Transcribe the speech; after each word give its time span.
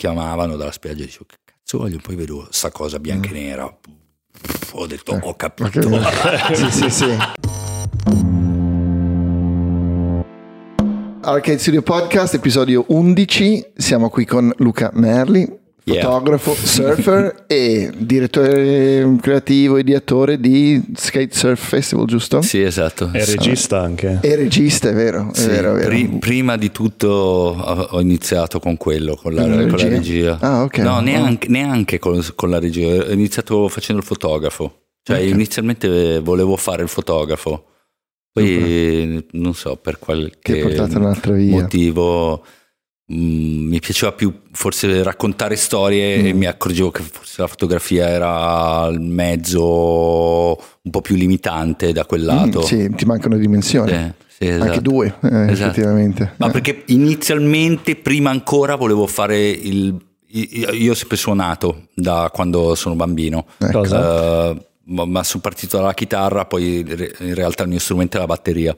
chiamavano 0.00 0.56
dalla 0.56 0.72
spiaggia 0.72 1.02
e 1.02 1.04
dicevo 1.04 1.26
che 1.26 1.36
cazzo 1.44 1.76
voglio, 1.76 1.98
poi 2.00 2.14
vedo 2.16 2.48
sta 2.48 2.70
cosa 2.70 2.98
bianca 2.98 3.28
e 3.28 3.32
nera. 3.32 3.78
Ho 4.72 4.86
detto 4.86 5.12
ho 5.20 5.34
capito. 5.34 5.90
sì, 6.54 6.70
sì, 6.70 6.88
sì. 6.88 7.16
Arcade 11.20 11.58
Studio 11.58 11.82
Podcast, 11.82 12.32
episodio 12.32 12.86
11. 12.88 13.72
Siamo 13.76 14.08
qui 14.08 14.24
con 14.24 14.50
Luca 14.56 14.88
Merli, 14.94 15.59
Yeah. 15.84 16.02
fotografo, 16.04 16.54
surfer 16.60 17.44
e 17.46 17.90
direttore 17.96 19.16
creativo, 19.20 19.78
ideatore 19.78 20.38
di 20.38 20.80
Skate 20.94 21.34
Surf 21.34 21.68
Festival, 21.68 22.06
giusto? 22.06 22.42
Sì, 22.42 22.60
esatto. 22.60 23.10
È 23.12 23.24
regista 23.24 23.80
anche. 23.80 24.18
E 24.22 24.36
regista, 24.36 24.90
è 24.90 24.94
vero, 24.94 25.30
è 25.32 25.36
Sì, 25.36 25.46
vero, 25.48 25.72
è 25.72 25.78
vero. 25.78 25.88
pri- 25.88 26.06
prima 26.18 26.56
di 26.56 26.70
tutto 26.70 27.08
ho 27.08 28.00
iniziato 28.00 28.60
con 28.60 28.76
quello, 28.76 29.16
con 29.16 29.34
la, 29.34 29.42
Con 29.42 29.66
la 29.78 29.88
regia? 29.88 30.38
Ah, 30.40 30.62
ok. 30.64 30.78
No, 30.78 31.00
neanche, 31.00 31.48
neanche 31.48 31.98
con, 31.98 32.24
con 32.34 32.50
la 32.50 32.58
regia. 32.58 32.86
Ho 33.06 33.12
iniziato 33.12 33.66
facendo 33.68 34.00
il 34.02 34.06
fotografo. 34.06 34.82
Cioè, 35.02 35.16
Ok. 35.18 35.24
inizialmente 35.30 36.20
volevo 36.20 36.56
fare 36.56 36.82
il 36.82 36.88
fotografo. 36.88 37.64
Poi 38.32 39.26
non 39.32 39.54
so 39.54 39.74
per 39.76 39.94
Ti 39.98 40.00
ha 40.00 40.04
qualche 40.04 40.58
portato 40.62 40.98
un'altra 40.98 41.32
via. 41.34 41.50
motivo 41.62 42.44
mi 43.12 43.80
piaceva 43.80 44.12
più 44.12 44.32
forse 44.52 45.02
raccontare 45.02 45.56
storie 45.56 46.18
Mm. 46.22 46.26
e 46.26 46.32
mi 46.32 46.46
accorgevo 46.46 46.90
che 46.90 47.02
forse 47.02 47.40
la 47.40 47.48
fotografia 47.48 48.06
era 48.08 48.86
il 48.88 49.00
mezzo 49.00 50.56
un 50.82 50.90
po' 50.90 51.00
più 51.00 51.16
limitante 51.16 51.92
da 51.92 52.04
quel 52.06 52.24
lato. 52.24 52.60
Mm, 52.60 52.62
sì, 52.62 52.90
ti 52.94 53.04
mancano 53.06 53.36
dimensioni. 53.36 53.90
Sì, 53.90 54.12
sì, 54.28 54.46
esatto. 54.48 54.64
Anche 54.64 54.80
due, 54.80 55.06
eh, 55.22 55.50
Esatto. 55.50 55.70
effettivamente. 55.70 56.34
Ma 56.36 56.46
Eh. 56.48 56.50
perché 56.50 56.82
inizialmente, 56.86 57.96
prima 57.96 58.30
ancora, 58.30 58.76
volevo 58.76 59.06
fare 59.06 59.48
il. 59.48 59.96
Io 60.32 60.92
ho 60.92 60.94
sempre 60.94 61.16
suonato 61.16 61.88
da 61.94 62.30
quando 62.32 62.76
sono 62.76 62.94
bambino. 62.94 63.46
Ecco. 63.58 63.82
Eh, 63.84 64.68
ma 64.84 65.04
ma 65.04 65.24
sono 65.24 65.42
partito 65.42 65.76
dalla 65.78 65.94
chitarra, 65.94 66.44
poi 66.46 66.78
in 66.78 67.34
realtà 67.34 67.64
il 67.64 67.68
mio 67.70 67.80
strumento 67.80 68.16
è 68.16 68.20
la 68.20 68.26
batteria. 68.26 68.76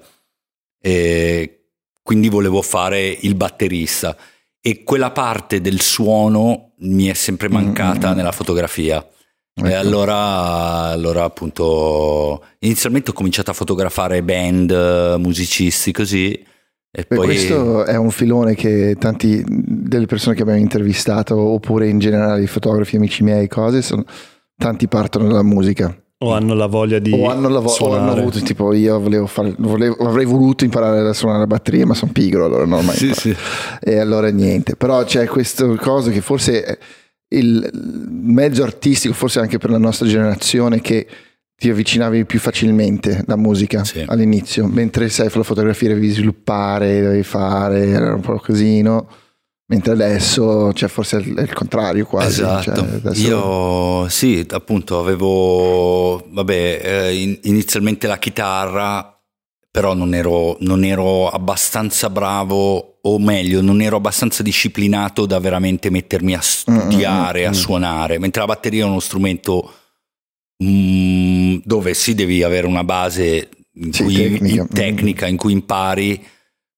E 0.81 1.62
quindi 2.03 2.29
volevo 2.29 2.63
fare 2.63 3.17
il 3.21 3.35
batterista. 3.35 4.17
E 4.61 4.83
quella 4.85 5.11
parte 5.11 5.61
del 5.61 5.81
suono 5.81 6.73
mi 6.79 7.07
è 7.07 7.15
sempre 7.15 7.49
mancata 7.49 8.09
Mm, 8.09 8.11
mm, 8.11 8.13
mm. 8.13 8.17
nella 8.17 8.33
fotografia. 8.33 9.05
E 9.55 9.67
Ecco. 9.67 9.77
allora, 9.77 10.17
allora 10.91 11.25
appunto 11.25 12.43
inizialmente 12.61 13.11
ho 13.11 13.15
cominciato 13.15 13.51
a 13.51 13.55
fotografare 13.55 14.23
band, 14.23 15.17
musicisti 15.19 15.93
così 15.93 16.51
e 16.95 17.07
Beh, 17.09 17.17
poi 17.17 17.25
Questo 17.25 17.87
è 17.87 17.97
un 17.97 18.11
filone 18.11 18.55
che 18.55 18.97
tanti 18.99 19.43
delle 19.47 20.05
persone 20.05 20.35
che 20.35 20.43
abbiamo 20.43 20.61
intervistato, 20.61 21.39
oppure 21.39 21.89
in 21.89 21.99
generale 21.99 22.43
i 22.43 22.47
fotografi, 22.47 22.97
amici 22.97 23.23
miei, 23.23 23.49
cose, 23.49 23.81
sono, 23.81 24.05
tanti 24.59 24.89
partono 24.89 25.29
dalla 25.29 25.43
musica. 25.43 25.97
O 26.23 26.33
hanno 26.33 26.55
la 26.55 26.67
voglia 26.67 26.99
di 26.99 27.13
o 27.13 27.29
hanno, 27.29 27.49
la 27.49 27.59
vo- 27.61 27.69
o 27.69 27.73
suonare. 27.73 28.01
hanno 28.03 28.13
avuto 28.21 28.41
tipo 28.41 28.73
io 28.73 28.99
volevo 29.01 29.27
fare, 29.27 29.55
volevo- 29.59 29.97
avrei 30.07 30.25
voluto 30.25 30.65
imparare 30.65 31.07
a 31.09 31.13
suonare 31.13 31.41
la 31.41 31.47
batteria, 31.47 31.87
ma 31.87 31.95
sono 31.95 32.13
pigro, 32.13 32.45
allora 32.45 32.65
non 32.65 32.79
ho 32.81 32.83
mai 32.83 32.97
Sì, 32.97 33.13
sì. 33.15 33.35
E 33.81 33.99
allora 33.99 34.29
niente. 34.31 34.77
Però 34.77 35.03
c'è 35.05 35.27
questo 35.27 35.75
cosa 35.77 36.11
che 36.11 36.21
forse 36.21 36.63
è 36.65 36.79
il 37.35 37.69
il 37.73 38.09
mezzo 38.11 38.63
artistico, 38.63 39.15
forse 39.15 39.41
anche 39.41 39.59
per 39.59 39.71
la 39.71 39.79
nostra 39.79 40.07
generazione, 40.07 40.81
che 40.81 41.07
ti 41.57 41.71
avvicinavi 41.71 42.25
più 42.25 42.39
facilmente 42.41 43.23
la 43.27 43.37
musica 43.37 43.85
Sì. 43.85 44.05
all'inizio, 44.07 44.67
mentre 44.67 45.09
sai 45.09 45.29
la 45.33 45.43
fotografia 45.43 45.89
devi 45.89 46.09
sviluppare, 46.11 47.01
devi 47.01 47.23
fare, 47.23 47.87
era 47.87 48.15
un 48.15 48.21
po' 48.21 48.39
così, 48.45 48.83
no? 48.83 49.07
Mentre 49.73 49.93
adesso 49.95 50.71
cioè, 50.75 50.89
forse 50.91 51.17
è 51.17 51.21
il, 51.21 51.51
contrario 51.55 52.05
quasi. 52.05 52.43
Esatto, 52.43 52.63
cioè, 52.75 52.79
adesso- 52.95 53.27
io 53.27 54.09
sì, 54.11 54.47
appunto 54.51 54.99
avevo, 54.99 56.23
vabbè, 56.29 56.81
eh, 56.85 57.15
in- 57.23 57.39
inizialmente 57.45 58.07
la 58.07 58.19
chitarra, 58.19 59.19
però 59.71 59.95
non 59.95 60.13
ero, 60.13 60.59
non 60.61 60.85
ero 60.85 61.29
abbastanza 61.31 62.11
bravo, 62.11 62.99
o 63.01 63.19
meglio, 63.19 63.63
non 63.63 63.81
ero 63.81 63.97
abbastanza 63.97 64.43
disciplinato 64.43 65.25
da 65.25 65.39
veramente 65.41 65.89
mettermi 65.89 66.35
a 66.35 66.41
studiare, 66.43 67.41
Mm, 67.41 67.45
mm, 67.45 67.47
a 67.47 67.51
mm. 67.51 67.53
suonare, 67.55 68.19
mentre 68.19 68.41
la 68.43 68.47
batteria 68.49 68.85
è 68.85 68.87
uno 68.87 69.01
strumento 69.01 69.73
mm, 70.63 71.57
dove 71.65 71.95
sì 71.95 72.15
devi 72.15 72.43
avere 72.43 72.67
una 72.67 72.85
base 72.85 73.49
in 73.77 73.93
Sì, 73.93 74.03
cui, 74.03 74.15
tecnica. 74.17 74.61
in- 74.63 74.69
tecnica 74.69 75.27
in 75.27 75.37
cui 75.39 75.53
impari, 75.53 76.23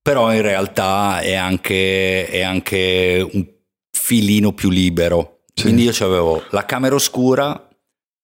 però 0.04 0.34
in 0.34 0.42
realtà 0.42 1.20
è 1.20 1.32
anche, 1.34 2.28
è 2.28 2.42
anche 2.42 3.26
un 3.32 3.42
filino 3.90 4.52
più 4.52 4.68
libero. 4.68 5.44
Sì. 5.54 5.62
Quindi 5.62 5.84
io 5.84 5.92
avevo 6.04 6.44
la 6.50 6.66
camera 6.66 6.94
oscura, 6.94 7.70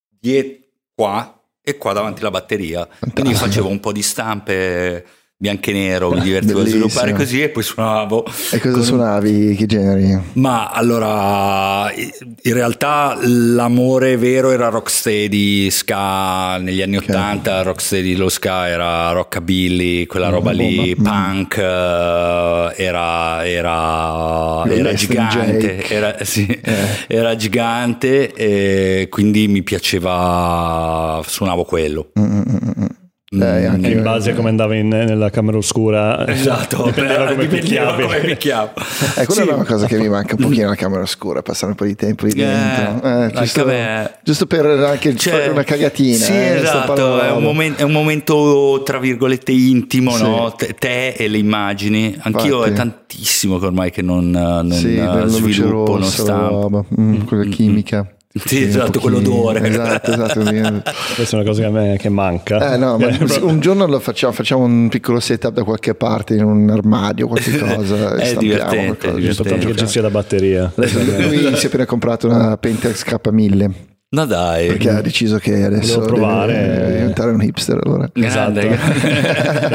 dietro 0.06 0.58
qua 0.94 1.42
e 1.62 1.78
qua 1.78 1.94
davanti 1.94 2.20
la 2.20 2.30
batteria. 2.30 2.86
Quindi 3.14 3.32
facevo 3.32 3.66
un 3.66 3.80
po' 3.80 3.92
di 3.92 4.02
stampe 4.02 5.06
bianco 5.42 5.70
e 5.70 5.72
nero, 5.72 6.10
mi 6.10 6.20
divertivo 6.20 6.58
a 6.58 6.62
Bellissimo. 6.64 6.86
sviluppare 6.86 7.14
così 7.14 7.40
e 7.40 7.48
poi 7.48 7.62
suonavo. 7.62 8.26
E 8.52 8.58
cosa 8.60 8.70
con- 8.72 8.82
suonavi? 8.82 9.54
Che 9.56 9.64
generi? 9.64 10.18
ma 10.34 10.68
allora, 10.68 11.90
in 11.94 12.52
realtà 12.52 13.16
l'amore 13.22 14.18
vero 14.18 14.50
era 14.50 14.68
rocksteady, 14.68 15.70
ska 15.70 16.58
negli 16.58 16.82
anni 16.82 16.98
Ok. 16.98 17.08
80, 17.08 17.62
rocksteady 17.62 18.16
lo 18.16 18.28
ska 18.28 18.68
era 18.68 19.12
rockabilly, 19.12 20.04
quella 20.04 20.28
roba 20.28 20.50
lì, 20.50 20.94
bomba. 20.94 21.10
punk, 21.10 21.56
eh, 21.56 22.74
era, 22.84 23.46
era, 23.46 24.64
era 24.70 24.92
gigante, 24.92 25.88
era, 25.88 26.16
sì, 26.22 26.46
Eh. 26.46 26.86
era 27.06 27.34
gigante 27.34 28.34
e 28.34 29.06
quindi 29.08 29.48
mi 29.48 29.62
piaceva, 29.62 31.22
suonavo 31.26 31.64
quello. 31.64 32.10
Mm, 32.20 32.24
mm, 32.24 32.42
mm, 32.46 32.70
mm. 32.82 32.86
Eh, 33.32 33.36
Mm, 33.36 33.70
anche- 33.74 33.90
in 33.92 34.02
base 34.02 34.32
a 34.32 34.34
come 34.34 34.48
andavi 34.48 34.80
in- 34.80 34.88
nella 34.88 35.30
camera 35.30 35.56
oscura 35.56 36.26
Esatto, 36.26 36.82
dipendeva 36.90 37.26
come 37.28 37.46
dipendeva 37.46 37.94
picchiavi 37.94 38.02
come 38.02 38.18
picchiavo. 38.22 38.70
Eh, 39.18 39.24
quella 39.26 39.42
Sì. 39.42 39.48
è 39.48 39.52
una 39.52 39.64
cosa 39.64 39.86
che 39.86 39.98
mi 39.98 40.08
manca 40.08 40.34
un 40.36 40.42
pochino 40.42 40.66
la 40.68 40.74
camera 40.74 41.02
oscura, 41.02 41.40
passare 41.40 41.70
un 41.70 41.76
po' 41.76 41.84
di 41.84 41.94
tempo 41.94 42.24
lì 42.26 42.32
Eh, 42.32 42.34
dentro. 42.44 43.06
Eh, 43.08 43.08
anche 43.08 43.36
giusto, 43.38 43.64
me. 43.66 44.14
giusto 44.24 44.46
per 44.46 44.66
anche 44.66 45.14
Cioè, 45.14 45.32
fare 45.32 45.48
una 45.48 45.62
cagatina. 45.62 46.16
Sì, 46.16 46.32
eh, 46.32 46.56
esatto, 46.60 47.20
è 47.20 47.30
un, 47.30 47.42
momen- 47.44 47.74
è 47.76 47.82
un 47.82 47.92
momento 47.92 48.82
tra 48.84 48.98
virgolette 48.98 49.52
intimo, 49.52 50.10
Sì. 50.10 50.22
no? 50.24 50.52
Te, 50.56 50.74
te 50.76 51.10
e 51.10 51.28
le 51.28 51.38
immagini. 51.38 52.16
Anch'io 52.22 52.56
Infatti. 52.56 52.70
è 52.70 52.74
tantissimo 52.74 53.60
che 53.60 53.66
ormai 53.66 53.92
che 53.92 54.02
non, 54.02 54.28
non 54.28 54.72
Sì, 54.72 54.96
eh, 54.96 55.22
sviluppo, 55.28 55.96
non 55.98 56.08
stampo. 56.08 56.60
roba, 56.62 56.84
mm, 57.00 57.20
quella 57.26 57.44
chimica. 57.44 58.12
Sì, 58.32 58.62
esatto, 58.62 59.00
quell'odore. 59.00 59.68
Esatto, 59.68 60.12
esatto. 60.12 60.40
questa 61.16 61.36
è 61.36 61.40
una 61.40 61.48
cosa 61.48 61.62
che 61.62 61.66
a 61.66 61.70
me 61.70 61.96
che 61.98 62.08
manca 62.08 62.74
Eh, 62.74 62.76
no, 62.76 62.96
ma 62.96 63.08
un 63.42 63.58
giorno 63.58 63.86
lo 63.86 63.98
facciamo, 63.98 64.32
facciamo 64.32 64.62
un 64.62 64.88
piccolo 64.88 65.18
setup 65.18 65.52
da 65.52 65.64
qualche 65.64 65.94
parte 65.96 66.34
in 66.34 66.44
un 66.44 66.70
armadio, 66.70 67.26
qualche 67.26 67.58
cosa. 67.58 68.14
È 68.14 68.26
stampiamo 68.26 68.40
divertente, 68.40 69.08
qualcosa, 69.08 69.16
divertente. 69.16 69.48
tanto 69.50 69.66
che 69.66 69.76
ci 69.76 69.86
sia 69.86 70.02
la 70.02 70.10
batteria 70.10 70.72
Lui 70.76 71.56
si 71.56 71.64
è 71.64 71.66
appena 71.66 71.86
comprato 71.86 72.28
una 72.28 72.56
Pentax 72.56 73.04
K1000 73.04 73.70
No 74.12 74.26
dai, 74.26 74.66
perché 74.66 74.90
ha 74.90 75.00
deciso 75.00 75.36
che 75.38 75.62
adesso 75.62 76.00
Volevo 76.00 76.14
provare. 76.14 76.94
diventare 76.96 77.30
un 77.30 77.40
hipster. 77.42 77.78
Allora. 77.80 78.10
Esatto. 78.12 78.58
Eh, 78.58 78.76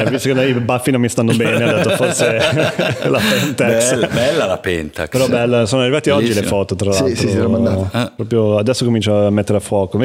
visto 0.12 0.34
che 0.34 0.46
i 0.46 0.54
baffi 0.56 0.92
non 0.92 1.00
mi 1.00 1.08
stanno 1.08 1.34
bene 1.34 1.64
ho 1.64 1.76
detto 1.78 1.90
forse 1.92 2.36
la 3.08 3.18
Pentax 3.20 3.92
bella, 3.94 4.08
bella 4.08 4.46
la 4.46 4.58
Pentax. 4.58 5.08
Però 5.08 5.30
bella, 5.30 5.66
sono 5.66 5.84
arrivate 5.84 6.12
oggi 6.12 6.34
le 6.34 6.44
foto, 6.44 6.76
tra 6.76 6.92
Sì, 6.92 7.02
l'altro. 7.04 7.16
sì, 7.22 7.30
sì, 7.30 7.38
l'ho 7.38 7.50
mandato. 7.50 7.88
Ah. 7.92 8.12
Proprio 8.14 8.58
adesso 8.58 8.84
comincio 8.84 9.26
a 9.26 9.30
mettere 9.30 9.58
a 9.60 9.62
fuoco. 9.62 9.98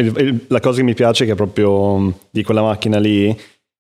La 0.47 0.61
cosa 0.61 0.77
che 0.79 0.85
mi 0.85 0.95
piace 0.95 1.25
è 1.25 1.27
che 1.27 1.35
proprio 1.35 1.97
mh, 1.97 2.15
di 2.31 2.45
quella 2.45 2.63
macchina 2.63 3.01
lì, 3.01 3.29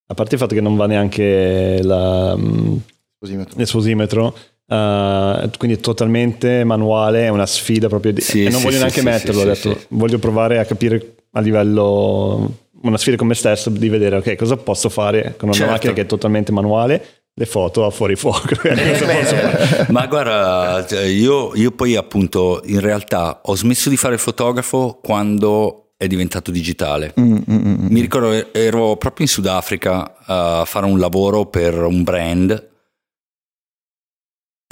a 0.06 0.14
parte 0.14 0.34
il 0.34 0.40
fatto 0.40 0.56
che 0.56 0.60
non 0.60 0.74
va 0.74 0.86
neanche 0.86 1.78
la, 1.80 2.34
mh, 2.36 2.80
Cosimetro. 3.20 3.54
l'esposimetro, 3.56 4.36
eh, 4.70 5.50
quindi 5.58 5.76
è 5.76 5.80
totalmente 5.80 6.62
manuale, 6.62 7.24
è 7.24 7.28
una 7.28 7.46
sfida 7.46 7.88
proprio. 7.88 8.12
Di, 8.12 8.20
Sì, 8.20 8.44
e 8.44 8.50
non 8.50 8.60
sì, 8.60 8.64
voglio 8.64 8.76
sì, 8.76 8.82
neanche 8.82 9.02
metterlo, 9.02 9.40
ho 9.40 9.44
detto, 9.44 9.76
voglio 9.88 10.18
provare 10.18 10.58
a 10.58 10.64
capire 10.64 11.14
a 11.32 11.40
livello, 11.40 12.54
una 12.82 12.96
sfida 12.96 13.16
con 13.16 13.26
me 13.26 13.34
stesso, 13.34 13.68
di 13.68 13.88
vedere 13.88 14.16
ok 14.16 14.36
cosa 14.36 14.56
posso 14.56 14.88
fare 14.88 15.34
con 15.36 15.48
una 15.48 15.56
Certo. 15.56 15.72
macchina 15.72 15.92
che 15.92 16.02
è 16.02 16.06
totalmente 16.06 16.52
manuale, 16.52 17.04
le 17.34 17.46
foto 17.46 17.84
a 17.84 17.90
fuori 17.90 18.14
fuoco. 18.14 18.54
Fare? 18.54 19.86
Ma 19.90 20.06
guarda, 20.06 20.86
cioè, 20.88 21.02
io, 21.02 21.52
io 21.56 21.72
poi 21.72 21.96
appunto 21.96 22.62
in 22.66 22.78
realtà 22.80 23.40
ho 23.42 23.56
smesso 23.56 23.88
di 23.88 23.96
fare 23.96 24.14
il 24.14 24.20
fotografo 24.20 25.00
quando 25.02 25.94
è 25.96 26.06
diventato 26.06 26.52
digitale. 26.52 27.12
Mm, 27.18 27.32
mm, 27.32 27.42
mm. 27.50 27.86
Mi 27.90 28.00
ricordo, 28.00 28.54
ero 28.54 28.96
proprio 28.96 29.26
in 29.26 29.32
Sudafrica 29.32 30.14
a 30.24 30.64
fare 30.64 30.86
un 30.86 30.98
lavoro 30.98 31.46
per 31.46 31.74
un 31.82 32.04
brand 32.04 32.68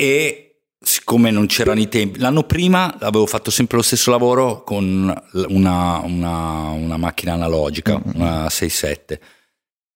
e 0.00 0.60
siccome 0.80 1.32
non 1.32 1.46
c'erano 1.46 1.80
i 1.80 1.88
tempi, 1.88 2.20
l'anno 2.20 2.44
prima 2.44 2.96
avevo 3.00 3.26
fatto 3.26 3.50
sempre 3.50 3.78
lo 3.78 3.82
stesso 3.82 4.12
lavoro 4.12 4.62
con 4.62 5.12
una, 5.48 6.00
una- 6.04 6.68
una 6.68 6.96
macchina 6.96 7.32
analogica, 7.32 8.00
una 8.14 8.46
6.7. 8.46 9.18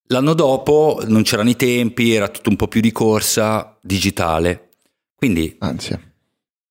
L'anno 0.08 0.34
dopo 0.34 1.00
non 1.06 1.22
c'erano 1.22 1.50
i 1.50 1.56
tempi, 1.56 2.12
era 2.12 2.28
tutto 2.28 2.50
un 2.50 2.56
po' 2.56 2.66
più 2.66 2.81
di 2.81 2.90
corsa, 2.90 3.78
digitale. 3.81 4.70
Quindi 5.14 5.54
Ansia. 5.60 6.00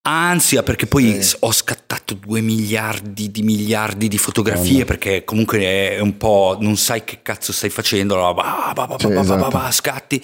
ansia 0.01 0.61
perché 0.61 0.87
poi 0.87 1.23
sì. 1.23 1.37
ho 1.39 1.53
scattato 1.53 2.13
due 2.15 2.41
miliardi 2.41 3.31
di 3.31 3.43
miliardi 3.43 4.09
di 4.09 4.17
fotografie 4.17 4.81
oh, 4.81 4.85
perché 4.85 5.23
comunque 5.23 5.59
è 5.61 5.99
un 5.99 6.17
po' 6.17 6.57
non 6.59 6.75
sai 6.75 7.05
che 7.05 7.19
cazzo 7.21 7.53
stai 7.53 7.69
facendo 7.69 8.15
bah, 8.33 8.73
bah, 8.75 8.87
bah, 8.87 8.95
sì, 8.99 9.09
esatto. 9.09 9.71
scatti 9.71 10.21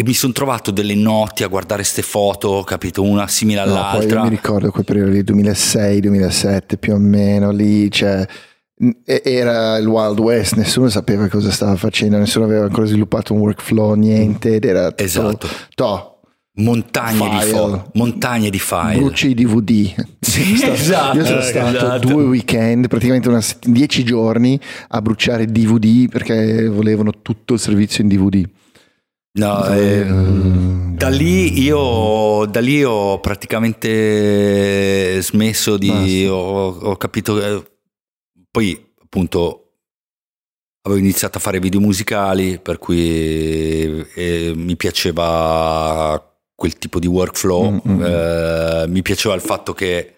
e 0.00 0.04
mi 0.04 0.14
sono 0.14 0.32
trovato 0.32 0.70
delle 0.70 0.94
notti 0.94 1.42
a 1.42 1.48
guardare 1.48 1.82
queste 1.82 2.02
foto 2.02 2.62
capito 2.62 3.02
una 3.02 3.26
simile 3.26 3.58
all'altra 3.58 3.98
no, 3.98 4.06
poi 4.06 4.14
io 4.14 4.22
mi 4.22 4.28
ricordo 4.28 4.70
quel 4.70 4.84
periodo 4.84 5.10
lì 5.10 5.24
2006 5.24 6.00
2007 6.02 6.76
più 6.76 6.94
o 6.94 6.98
meno 6.98 7.50
lì 7.50 7.90
cioè 7.90 8.24
era 9.04 9.76
il 9.76 9.88
Wild 9.88 10.20
West, 10.20 10.54
nessuno 10.54 10.88
sapeva 10.88 11.26
cosa 11.26 11.50
stava 11.50 11.74
facendo, 11.74 12.16
nessuno 12.16 12.44
aveva 12.44 12.64
ancora 12.64 12.86
sviluppato 12.86 13.34
un 13.34 13.40
workflow, 13.40 13.94
niente, 13.94 14.54
ed 14.54 14.64
era 14.64 14.90
tutto, 14.90 15.02
esatto. 15.02 15.48
To, 15.74 16.20
montagne 16.58 17.28
file. 17.28 17.44
di 17.44 17.50
foto, 17.50 17.90
montagne 17.94 18.50
di 18.50 18.58
file. 18.60 19.00
Bruci 19.00 19.30
i 19.30 19.34
DVD. 19.34 20.06
Sì, 20.20 20.56
stato, 20.56 20.72
esatto, 20.72 21.16
io 21.16 21.24
sono 21.24 21.40
stato 21.40 21.76
esatto. 21.76 22.06
due 22.06 22.22
weekend, 22.22 22.86
praticamente 22.86 23.28
una, 23.28 23.42
dieci 23.62 24.04
giorni 24.04 24.60
a 24.88 25.02
bruciare 25.02 25.46
DVD 25.46 26.08
perché 26.08 26.68
volevano 26.68 27.10
tutto 27.20 27.54
il 27.54 27.58
servizio 27.58 28.04
in 28.04 28.08
DVD. 28.08 28.48
No, 29.32 29.66
eh, 29.66 30.04
da, 30.04 31.08
lì 31.08 31.60
io, 31.60 32.46
da 32.46 32.60
lì 32.60 32.82
ho 32.82 33.20
praticamente 33.20 35.20
smesso 35.22 35.76
di... 35.76 36.26
Ho, 36.26 36.68
ho, 36.68 36.96
capito... 36.96 37.40
Eh, 37.40 37.62
poi 38.50 38.92
appunto 39.02 39.64
avevo 40.82 41.00
iniziato 41.00 41.38
a 41.38 41.40
fare 41.40 41.60
video 41.60 41.80
musicali 41.80 42.58
per 42.58 42.78
cui 42.78 44.04
eh, 44.14 44.52
mi 44.54 44.76
piaceva 44.76 46.22
quel 46.54 46.78
tipo 46.78 46.98
di 46.98 47.06
workflow. 47.06 47.80
Mm-hmm. 47.86 48.90
Mi 48.90 49.02
piaceva 49.02 49.34
il 49.34 49.40
fatto 49.40 49.72
che 49.74 50.14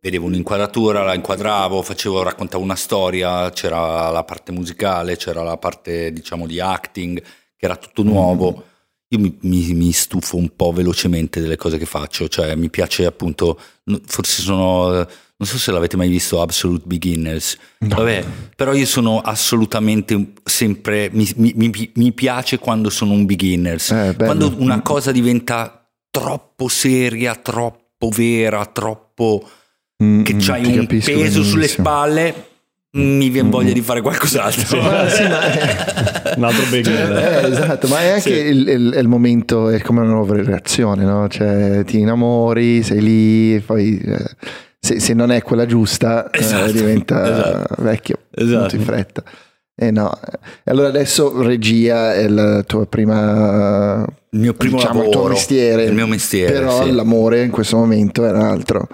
vedevo 0.00 0.26
un'inquadratura, 0.26 1.02
la 1.02 1.14
inquadravo, 1.14 1.82
facevo, 1.82 2.22
raccontavo 2.22 2.62
una 2.62 2.76
storia, 2.76 3.50
c'era 3.50 4.10
la 4.10 4.24
parte 4.24 4.52
musicale, 4.52 5.16
c'era 5.16 5.42
la 5.42 5.58
parte 5.58 6.12
diciamo 6.12 6.46
di 6.46 6.60
acting, 6.60 7.22
che 7.60 7.66
era 7.66 7.76
tutto 7.76 8.02
nuovo. 8.02 8.64
Io 9.08 9.18
mi, 9.18 9.36
mi, 9.42 9.74
mi, 9.74 9.92
stufo 9.92 10.36
un 10.36 10.50
po' 10.56 10.72
velocemente 10.72 11.40
delle 11.40 11.56
cose 11.56 11.76
che 11.76 11.84
faccio, 11.84 12.26
cioè 12.28 12.54
mi 12.54 12.70
piace 12.70 13.04
appunto, 13.04 13.60
forse 14.06 14.40
sono 14.40 15.06
non 15.40 15.48
so 15.48 15.58
se 15.58 15.72
l'avete 15.72 15.96
mai 15.96 16.08
visto 16.08 16.40
Absolute 16.40 16.84
Beginners. 16.86 17.56
No. 17.78 17.96
Vabbè, 17.96 18.24
però 18.54 18.72
io 18.72 18.86
sono 18.86 19.20
assolutamente 19.20 20.32
sempre. 20.44 21.10
Mi, 21.12 21.28
mi, 21.34 21.90
mi 21.94 22.12
piace 22.12 22.58
quando 22.58 22.88
sono 22.90 23.12
un 23.12 23.24
beginners. 23.24 23.90
Eh, 23.90 24.14
quando 24.16 24.54
una 24.58 24.82
cosa 24.82 25.12
diventa 25.12 25.90
troppo 26.10 26.68
seria, 26.68 27.34
troppo 27.36 28.10
vera, 28.10 28.64
troppo. 28.66 29.48
Mm, 30.02 30.22
che 30.22 30.36
c'hai 30.38 30.78
un 30.78 30.86
peso 30.86 31.10
benissimo. 31.10 31.44
sulle 31.44 31.68
spalle 31.68 32.49
mi 32.92 33.28
viene 33.28 33.50
voglia 33.50 33.72
di 33.72 33.82
fare 33.82 34.00
qualcos'altro. 34.00 34.64
Sì, 34.64 34.76
ma, 34.76 35.06
sì, 35.10 35.22
ma 35.22 35.40
è... 35.42 36.34
un 36.36 36.44
altro 36.44 36.64
beginner. 36.68 37.44
Eh, 37.44 37.48
esatto, 37.48 37.88
ma 37.88 38.00
è 38.00 38.08
anche 38.08 38.20
sì. 38.20 38.48
il, 38.48 38.68
il, 38.68 38.94
il, 38.96 39.08
momento, 39.08 39.68
è 39.68 39.80
come 39.80 40.00
una 40.00 40.10
nuova 40.10 40.42
reazione, 40.42 41.04
no? 41.04 41.28
Cioè 41.28 41.84
ti 41.84 41.98
innamori, 41.98 42.82
sei 42.82 43.00
lì, 43.00 43.60
poi 43.60 43.98
eh, 43.98 44.24
se, 44.78 44.98
se, 44.98 45.14
non 45.14 45.30
è 45.30 45.42
quella 45.42 45.66
giusta 45.66 46.30
eh, 46.30 46.38
esatto, 46.40 46.70
eh, 46.70 46.72
diventa 46.72 47.22
esatto, 47.22 47.82
vecchio 47.82 48.18
esatto. 48.30 48.58
molto 48.58 48.76
in 48.76 48.82
fretta. 48.82 49.22
Eh 49.76 49.90
no. 49.90 50.12
E 50.62 50.70
allora 50.70 50.88
adesso 50.88 51.40
regia 51.42 52.14
è 52.14 52.28
la 52.28 52.62
tua 52.64 52.86
prima 52.86 54.04
il 54.32 54.38
mio 54.38 54.54
primo 54.54 54.76
diciamo, 54.76 55.00
lavoro, 55.00 55.10
il 55.10 55.16
tuo 55.16 55.28
mestiere. 55.28 55.84
Il 55.84 55.94
mio 55.94 56.06
mestiere. 56.06 56.52
Però 56.52 56.84
sì. 56.84 56.92
l'amore 56.92 57.42
in 57.42 57.50
questo 57.50 57.76
momento 57.76 58.26
è 58.26 58.30
un 58.30 58.40
altro. 58.40 58.88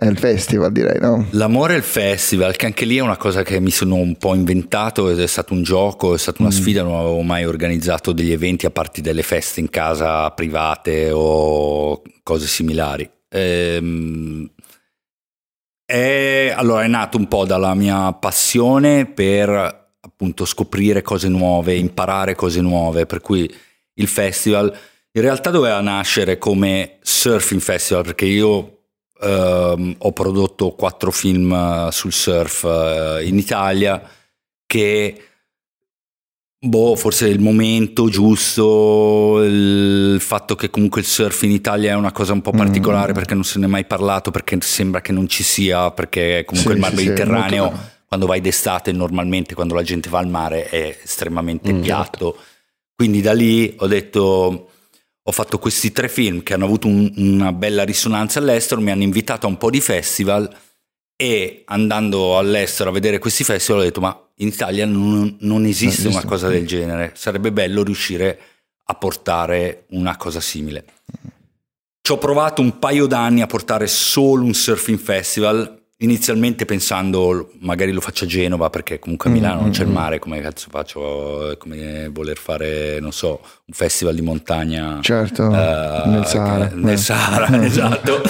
È 0.00 0.06
il 0.06 0.16
festival, 0.16 0.70
direi, 0.70 1.00
no? 1.00 1.26
L'amore 1.32 1.74
è 1.74 1.76
il 1.76 1.82
festival, 1.82 2.54
che 2.54 2.66
anche 2.66 2.84
lì 2.84 2.98
è 2.98 3.00
una 3.00 3.16
cosa 3.16 3.42
che 3.42 3.58
mi 3.58 3.72
sono 3.72 3.96
un 3.96 4.14
po' 4.14 4.32
inventato, 4.32 5.10
è 5.10 5.26
stato 5.26 5.54
un 5.54 5.64
gioco, 5.64 6.14
è 6.14 6.18
stata 6.18 6.40
una 6.40 6.52
mm. 6.52 6.56
sfida, 6.56 6.84
non 6.84 6.94
avevo 6.94 7.20
mai 7.22 7.44
organizzato 7.44 8.12
degli 8.12 8.30
eventi 8.30 8.64
a 8.64 8.70
parte 8.70 9.00
delle 9.00 9.24
feste 9.24 9.58
in 9.58 9.68
casa 9.70 10.30
private 10.30 11.10
o 11.10 12.00
cose 12.22 12.46
similari. 12.46 13.10
Ehm, 13.28 14.48
è, 15.84 16.54
allora, 16.56 16.84
è 16.84 16.86
nato 16.86 17.18
un 17.18 17.26
po' 17.26 17.44
dalla 17.44 17.74
mia 17.74 18.12
passione 18.12 19.04
per 19.04 19.96
appunto 19.98 20.44
scoprire 20.44 21.02
cose 21.02 21.26
nuove, 21.26 21.74
imparare 21.74 22.36
cose 22.36 22.60
nuove, 22.60 23.04
per 23.04 23.20
cui 23.20 23.52
il 23.94 24.06
festival 24.06 24.72
in 25.10 25.22
realtà 25.22 25.50
doveva 25.50 25.80
nascere 25.80 26.38
come 26.38 26.98
surfing 27.00 27.60
festival, 27.60 28.04
perché 28.04 28.26
io 28.26 28.77
ehm, 29.20 29.94
ho 29.98 30.12
prodotto 30.12 30.70
quattro 30.70 31.10
film 31.10 31.88
sul 31.88 32.12
surf 32.12 32.64
eh, 32.64 33.26
in 33.26 33.38
Italia 33.38 34.02
che 34.66 35.22
Boh, 36.60 36.96
forse 36.96 37.28
il 37.28 37.38
momento 37.38 38.08
giusto, 38.08 39.40
il 39.44 40.18
fatto 40.20 40.56
che 40.56 40.70
comunque 40.70 41.02
il 41.02 41.06
surf 41.06 41.42
in 41.42 41.52
Italia 41.52 41.92
è 41.92 41.94
una 41.94 42.10
cosa 42.10 42.32
un 42.32 42.40
po' 42.40 42.50
particolare 42.50 43.12
mm. 43.12 43.14
perché 43.14 43.34
non 43.34 43.44
se 43.44 43.60
ne 43.60 43.66
è 43.66 43.68
mai 43.68 43.84
parlato, 43.84 44.32
perché 44.32 44.58
sembra 44.62 45.00
che 45.00 45.12
non 45.12 45.28
ci 45.28 45.44
sia, 45.44 45.92
perché 45.92 46.42
comunque 46.44 46.72
sì, 46.72 46.78
il 46.78 46.84
mar 46.84 46.94
Mediterraneo, 46.94 47.72
sì, 47.72 47.80
quando 48.08 48.26
vai 48.26 48.40
d'estate, 48.40 48.90
normalmente 48.90 49.54
quando 49.54 49.74
la 49.74 49.84
gente 49.84 50.08
va 50.08 50.18
al 50.18 50.26
mare 50.26 50.68
è 50.68 50.98
estremamente 51.00 51.72
mm, 51.72 51.80
piatto. 51.80 52.32
Certo. 52.32 52.44
Quindi 52.92 53.20
da 53.20 53.34
lì 53.34 53.76
ho 53.78 53.86
detto, 53.86 54.70
ho 55.28 55.32
fatto 55.32 55.58
questi 55.58 55.92
tre 55.92 56.08
film 56.08 56.42
che 56.42 56.54
hanno 56.54 56.64
avuto 56.64 56.86
un, 56.86 57.12
una 57.16 57.52
bella 57.52 57.84
risonanza 57.84 58.38
all'estero, 58.38 58.80
mi 58.80 58.90
hanno 58.90 59.02
invitato 59.02 59.44
a 59.44 59.50
un 59.50 59.58
po' 59.58 59.68
di 59.68 59.80
festival 59.82 60.50
e 61.14 61.64
andando 61.66 62.38
all'estero 62.38 62.88
a 62.88 62.92
vedere 62.94 63.18
questi 63.18 63.44
festival 63.44 63.82
ho 63.82 63.84
detto 63.84 64.00
ma 64.00 64.18
in 64.36 64.48
Italia 64.48 64.86
non, 64.86 65.36
non 65.40 65.66
esiste 65.66 66.04
non 66.04 66.12
una 66.12 66.24
cosa 66.24 66.48
del 66.48 66.66
genere, 66.66 67.12
sarebbe 67.14 67.52
bello 67.52 67.82
riuscire 67.82 68.40
a 68.84 68.94
portare 68.94 69.84
una 69.90 70.16
cosa 70.16 70.40
simile. 70.40 70.84
Ci 72.00 72.12
ho 72.12 72.16
provato 72.16 72.62
un 72.62 72.78
paio 72.78 73.06
d'anni 73.06 73.42
a 73.42 73.46
portare 73.46 73.86
solo 73.86 74.44
un 74.44 74.54
surfing 74.54 74.98
festival, 74.98 75.77
inizialmente 76.00 76.64
pensando 76.64 77.50
magari 77.60 77.92
lo 77.92 78.00
faccio 78.00 78.24
a 78.24 78.28
Genova 78.28 78.70
perché 78.70 78.98
comunque 78.98 79.30
a 79.30 79.32
Milano 79.32 79.62
non 79.62 79.70
c'è 79.70 79.82
il 79.82 79.88
mm-hmm. 79.88 79.96
mare, 79.96 80.18
come 80.18 80.40
cazzo 80.40 80.68
faccio, 80.70 81.54
come 81.58 82.08
voler 82.08 82.36
fare, 82.36 83.00
non 83.00 83.12
so, 83.12 83.40
un 83.64 83.74
festival 83.74 84.14
di 84.14 84.22
montagna. 84.22 84.98
Certo, 85.00 85.44
uh, 85.44 85.50
nel 86.08 86.26
Sahara. 86.26 86.70
Nel 86.72 86.94
eh. 86.94 86.96
Sahara, 86.96 87.64
esatto. 87.64 88.22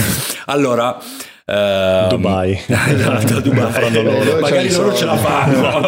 Allora 0.47 0.99
Uh, 1.49 2.09
Dubai. 2.09 2.53
esatto, 2.69 3.41
Dubai. 3.41 3.91
loro. 3.91 4.39
Magari 4.39 4.71
loro 4.71 4.95
ce 4.95 5.07
la 5.07 5.17
fanno. 5.17 5.81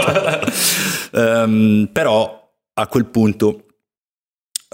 um, 1.44 1.86
però 1.92 2.50
a 2.72 2.86
quel 2.86 3.04
punto 3.04 3.64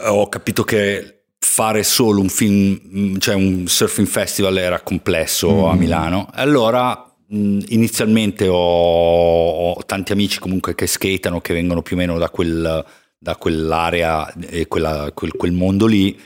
ho 0.04 0.28
capito 0.28 0.62
che 0.62 1.15
fare 1.56 1.84
solo 1.84 2.20
un 2.20 2.28
film, 2.28 3.18
cioè 3.18 3.34
un 3.34 3.66
surfing 3.66 4.06
festival 4.06 4.58
era 4.58 4.80
complesso 4.80 5.50
mm. 5.50 5.64
a 5.64 5.74
Milano. 5.74 6.28
Allora 6.34 7.02
inizialmente 7.28 8.46
ho, 8.46 9.70
ho, 9.72 9.82
tanti 9.86 10.12
amici 10.12 10.38
comunque 10.38 10.74
che 10.74 10.86
skatano, 10.86 11.40
che 11.40 11.54
vengono 11.54 11.80
più 11.80 11.96
o 11.96 11.98
meno 11.98 12.18
da, 12.18 12.28
quel, 12.28 12.84
da 13.18 13.36
quell'area 13.36 14.30
e 14.50 14.68
quella, 14.68 15.10
quel, 15.14 15.32
quel 15.32 15.52
mondo 15.52 15.86
lì. 15.86 16.20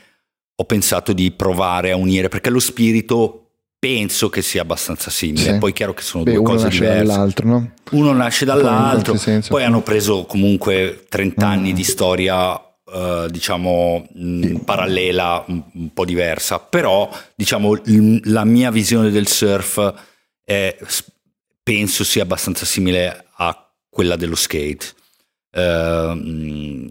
Ho 0.57 0.65
pensato 0.65 1.13
di 1.13 1.31
provare 1.31 1.93
a 1.93 1.97
unire 1.97 2.27
perché 2.27 2.51
lo 2.51 2.59
spirito 2.59 3.51
penso 3.79 4.31
che 4.31 4.43
sia 4.43 4.63
abbastanza 4.63 5.11
simile. 5.11 5.53
Sì. 5.53 5.59
Poi 5.59 5.71
è 5.71 5.75
chiaro 5.75 5.95
che 5.95 6.03
sono 6.03 6.25
Beh, 6.25 6.33
due 6.33 6.43
cose 6.43 6.69
diverse. 6.71 7.05
Dall'altro, 7.05 7.47
no? 7.47 7.71
Uno 7.93 8.13
nasce 8.13 8.45
dall'altro, 8.45 9.15
poi, 9.15 9.43
poi 9.49 9.63
hanno 9.63 9.83
preso 9.83 10.25
comunque 10.25 11.05
30 11.09 11.47
mm. 11.47 11.49
anni 11.49 11.73
di 11.73 11.85
storia. 11.85 12.61
Uh, 12.93 13.29
diciamo 13.29 14.05
mh, 14.13 14.57
parallela 14.65 15.45
un, 15.47 15.63
un, 15.75 15.93
po' 15.93 16.05
diversa. 16.05 16.59
Però 16.59 17.09
diciamo 17.35 17.75
l- 17.75 18.21
la 18.25 18.45
mia 18.45 18.71
visione 18.71 19.11
del 19.11 19.29
surf 19.29 19.95
è, 20.45 20.77
penso 21.63 22.03
sia 22.03 22.23
abbastanza 22.23 22.65
simile 22.65 23.27
a 23.37 23.73
quella 23.89 24.17
dello 24.17 24.35
skate. 24.35 24.99
Mh, 25.53 26.87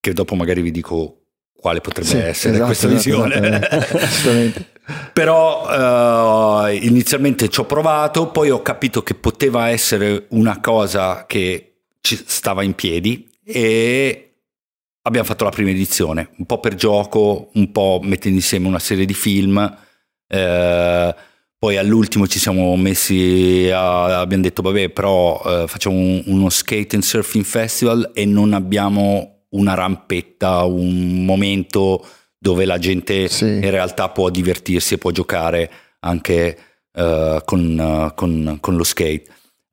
che 0.00 0.12
dopo 0.12 0.34
magari 0.34 0.62
vi 0.62 0.70
dico 0.70 1.26
quale 1.66 1.80
potrebbe 1.80 2.08
sì, 2.08 2.16
essere 2.18 2.54
esatto, 2.54 2.66
questa 2.66 2.86
esatto, 2.86 2.96
visione. 2.96 3.68
esatto, 3.68 4.74
Però 5.12 6.64
uh, 6.64 6.68
inizialmente 6.68 7.48
ci 7.48 7.58
ho 7.58 7.64
provato, 7.64 8.30
poi 8.30 8.50
ho 8.50 8.62
capito 8.62 9.02
che 9.02 9.14
poteva 9.14 9.68
essere 9.70 10.26
una 10.28 10.60
cosa 10.60 11.26
che 11.26 11.78
ci 12.00 12.22
stava 12.24 12.62
in 12.62 12.74
piedi 12.74 13.28
e 13.44 14.25
abbiamo 15.06 15.26
fatto 15.26 15.44
la 15.44 15.50
prima 15.50 15.70
edizione, 15.70 16.30
un 16.36 16.46
po' 16.46 16.58
per 16.58 16.74
gioco, 16.74 17.50
un 17.54 17.70
po' 17.70 18.00
mettendo 18.02 18.36
insieme 18.36 18.66
una 18.66 18.80
serie 18.80 19.06
di 19.06 19.14
film. 19.14 19.58
Eh, 20.28 21.14
poi 21.58 21.76
all'ultimo 21.76 22.26
ci 22.26 22.38
siamo 22.38 22.76
messi, 22.76 23.70
a, 23.72 24.20
abbiamo 24.20 24.42
detto 24.42 24.62
vabbè 24.62 24.90
però 24.90 25.40
eh, 25.44 25.66
facciamo 25.68 25.96
un, 25.96 26.22
uno 26.26 26.50
skate 26.50 26.96
and 26.96 27.02
surfing 27.02 27.44
festival 27.44 28.10
e 28.14 28.26
non 28.26 28.52
abbiamo 28.52 29.44
una 29.50 29.74
rampetta, 29.74 30.64
un 30.64 31.24
momento 31.24 32.04
dove 32.38 32.64
la 32.66 32.78
gente 32.78 33.28
sì. 33.28 33.44
in 33.44 33.70
realtà 33.70 34.10
può 34.10 34.28
divertirsi 34.28 34.94
e 34.94 34.98
può 34.98 35.12
giocare 35.12 35.70
anche 36.00 36.58
uh, 36.92 37.38
con, 37.44 38.12
con, 38.14 38.58
con, 38.60 38.76
lo 38.76 38.84
skate. 38.84 39.24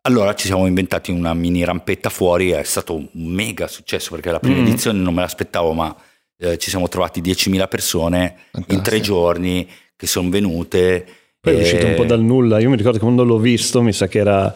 Allora 0.06 0.36
ci 0.36 0.48
siamo 0.48 0.68
inventati 0.68 1.12
una 1.12 1.34
mini 1.34 1.64
rampetta 1.64 2.10
fuori, 2.10 2.50
è 2.50 2.64
stato 2.64 2.96
un 2.96 3.08
mega 3.14 3.68
successo 3.68 4.12
perché 4.12 4.32
la 4.32 4.40
prima 4.40 4.60
mm. 4.60 4.68
edizione 4.68 5.00
non 5.00 5.14
me 5.14 5.22
l'aspettavo, 5.22 5.72
ma 5.72 5.96
eh, 6.38 6.58
ci 6.58 6.70
siamo 6.70 6.90
trovati 6.90 7.22
10.000 7.22 7.68
persone 7.70 8.36
Fantastico. 8.52 8.74
in 8.74 8.82
tre 8.82 9.00
giorni 9.00 9.70
che 9.96 10.08
sono 10.08 10.30
venute. 10.30 11.06
Poi 11.40 11.56
è 11.56 11.62
uscito 11.62 11.86
un 11.86 11.96
po' 11.96 12.04
dal 12.04 12.22
nulla, 12.22 12.60
io 12.60 12.70
mi 12.70 12.76
ricordo 12.76 12.98
che 12.98 13.04
quando 13.04 13.24
l'ho 13.24 13.38
visto 13.38 13.82
mi 13.82 13.94
sa 13.94 14.08
che 14.08 14.20
era 14.20 14.54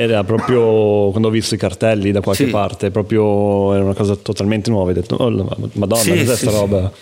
era 0.00 0.22
proprio 0.22 1.10
quando 1.10 1.26
ho 1.26 1.32
visto 1.32 1.56
i 1.56 1.58
cartelli 1.58 2.12
da 2.12 2.20
qualche 2.20 2.44
sì. 2.44 2.50
parte, 2.50 2.92
proprio 2.92 3.74
era 3.74 3.82
una 3.82 3.94
cosa 3.94 4.14
totalmente 4.14 4.70
nuova. 4.70 4.90
Ho 4.90 4.94
detto, 4.94 5.16
oh, 5.16 5.30
madonna, 5.72 6.02
sì, 6.02 6.10
cos'è 6.10 6.36
sì, 6.36 6.46
sta 6.46 6.50
roba? 6.52 6.92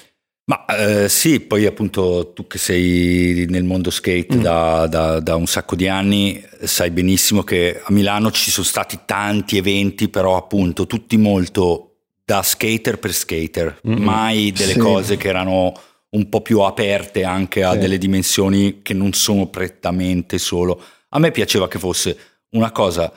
Ma 0.48 0.64
eh, 0.66 1.08
sì, 1.08 1.40
poi 1.40 1.66
appunto 1.66 2.32
tu 2.32 2.46
che 2.46 2.58
sei 2.58 3.46
nel 3.48 3.64
mondo 3.64 3.90
skate 3.90 4.36
mm. 4.36 4.40
da, 4.40 4.86
da, 4.86 5.18
da, 5.18 5.34
un 5.34 5.46
sacco 5.46 5.74
di 5.74 5.88
anni, 5.88 6.40
sai 6.62 6.92
benissimo 6.92 7.42
che 7.42 7.80
a 7.82 7.90
Milano 7.92 8.30
ci 8.30 8.52
sono 8.52 8.64
stati 8.64 9.00
tanti 9.04 9.56
eventi, 9.56 10.08
però 10.08 10.36
appunto 10.36 10.86
tutti 10.86 11.16
molto 11.16 11.96
da 12.24 12.42
skater 12.42 13.00
per 13.00 13.12
skater, 13.12 13.80
mm. 13.88 13.96
mai 13.96 14.52
delle 14.52 14.76
cose 14.76 15.16
che 15.16 15.26
erano 15.26 15.72
un 16.10 16.28
po' 16.28 16.42
più 16.42 16.60
aperte 16.60 17.24
anche 17.24 17.64
a 17.64 17.74
delle 17.74 17.98
dimensioni 17.98 18.82
che 18.82 18.94
non 18.94 19.12
sono 19.14 19.48
prettamente 19.48 20.38
solo. 20.38 20.80
A 21.08 21.18
me 21.18 21.32
piaceva 21.32 21.66
che 21.66 21.80
fosse 21.80 22.16
una 22.50 22.70
cosa 22.70 23.12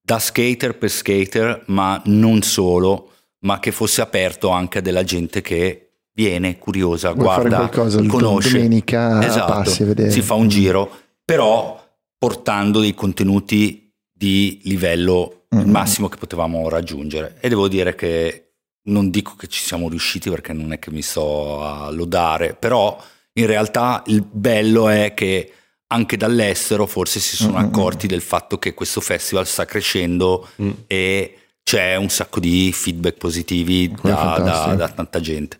da 0.00 0.18
skater 0.18 0.78
per 0.78 0.90
skater, 0.90 1.64
ma 1.66 2.00
non 2.06 2.40
solo, 2.40 3.12
ma 3.40 3.60
che 3.60 3.70
fosse 3.70 4.00
aperto 4.00 4.48
anche 4.48 4.78
a 4.78 4.80
della 4.80 5.04
gente 5.04 5.42
che 5.42 5.89
viene 6.20 6.58
curiosa, 6.58 7.12
Vuoi 7.12 7.24
guarda, 7.24 7.56
qualcosa, 7.56 8.04
conosce. 8.04 8.52
Domenica 8.52 9.24
esatto, 9.24 9.52
passi 9.52 9.82
a 9.82 9.86
vedere. 9.86 10.10
Si 10.10 10.20
fa 10.20 10.34
un 10.34 10.48
giro, 10.48 10.90
però 11.24 11.82
portando 12.18 12.80
dei 12.80 12.92
contenuti 12.92 13.90
di 14.12 14.60
livello 14.64 15.46
mm-hmm. 15.54 15.70
massimo 15.70 16.08
che 16.08 16.18
potevamo 16.18 16.68
raggiungere. 16.68 17.36
E 17.40 17.48
devo 17.48 17.68
dire 17.68 17.94
che 17.94 18.52
non 18.84 19.08
dico 19.08 19.34
che 19.34 19.46
ci 19.46 19.62
siamo 19.62 19.88
riusciti 19.88 20.28
perché 20.28 20.52
non 20.52 20.72
è 20.72 20.78
che 20.78 20.90
mi 20.90 21.00
sto 21.00 21.64
a 21.64 21.90
lodare, 21.90 22.54
però 22.54 23.02
in 23.34 23.46
realtà 23.46 24.02
il 24.06 24.22
bello 24.22 24.88
è 24.90 25.14
che 25.14 25.52
anche 25.92 26.16
dall'estero 26.18 26.86
forse 26.86 27.18
si 27.18 27.36
sono 27.36 27.56
mm-hmm. 27.56 27.64
accorti 27.64 28.06
del 28.06 28.20
fatto 28.20 28.58
che 28.58 28.74
questo 28.74 29.00
festival 29.00 29.46
sta 29.46 29.64
crescendo 29.64 30.48
mm. 30.60 30.70
e 30.86 31.34
c'è 31.62 31.96
un 31.96 32.08
sacco 32.08 32.40
di 32.40 32.70
feedback 32.72 33.16
positivi 33.16 33.94
da, 34.02 34.38
da, 34.42 34.74
da, 34.74 34.88
tanta 34.88 35.20
gente, 35.20 35.56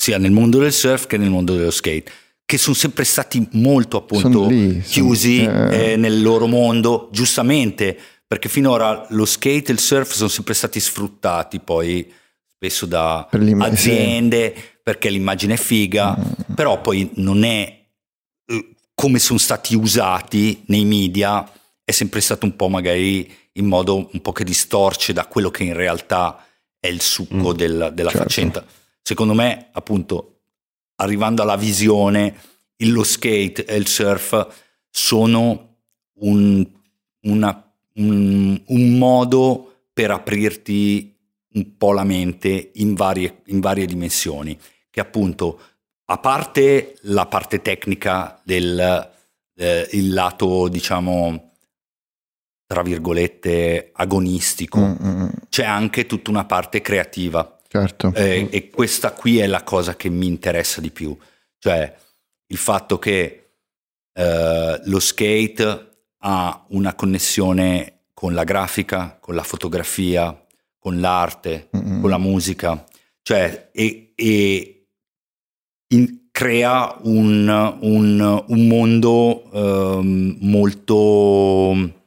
sia 0.00 0.16
nel 0.16 0.30
mondo 0.30 0.58
del 0.58 0.72
surf 0.72 1.06
che 1.06 1.18
nel 1.18 1.28
mondo 1.28 1.54
dello 1.54 1.70
skate, 1.70 2.10
che 2.46 2.56
sono 2.56 2.74
sempre 2.74 3.04
stati 3.04 3.46
molto 3.52 3.98
appunto 3.98 4.48
lì, 4.48 4.80
chiusi 4.80 5.44
sono, 5.44 5.70
eh. 5.70 5.92
Eh, 5.92 5.96
nel 5.96 6.22
loro 6.22 6.46
mondo, 6.46 7.10
giustamente, 7.12 7.98
perché 8.26 8.48
finora 8.48 9.04
lo 9.10 9.26
skate 9.26 9.66
e 9.66 9.72
il 9.72 9.78
surf 9.78 10.14
sono 10.14 10.30
sempre 10.30 10.54
stati 10.54 10.80
sfruttati 10.80 11.60
poi 11.60 12.10
spesso 12.54 12.86
da 12.86 13.28
aziende 13.58 14.54
perché 14.82 15.10
l'immagine 15.10 15.54
è 15.54 15.58
figa, 15.58 16.16
mm. 16.18 16.54
però 16.54 16.80
poi 16.80 17.10
non 17.16 17.44
è 17.44 17.84
come 18.94 19.18
sono 19.18 19.38
stati 19.38 19.74
usati 19.74 20.62
nei 20.68 20.86
media 20.86 21.46
è 21.84 21.90
sempre 21.90 22.22
stato 22.22 22.46
un 22.46 22.56
po' 22.56 22.68
magari 22.68 23.30
in 23.52 23.66
modo 23.66 24.08
un 24.10 24.20
po' 24.22 24.32
che 24.32 24.44
distorce 24.44 25.12
da 25.12 25.26
quello 25.26 25.50
che 25.50 25.64
in 25.64 25.74
realtà 25.74 26.42
è 26.78 26.86
il 26.86 27.02
succo 27.02 27.50
mm, 27.50 27.56
del, 27.56 27.90
della 27.92 28.10
certo. 28.10 28.26
faccenda. 28.26 28.64
Secondo 29.02 29.34
me, 29.34 29.68
appunto, 29.72 30.40
arrivando 30.96 31.42
alla 31.42 31.56
visione, 31.56 32.36
lo 32.76 33.02
skate 33.02 33.64
e 33.64 33.76
il 33.76 33.86
surf 33.86 34.46
sono 34.88 35.76
un, 36.20 36.66
una, 37.22 37.72
un, 37.94 38.62
un 38.66 38.98
modo 38.98 39.84
per 39.92 40.10
aprirti 40.10 41.16
un 41.52 41.76
po' 41.76 41.92
la 41.92 42.04
mente 42.04 42.70
in 42.74 42.94
varie, 42.94 43.42
in 43.46 43.60
varie 43.60 43.86
dimensioni, 43.86 44.58
che 44.88 45.00
appunto 45.00 45.60
a 46.06 46.18
parte 46.18 46.96
la 47.02 47.26
parte 47.26 47.60
tecnica 47.60 48.40
del 48.44 49.08
eh, 49.60 49.88
il 49.92 50.12
lato, 50.12 50.68
diciamo, 50.68 51.52
tra 52.66 52.82
virgolette, 52.82 53.90
agonistico, 53.92 54.78
mm-hmm. 54.80 55.28
c'è 55.50 55.64
anche 55.64 56.06
tutta 56.06 56.30
una 56.30 56.46
parte 56.46 56.80
creativa. 56.80 57.58
Certo. 57.72 58.12
Eh, 58.16 58.48
e 58.50 58.68
questa 58.68 59.12
qui 59.12 59.38
è 59.38 59.46
la 59.46 59.62
cosa 59.62 59.94
che 59.94 60.08
mi 60.08 60.26
interessa 60.26 60.80
di 60.80 60.90
più, 60.90 61.16
cioè 61.56 61.94
il 62.48 62.56
fatto 62.56 62.98
che 62.98 63.50
eh, 64.12 64.80
lo 64.82 64.98
skate 64.98 65.88
ha 66.18 66.64
una 66.70 66.94
connessione 66.94 68.06
con 68.12 68.34
la 68.34 68.42
grafica, 68.42 69.16
con 69.20 69.36
la 69.36 69.44
fotografia, 69.44 70.36
con 70.80 70.98
l'arte, 70.98 71.68
mm-hmm. 71.76 72.00
con 72.00 72.10
la 72.10 72.18
musica, 72.18 72.84
cioè 73.22 73.68
e, 73.72 74.14
e 74.16 74.86
in, 75.94 76.22
crea 76.32 76.96
un, 77.02 77.76
un, 77.82 78.44
un 78.48 78.66
mondo 78.66 79.48
um, 79.52 80.36
molto... 80.40 81.98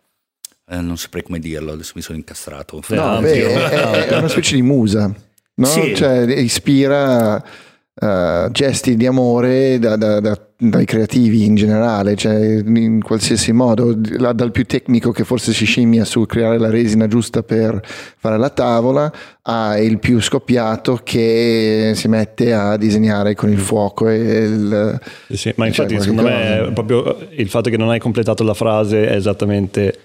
Eh, 0.67 0.82
non 0.82 0.98
saprei 0.98 1.24
come 1.24 1.39
dirlo, 1.39 1.72
adesso 1.72 1.93
mi 1.96 2.01
sono 2.01 2.17
incastrato. 2.17 2.84
No, 2.89 3.22
beh, 3.22 3.46
è, 3.48 4.08
è, 4.08 4.17
una 4.17 4.27
specie 4.27 4.55
di 4.55 4.62
musa, 4.62 5.13
no? 5.55 5.65
Sì. 5.65 5.95
Cioè, 5.95 6.25
ispira 6.31 7.36
uh, 7.36 8.51
gesti 8.51 8.95
di 8.95 9.05
amore 9.05 9.77
da, 9.79 9.95
da, 9.95 10.19
da, 10.19 10.39
dai 10.57 10.86
creativi 10.86 11.45
in 11.45 11.55
generale, 11.55 12.15
cioè 12.15 12.62
in 12.65 13.01
qualsiasi 13.03 13.51
modo, 13.51 13.93
dal 13.93 14.51
più 14.51 14.65
tecnico 14.65 15.12
che 15.12 15.24
forse 15.24 15.53
si 15.53 15.65
scimmia 15.65 16.05
su 16.05 16.25
creare 16.25 16.57
la 16.57 16.69
resina 16.69 17.07
giusta 17.07 17.43
per 17.43 17.81
fare 17.83 18.38
la 18.38 18.50
tavola, 18.50 19.12
a 19.43 19.77
il 19.77 20.00
più 20.00 20.22
scoppiato 20.22 21.01
che 21.03 21.91
si 21.95 22.07
mette 22.07 22.53
a 22.53 22.77
disegnare 22.77 23.36
con 23.36 23.51
il 23.51 23.60
fuoco 23.60 24.07
e 24.07 24.15
il, 24.17 25.00
sì, 25.27 25.38
sì, 25.38 25.53
ma 25.57 25.67
infatti 25.67 26.00
secondo 26.00 26.24
me 26.24 26.72
proprio 26.74 27.27
il 27.31 27.50
fatto 27.50 27.69
che 27.69 27.77
non 27.77 27.89
hai 27.89 28.00
completato 28.00 28.43
la 28.43 28.53
frase 28.53 29.07
è 29.07 29.15
esattamente 29.15 29.98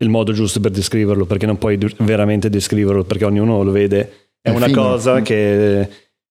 il 0.00 0.08
modo 0.08 0.32
giusto 0.32 0.60
per 0.60 0.70
descriverlo, 0.70 1.26
perché 1.26 1.46
non 1.46 1.58
puoi 1.58 1.78
veramente 1.98 2.48
descriverlo, 2.48 3.04
perché 3.04 3.24
ognuno 3.24 3.62
lo 3.62 3.70
vede. 3.70 4.29
È, 4.40 4.48
è 4.48 4.54
una 4.54 4.66
fino. 4.66 4.82
cosa 4.82 5.20
che 5.22 5.88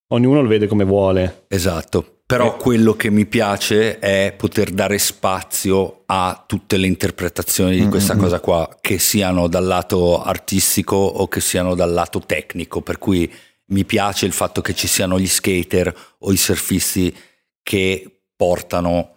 ognuno 0.07 0.41
lo 0.41 0.47
vede 0.47 0.67
come 0.67 0.83
vuole. 0.83 1.45
Esatto, 1.47 2.21
però 2.25 2.55
eh. 2.55 2.57
quello 2.59 2.93
che 2.93 3.09
mi 3.09 3.25
piace 3.25 3.97
è 3.99 4.33
poter 4.37 4.71
dare 4.71 4.97
spazio 4.97 6.03
a 6.05 6.43
tutte 6.45 6.77
le 6.77 6.87
interpretazioni 6.87 7.79
di 7.79 7.87
questa 7.87 8.13
mm-hmm. 8.13 8.23
cosa 8.23 8.39
qua, 8.39 8.77
che 8.79 8.99
siano 8.99 9.47
dal 9.47 9.65
lato 9.65 10.21
artistico 10.21 10.95
o 10.95 11.27
che 11.27 11.41
siano 11.41 11.75
dal 11.75 11.91
lato 11.91 12.19
tecnico, 12.19 12.81
per 12.81 12.97
cui 12.97 13.31
mi 13.69 13.85
piace 13.85 14.25
il 14.25 14.31
fatto 14.31 14.61
che 14.61 14.73
ci 14.73 14.87
siano 14.87 15.19
gli 15.19 15.27
skater 15.27 15.95
o 16.19 16.31
i 16.31 16.37
surfisti 16.37 17.15
che 17.61 18.21
portano 18.35 19.15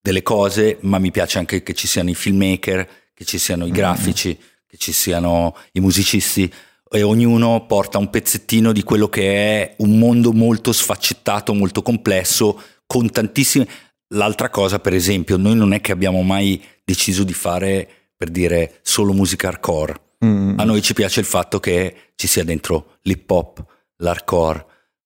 delle 0.00 0.22
cose, 0.22 0.78
ma 0.80 0.98
mi 0.98 1.10
piace 1.10 1.38
anche 1.38 1.62
che 1.62 1.74
ci 1.74 1.86
siano 1.86 2.10
i 2.10 2.14
filmmaker, 2.14 2.88
che 3.12 3.24
ci 3.24 3.38
siano 3.38 3.66
i 3.66 3.70
grafici, 3.70 4.28
mm-hmm. 4.28 4.48
che 4.66 4.76
ci 4.76 4.92
siano 4.92 5.56
i 5.72 5.80
musicisti 5.80 6.52
e 6.94 7.02
ognuno 7.02 7.66
porta 7.66 7.98
un 7.98 8.08
pezzettino 8.08 8.70
di 8.70 8.84
quello 8.84 9.08
che 9.08 9.32
è 9.34 9.74
un 9.78 9.98
mondo 9.98 10.32
molto 10.32 10.70
sfaccettato, 10.70 11.52
molto 11.52 11.82
complesso, 11.82 12.60
con 12.86 13.10
tantissime... 13.10 13.66
L'altra 14.14 14.48
cosa, 14.48 14.78
per 14.78 14.94
esempio, 14.94 15.36
noi 15.36 15.56
non 15.56 15.72
è 15.72 15.80
che 15.80 15.90
abbiamo 15.90 16.22
mai 16.22 16.62
deciso 16.84 17.24
di 17.24 17.32
fare, 17.32 17.88
per 18.16 18.30
dire, 18.30 18.78
solo 18.82 19.12
musica 19.12 19.48
hardcore. 19.48 20.00
Mm. 20.24 20.56
A 20.56 20.62
noi 20.62 20.82
ci 20.82 20.94
piace 20.94 21.18
il 21.18 21.26
fatto 21.26 21.58
che 21.58 22.12
ci 22.14 22.28
sia 22.28 22.44
dentro 22.44 22.98
l'hip 23.02 23.28
hop, 23.28 23.64
l'hardcore, 23.96 24.64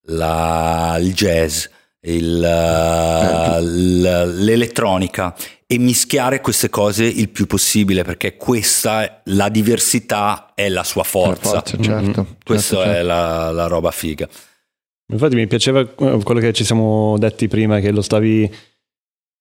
la, 0.09 0.99
il 1.01 1.15
jazz, 1.15 1.65
il, 2.01 2.41
certo. 2.41 3.61
l'elettronica 4.43 5.35
e 5.67 5.79
mischiare 5.79 6.41
queste 6.41 6.69
cose 6.69 7.05
il 7.05 7.29
più 7.29 7.47
possibile 7.47 8.03
perché 8.03 8.37
questa, 8.37 9.21
la 9.25 9.49
diversità 9.49 10.53
è 10.55 10.69
la 10.69 10.85
sua 10.85 11.03
forza. 11.03 11.55
La 11.55 11.63
forza 11.63 11.77
certo, 11.83 12.23
mm-hmm. 12.23 12.33
Questa 12.45 12.77
certo, 12.77 12.91
è 12.91 12.95
certo. 12.95 13.07
La, 13.07 13.51
la 13.51 13.67
roba 13.67 13.91
figa. 13.91 14.29
Infatti 15.11 15.35
mi 15.37 15.47
piaceva 15.47 15.85
quello 15.87 16.41
che 16.41 16.53
ci 16.53 16.65
siamo 16.65 17.17
detti 17.19 17.49
prima, 17.49 17.81
che 17.81 17.91
lo 17.91 18.03
stavi 18.03 18.51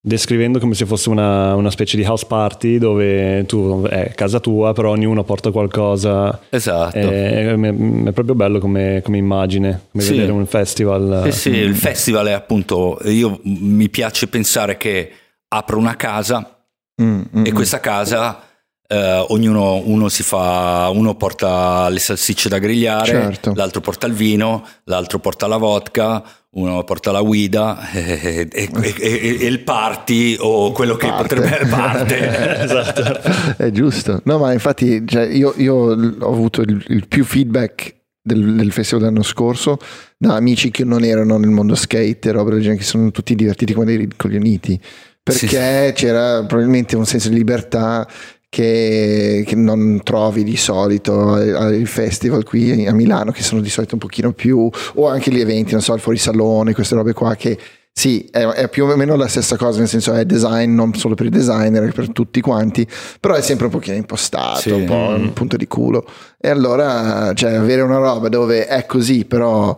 descrivendo 0.07 0.57
come 0.57 0.73
se 0.73 0.85
fosse 0.85 1.09
una, 1.09 1.53
una, 1.55 1.69
specie 1.69 1.97
di 1.97 2.05
house 2.05 2.25
party 2.25 2.77
dove 2.77 3.43
tu 3.45 3.83
è 3.83 4.13
casa 4.15 4.39
tua, 4.39 4.71
però 4.71 4.91
ognuno 4.91 5.25
porta 5.25 5.51
qualcosa. 5.51 6.39
Esatto. 6.49 6.97
È, 6.97 7.47
è, 7.47 7.53
è 7.53 8.11
proprio 8.13 8.33
bello 8.33 8.59
come, 8.59 9.01
come 9.03 9.17
immagine, 9.17 9.87
come 9.91 10.03
sì. 10.03 10.11
vedere 10.11 10.31
un 10.31 10.45
festival. 10.45 11.23
Sì, 11.25 11.31
sì, 11.31 11.49
il 11.49 11.75
festival 11.75 12.27
è 12.27 12.31
appunto, 12.31 12.97
io 13.03 13.39
mi 13.43 13.89
piace 13.89 14.27
pensare 14.27 14.77
che 14.77 15.11
apro 15.49 15.77
una 15.77 15.97
casa 15.97 16.57
mm, 17.01 17.21
mm, 17.37 17.45
e 17.45 17.51
mm. 17.51 17.53
questa 17.53 17.79
casa 17.79 18.41
Uh, 18.89 19.33
ognuno 19.33 19.81
uno 19.83 20.07
si 20.07 20.23
fa, 20.23 20.89
uno 20.93 21.15
porta 21.15 21.89
le 21.89 21.99
salsicce 21.99 22.47
da 22.47 22.57
grigliare, 22.57 23.05
certo. 23.05 23.51
l'altro 23.53 23.81
porta 23.81 24.07
il 24.07 24.13
vino, 24.13 24.65
l'altro 24.85 25.19
porta 25.19 25.45
la 25.45 25.57
vodka, 25.57 26.23
uno 26.57 26.83
porta 26.83 27.11
la 27.11 27.21
guida 27.21 27.91
e, 27.91 28.47
e, 28.51 28.69
e, 28.73 29.37
e 29.39 29.45
il 29.45 29.59
party 29.59 30.37
o 30.39 30.71
quello 30.71 30.95
che 30.95 31.07
parte. 31.07 31.35
potrebbe 31.35 31.65
parte. 31.67 32.61
esatto. 32.63 33.63
È 33.63 33.69
giusto. 33.69 34.21
No, 34.25 34.39
ma 34.39 34.53
infatti 34.53 35.07
cioè, 35.07 35.25
io, 35.27 35.53
io, 35.57 35.75
ho 35.75 36.31
avuto 36.31 36.61
il, 36.61 36.83
il 36.87 37.07
più 37.07 37.23
feedback 37.23 37.95
del, 38.21 38.55
del, 38.55 38.71
festival 38.71 39.03
dell'anno 39.03 39.23
scorso 39.23 39.77
da 40.17 40.35
amici 40.35 40.71
che 40.71 40.83
non 40.83 41.03
erano 41.03 41.37
nel 41.37 41.51
mondo 41.51 41.75
skate, 41.75 42.31
roba 42.31 42.49
del 42.49 42.61
genere, 42.61 42.79
che 42.79 42.85
sono 42.85 43.11
tutti 43.11 43.35
divertiti 43.35 43.73
come 43.73 43.85
dei 43.85 43.97
ricoglioniti 43.97 44.81
perché 45.27 45.87
sì. 45.87 45.93
c'era 45.93 46.43
probabilmente 46.45 46.95
un 46.95 47.05
senso 47.05 47.27
di 47.27 47.35
libertà 47.35 48.07
che, 48.49 49.43
che, 49.45 49.55
non 49.55 50.01
trovi 50.03 50.43
di 50.43 50.55
solito 50.55 51.33
ai 51.33 51.85
festival 51.85 52.43
qui 52.43 52.87
a 52.87 52.93
Milano 52.93 53.31
che 53.31 53.43
sono 53.43 53.61
di 53.61 53.69
solito 53.69 53.95
un 53.95 53.99
pochino 53.99 54.31
più 54.31 54.69
o 54.95 55.07
anche 55.07 55.31
gli 55.31 55.39
eventi 55.39 55.73
non 55.73 55.81
so 55.81 55.93
il 55.93 55.99
fuorisalone 55.99 56.73
queste 56.73 56.95
robe 56.95 57.13
qua 57.13 57.35
che 57.35 57.57
sì, 57.97 58.29
è, 58.29 58.45
è, 58.45 58.69
più 58.69 58.85
o 58.85 58.95
meno 58.95 59.15
la 59.15 59.27
stessa 59.27 59.57
cosa, 59.57 59.79
nel 59.79 59.87
senso 59.87 60.13
è 60.13 60.23
design 60.23 60.71
non 60.71 60.93
solo 60.93 61.15
per 61.15 61.25
i 61.25 61.29
designer, 61.29 61.91
per 61.93 62.11
tutti 62.11 62.41
quanti, 62.41 62.87
però 63.19 63.33
è 63.33 63.41
sempre 63.41 63.65
un 63.65 63.71
pochino 63.71 63.95
impostato, 63.95 64.59
sì. 64.59 64.69
un 64.69 64.85
po' 64.85 64.93
un 64.93 65.33
punto 65.33 65.57
di 65.57 65.65
culo. 65.65 66.05
E 66.39 66.47
allora, 66.47 67.33
cioè, 67.33 67.53
avere 67.53 67.81
una 67.81 67.97
roba 67.97 68.29
dove 68.29 68.67
è 68.67 68.85
così, 68.85 69.25
però 69.25 69.75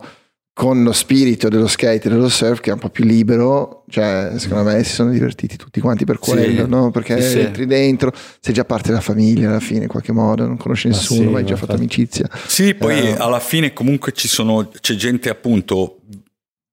con 0.60 0.82
lo 0.82 0.92
spirito 0.92 1.48
dello 1.48 1.66
skate 1.66 2.08
e 2.08 2.10
dello 2.10 2.28
surf 2.28 2.60
che 2.60 2.68
è 2.68 2.74
un 2.74 2.78
po' 2.78 2.90
più 2.90 3.02
libero, 3.02 3.84
cioè 3.88 4.32
secondo 4.36 4.70
me 4.70 4.84
si 4.84 4.92
sono 4.92 5.10
divertiti 5.10 5.56
tutti 5.56 5.80
quanti 5.80 6.04
per 6.04 6.18
quello, 6.18 6.64
sì, 6.64 6.68
no? 6.68 6.90
perché 6.90 7.18
sì, 7.22 7.38
entri 7.38 7.64
dentro, 7.64 8.12
sei 8.40 8.52
già 8.52 8.66
parte 8.66 8.88
della 8.88 9.00
famiglia 9.00 9.48
alla 9.48 9.58
fine 9.58 9.84
in 9.84 9.88
qualche 9.88 10.12
modo, 10.12 10.46
non 10.46 10.58
conosci 10.58 10.88
nessuno, 10.88 11.30
ma, 11.30 11.38
sì, 11.38 11.44
hai 11.44 11.44
già 11.46 11.56
fatto 11.56 11.72
amicizia. 11.72 12.28
Sì, 12.46 12.74
poi 12.74 13.10
uh, 13.10 13.14
alla 13.22 13.40
fine 13.40 13.72
comunque 13.72 14.12
ci 14.12 14.28
sono, 14.28 14.68
c'è 14.68 14.94
gente 14.96 15.30
appunto 15.30 16.00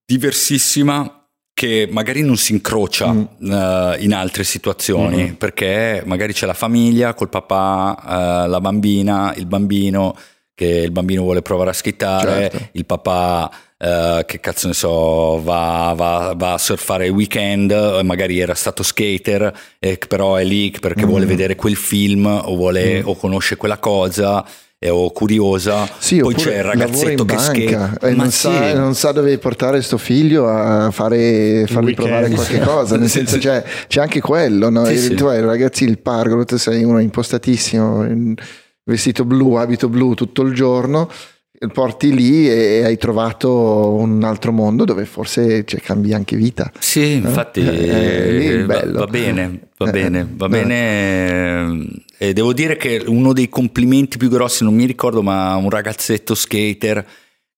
diversissima 0.06 1.26
che 1.54 1.88
magari 1.90 2.24
non 2.24 2.36
si 2.36 2.52
incrocia 2.52 3.14
mm. 3.14 3.22
uh, 3.40 3.96
in 4.00 4.14
altre 4.14 4.44
situazioni 4.44 5.16
mm-hmm. 5.16 5.34
perché 5.36 6.04
magari 6.06 6.34
c'è 6.34 6.46
la 6.46 6.54
famiglia 6.54 7.14
col 7.14 7.30
papà, 7.30 8.44
uh, 8.46 8.50
la 8.50 8.60
bambina, 8.60 9.34
il 9.38 9.46
bambino 9.46 10.14
che 10.54 10.66
il 10.66 10.92
bambino 10.92 11.22
vuole 11.22 11.42
provare 11.42 11.70
a 11.70 11.74
schittare, 11.74 12.50
certo. 12.50 12.70
il 12.74 12.86
papà 12.86 13.50
Uh, 13.80 14.26
che 14.26 14.40
cazzo 14.40 14.66
ne 14.66 14.74
so, 14.74 15.40
va, 15.44 15.94
va, 15.96 16.34
va, 16.36 16.54
a 16.54 16.58
surfare 16.58 17.06
il 17.06 17.12
weekend, 17.12 17.72
magari 18.04 18.40
era 18.40 18.56
stato 18.56 18.82
skater, 18.82 19.54
eh, 19.78 20.00
però 20.08 20.36
è 20.36 20.44
lì 20.44 20.72
perché 20.72 21.06
mm. 21.06 21.08
vuole 21.10 21.26
vedere 21.28 21.56
quel 21.56 21.76
film 21.76 22.26
o, 22.26 22.56
vuole, 22.56 23.04
mm. 23.04 23.08
o 23.08 23.16
conosce 23.16 23.56
quella 23.56 23.78
cosa 23.78 24.44
o 24.86 25.12
curiosa, 25.12 25.90
sì, 25.98 26.20
poi 26.20 26.36
c'è 26.36 26.58
il 26.58 26.64
ragazzetto 26.64 27.26
che 27.26 27.38
skate 27.38 27.98
e 28.00 28.12
non, 28.14 28.30
sì. 28.30 28.42
sa, 28.42 28.74
non, 28.76 28.94
sa, 28.94 29.12
dove 29.12 29.36
portare 29.40 29.82
sto 29.82 29.98
figlio 29.98 30.48
a 30.48 30.92
fare, 30.92 31.66
fargli 31.68 31.96
provare 31.96 32.30
qualche 32.30 32.60
cosa, 32.62 32.96
nel 32.96 33.10
senso 33.10 33.40
c'è, 33.40 33.64
c'è 33.88 34.02
anche 34.02 34.22
quello, 34.22 34.70
no? 34.70 34.86
sì, 34.86 35.16
tu 35.16 35.26
hai 35.26 35.42
ragazzi 35.42 35.84
il 35.84 35.98
pargolo, 35.98 36.46
tu 36.46 36.58
sei 36.58 36.84
uno 36.84 37.00
impostatissimo, 37.00 38.36
vestito 38.84 39.26
blu, 39.26 39.56
abito 39.56 39.90
blu 39.90 40.14
tutto 40.14 40.44
il 40.44 40.54
giorno 40.54 41.10
porti 41.74 42.14
lì 42.14 42.48
e 42.48 42.84
hai 42.84 42.98
trovato 42.98 43.92
un 43.94 44.24
altro 44.24 44.52
mondo 44.52 44.86
dove 44.86 45.06
forse 45.06 45.64
cioè, 45.66 45.80
cambi 45.80 46.14
anche 46.14 46.36
vita. 46.36 46.72
Sì, 46.78 47.14
infatti 47.14 47.62
eh, 47.62 48.64
va, 48.66 48.84
va, 48.86 49.06
bene, 49.06 49.60
va 49.78 49.88
eh, 49.88 49.92
bene, 49.92 50.28
va 50.30 50.46
eh. 50.46 50.50
bene. 50.50 51.88
E 52.18 52.34
devo 52.34 52.54
dire 52.54 52.78
che 52.78 53.04
uno 53.08 53.34
dei 53.34 53.50
complimenti 53.50 54.18
più 54.18 54.30
grossi, 54.30 54.64
non 54.64 54.76
mi 54.76 54.86
ricordo, 54.86 55.24
ma 55.24 55.56
un 55.56 55.70
ragazzetto 55.70 56.36
skater 56.36 57.06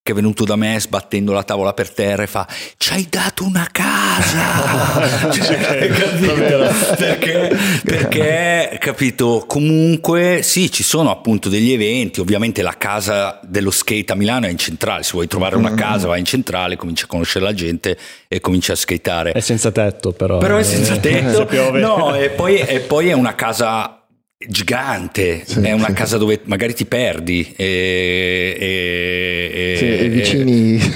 che 0.10 0.12
è 0.12 0.14
venuto 0.16 0.44
da 0.44 0.56
me 0.56 0.80
sbattendo 0.80 1.32
la 1.32 1.44
tavola 1.44 1.74
per 1.74 1.92
terra 1.92 2.24
e 2.24 2.28
fa 2.28 2.48
ci 2.78 2.94
hai 2.94 3.08
dato 3.10 3.44
una 3.44 3.68
casa! 3.72 5.28
Cioè, 5.50 5.88
capito? 5.90 6.96
perché, 6.98 7.58
perché 7.84 8.78
capito 8.80 9.46
comunque 9.48 10.40
sì 10.42 10.72
ci 10.72 10.84
sono 10.84 11.12
appunto 11.12 11.50
degli 11.50 11.72
eventi. 11.72 12.20
Ovviamente 12.20 12.62
la 12.62 12.76
casa 12.78 13.40
dello 13.44 13.72
skate 13.72 14.12
a 14.12 14.16
Milano 14.16 14.48
è 14.48 14.50
in 14.50 14.58
centrale. 14.58 15.04
Se 15.04 15.12
vuoi 15.14 15.28
trovare 15.28 15.56
una 15.56 15.72
mm. 15.72 15.78
casa 15.78 16.08
vai 16.08 16.20
in 16.20 16.26
centrale 16.26 16.76
cominci 16.76 17.04
a 17.04 17.08
conoscere 17.08 17.46
la 17.46 17.54
gente 17.54 17.98
e 18.28 18.40
cominci 18.40 18.72
a 18.72 18.76
skateare. 18.76 19.32
È 19.32 19.40
senza 19.40 19.72
tetto 19.72 20.12
però 20.12 20.38
però 20.40 20.58
è 20.58 20.64
senza 20.64 20.96
eh, 20.96 21.00
tetto 21.00 21.48
no 21.78 22.16
e 22.16 22.30
poi, 22.30 22.58
e 22.60 22.80
poi 22.80 23.10
è 23.10 23.14
una 23.14 23.36
casa 23.36 23.99
gigante, 24.48 25.44
sì, 25.46 25.60
è 25.60 25.74
una 25.74 25.88
sì. 25.88 25.94
casa 25.94 26.18
dove 26.18 26.40
magari 26.46 26.74
ti 26.74 26.86
perdi 26.86 27.54
e, 27.58 28.56
e, 28.58 29.76
sì, 29.78 29.86
e 29.86 30.06
i 30.06 30.08
vicini 30.08 30.80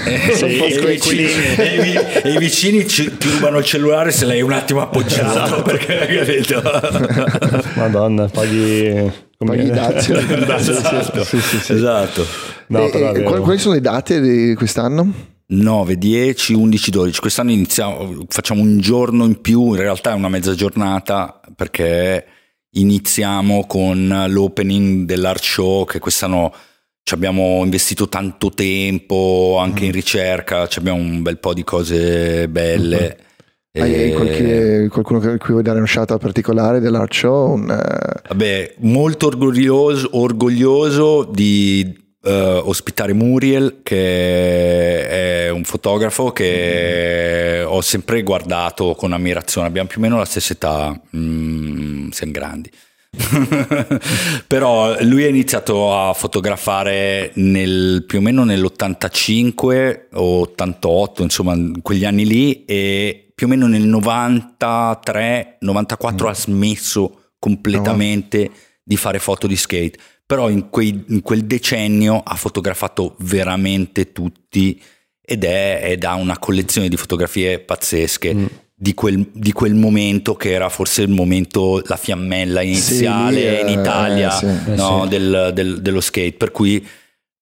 e, 2.22 2.32
i 2.32 2.38
vicini 2.38 2.88
ci, 2.88 3.14
ti 3.18 3.28
rubano 3.28 3.58
il 3.58 3.64
cellulare 3.64 4.12
se 4.12 4.24
l'hai 4.24 4.40
un 4.40 4.52
attimo 4.52 4.80
appoggiato 4.80 5.44
esatto. 5.44 5.62
perché 5.62 6.42
Madonna, 7.76 8.28
paghi 8.28 9.12
paghi 9.36 9.64
i 9.64 9.70
dazio 9.70 10.16
esatto, 10.56 11.20
esatto. 11.20 12.26
No, 12.68 12.88
quali 13.42 13.58
sono 13.58 13.74
le 13.74 13.82
date 13.82 14.22
di 14.22 14.54
quest'anno? 14.54 15.32
9, 15.46 15.98
10, 15.98 16.54
11, 16.54 16.90
12. 16.90 17.20
Quest'anno 17.20 17.50
iniziamo, 17.50 18.24
facciamo 18.26 18.62
un 18.62 18.78
giorno 18.78 19.26
in 19.26 19.42
più, 19.42 19.74
in 19.74 19.76
realtà 19.76 20.12
è 20.12 20.14
una 20.14 20.30
mezza 20.30 20.54
giornata 20.54 21.38
perché 21.54 22.24
iniziamo 22.74 23.66
con 23.66 24.26
l'opening 24.28 25.04
dell'art 25.06 25.42
show 25.42 25.84
che 25.84 25.98
quest'anno 25.98 26.52
ci 27.02 27.14
abbiamo 27.14 27.62
investito 27.62 28.08
tanto 28.08 28.50
tempo 28.50 29.58
anche 29.60 29.82
mm. 29.82 29.86
in 29.86 29.92
ricerca, 29.92 30.68
abbiamo 30.76 30.98
un 30.98 31.22
bel 31.22 31.38
po' 31.38 31.52
di 31.52 31.62
cose 31.62 32.48
belle. 32.48 33.18
Mm-hmm. 33.78 33.92
Hai 33.92 34.12
qualche, 34.12 34.88
qualcuno 34.88 35.18
a 35.18 35.36
cui 35.36 35.50
vuoi 35.50 35.62
dare 35.62 35.80
un 35.80 35.86
shout 35.86 36.16
particolare 36.18 36.78
dell'art 36.78 37.12
show? 37.12 37.54
Un, 37.54 37.62
uh... 37.68 38.28
Vabbè, 38.28 38.76
molto 38.78 39.26
orgoglioso, 39.26 40.10
orgoglioso 40.12 41.24
di 41.24 42.03
uh, 42.24 42.68
ospitare 42.68 43.12
Muriel, 43.12 43.80
che 43.82 45.08
è 45.08 45.50
un 45.50 45.64
fotografo 45.64 46.32
che 46.32 47.64
ho 47.66 47.80
sempre 47.80 48.22
guardato 48.22 48.94
con 48.94 49.12
ammirazione. 49.12 49.66
Abbiamo 49.66 49.88
più 49.88 49.98
o 49.98 50.02
meno 50.02 50.18
la 50.18 50.24
stessa 50.24 50.52
età, 50.52 51.00
mm, 51.16 52.08
siamo 52.10 52.32
grandi. 52.32 52.70
però 54.46 54.96
lui 55.02 55.24
ha 55.24 55.28
iniziato 55.28 55.96
a 55.96 56.12
fotografare 56.14 57.30
nel, 57.34 58.04
più 58.06 58.18
o 58.18 58.20
meno 58.20 58.44
nell'85 58.44 60.06
o 60.14 60.40
88 60.40 61.22
insomma 61.22 61.54
in 61.54 61.80
quegli 61.80 62.04
anni 62.04 62.26
lì 62.26 62.64
e 62.64 63.30
più 63.32 63.46
o 63.46 63.50
meno 63.50 63.68
nel 63.68 63.82
93 63.82 65.58
94 65.60 66.26
mm. 66.26 66.28
ha 66.28 66.34
smesso 66.34 67.18
completamente 67.38 68.48
no. 68.48 68.54
di 68.82 68.96
fare 68.96 69.18
foto 69.18 69.46
di 69.46 69.56
skate 69.56 69.98
però 70.26 70.48
in, 70.48 70.70
quei, 70.70 71.04
in 71.08 71.22
quel 71.22 71.44
decennio 71.44 72.20
ha 72.24 72.34
fotografato 72.34 73.16
veramente 73.20 74.12
tutti 74.12 74.80
ed, 75.20 75.44
è, 75.44 75.82
ed 75.84 76.04
ha 76.04 76.14
una 76.14 76.38
collezione 76.38 76.88
di 76.88 76.96
fotografie 76.96 77.60
pazzesche. 77.60 78.34
Mm. 78.34 78.46
Di 78.76 78.92
quel, 78.92 79.30
di 79.32 79.52
quel, 79.52 79.74
momento 79.74 80.34
che 80.34 80.50
era 80.50 80.68
forse 80.68 81.02
il 81.02 81.08
momento, 81.08 81.80
la 81.86 81.96
fiammella 81.96 82.60
iniziale 82.60 83.38
sì, 83.38 83.60
in 83.60 83.68
eh, 83.68 83.80
Italia 83.80 84.36
eh, 84.36 84.36
sì, 84.36 84.46
no, 84.74 85.02
sì. 85.04 85.08
Del, 85.08 85.52
del, 85.54 85.80
dello 85.80 86.00
skate. 86.00 86.32
Per 86.32 86.50
cui 86.50 86.84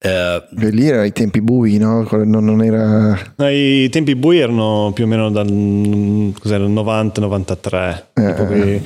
eh, 0.04 0.42
lì 0.50 0.88
erano 0.88 1.04
i 1.04 1.12
tempi 1.12 1.40
bui, 1.40 1.78
no? 1.78 2.06
Non, 2.10 2.44
non 2.44 2.62
era... 2.62 3.16
no? 3.36 3.48
I 3.48 3.88
tempi 3.88 4.14
bui 4.14 4.38
erano 4.38 4.90
più 4.92 5.04
o 5.04 5.06
meno 5.06 5.30
dal 5.30 5.46
90-93. 5.46 8.02
Eh, 8.14 8.82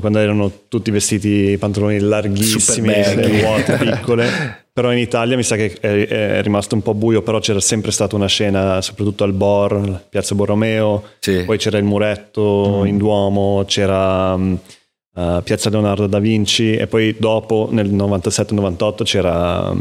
quando 0.00 0.18
erano 0.18 0.52
tutti 0.68 0.90
vestiti 0.90 1.56
pantaloni 1.58 1.98
larghissimi, 1.98 2.92
vuote 3.40 3.76
piccole. 3.80 4.66
però 4.70 4.92
in 4.92 4.98
Italia 4.98 5.36
mi 5.36 5.42
sa 5.42 5.56
che 5.56 5.76
è, 5.80 6.42
rimasto 6.42 6.74
un 6.74 6.82
po' 6.82 6.94
buio, 6.94 7.22
però 7.22 7.38
c'era 7.38 7.60
sempre 7.60 7.90
stata 7.90 8.14
una 8.14 8.26
scena, 8.26 8.82
soprattutto 8.82 9.24
al 9.24 9.32
Bor, 9.32 10.04
Piazza 10.08 10.34
Borromeo, 10.34 11.04
sì. 11.18 11.42
poi 11.44 11.56
c'era 11.56 11.78
il 11.78 11.84
muretto 11.84 12.82
mm. 12.82 12.86
in 12.86 12.98
Duomo, 12.98 13.64
c'era 13.66 14.34
uh, 14.34 15.42
Piazza 15.42 15.70
Leonardo 15.70 16.06
da 16.06 16.18
Vinci 16.18 16.76
e 16.76 16.86
poi 16.86 17.16
dopo 17.18 17.68
nel 17.72 17.92
97-98 17.92 19.02
c'era 19.04 19.74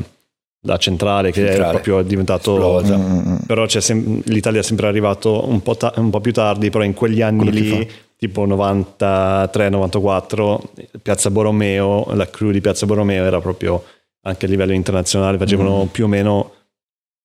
la 0.62 0.78
centrale 0.78 1.32
che 1.32 1.46
centrale. 1.46 1.68
è 1.68 1.70
proprio 1.70 2.02
diventato 2.02 2.82
mm. 2.84 3.36
però 3.46 3.68
sem- 3.68 4.22
l'Italia 4.26 4.62
è 4.62 4.64
sempre 4.64 4.88
arrivato 4.88 5.48
un 5.48 5.62
po', 5.62 5.78
ta- 5.78 5.94
un 5.98 6.10
po', 6.10 6.20
più 6.20 6.34
tardi 6.34 6.70
però 6.70 6.84
in 6.84 6.94
quegli 6.94 7.22
anni 7.22 7.52
lì 7.52 7.90
tipo 8.18 8.46
93-94, 8.48 10.60
Piazza 11.02 11.30
Borromeo, 11.30 12.08
la 12.14 12.30
crew 12.30 12.52
di 12.52 12.62
Piazza 12.62 12.86
Borromeo 12.86 13.24
era 13.24 13.40
proprio 13.40 13.84
anche 14.22 14.46
a 14.46 14.50
livello 14.50 14.74
internazionale, 14.74 15.38
facevano 15.38 15.86
mm. 15.86 15.88
più 15.88 16.06
o 16.06 16.08
meno 16.08 16.52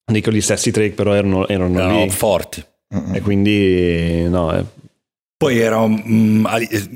dico 0.04 0.30
gli 0.30 0.40
stessi 0.40 0.70
trick, 0.70 0.94
però 0.94 1.14
erano, 1.14 1.48
erano 1.48 1.88
no, 1.88 2.08
forti. 2.08 2.64
E 3.14 3.22
quindi 3.22 4.28
no, 4.28 4.66
Poi 5.42 5.58
era 5.58 5.78
um, 5.78 6.48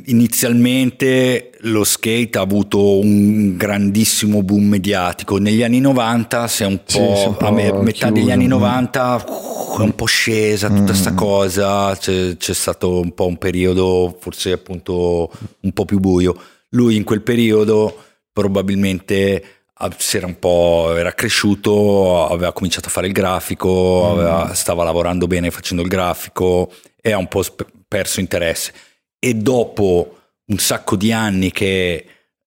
inizialmente 0.05 1.51
lo 1.63 1.83
skate 1.83 2.39
ha 2.39 2.43
avuto 2.43 3.01
un 3.01 3.57
grandissimo 3.57 4.45
boom 4.45 4.67
mediatico. 4.67 5.39
Negli 5.39 5.65
anni 5.65 5.81
90 5.81 6.47
si 6.47 6.63
è 6.63 6.67
un 6.67 6.77
po', 6.77 7.17
sì, 7.17 7.27
un 7.27 7.37
po 7.37 7.47
a 7.47 7.51
me, 7.51 7.73
metà 7.73 8.09
degli 8.11 8.31
anni 8.31 8.47
90 8.47 9.25
è 9.79 9.81
un 9.81 9.95
po' 9.97 10.05
scesa 10.05 10.69
tutta 10.69 10.85
questa 10.85 11.11
mm. 11.11 11.17
cosa, 11.17 11.97
c'è, 11.97 12.37
c'è, 12.37 12.55
stato 12.55 13.01
un 13.01 13.15
po' 13.15 13.27
un 13.27 13.37
periodo 13.37 14.17
forse 14.21 14.53
appunto 14.53 15.29
un 15.63 15.73
po' 15.73 15.85
più 15.85 15.99
buio. 15.99 16.41
Lui 16.69 16.95
in 16.95 17.03
quel 17.03 17.23
periodo 17.23 17.97
probabilmente 18.33 19.43
si 19.97 20.19
era 20.19 20.27
un 20.27 20.39
po' 20.39 20.95
era 20.97 21.13
cresciuto, 21.15 22.29
aveva 22.29 22.53
cominciato 22.53 22.87
a 22.87 22.93
fare 22.93 23.09
il 23.09 23.13
grafico, 23.13 24.05
mm. 24.07 24.11
aveva, 24.13 24.55
stava 24.55 24.85
lavorando 24.85 25.27
bene 25.27 25.51
facendo 25.51 25.83
il 25.83 25.89
grafico 25.89 26.71
e 27.01 27.11
ha 27.11 27.19
un 27.19 27.27
po' 27.27 27.43
perso 27.87 28.21
interesse. 28.21 28.73
E 29.19 29.35
dopo 29.35 30.19
un 30.47 30.59
sacco 30.59 30.97
di 30.97 31.13
anni 31.13 31.51
che 31.51 32.07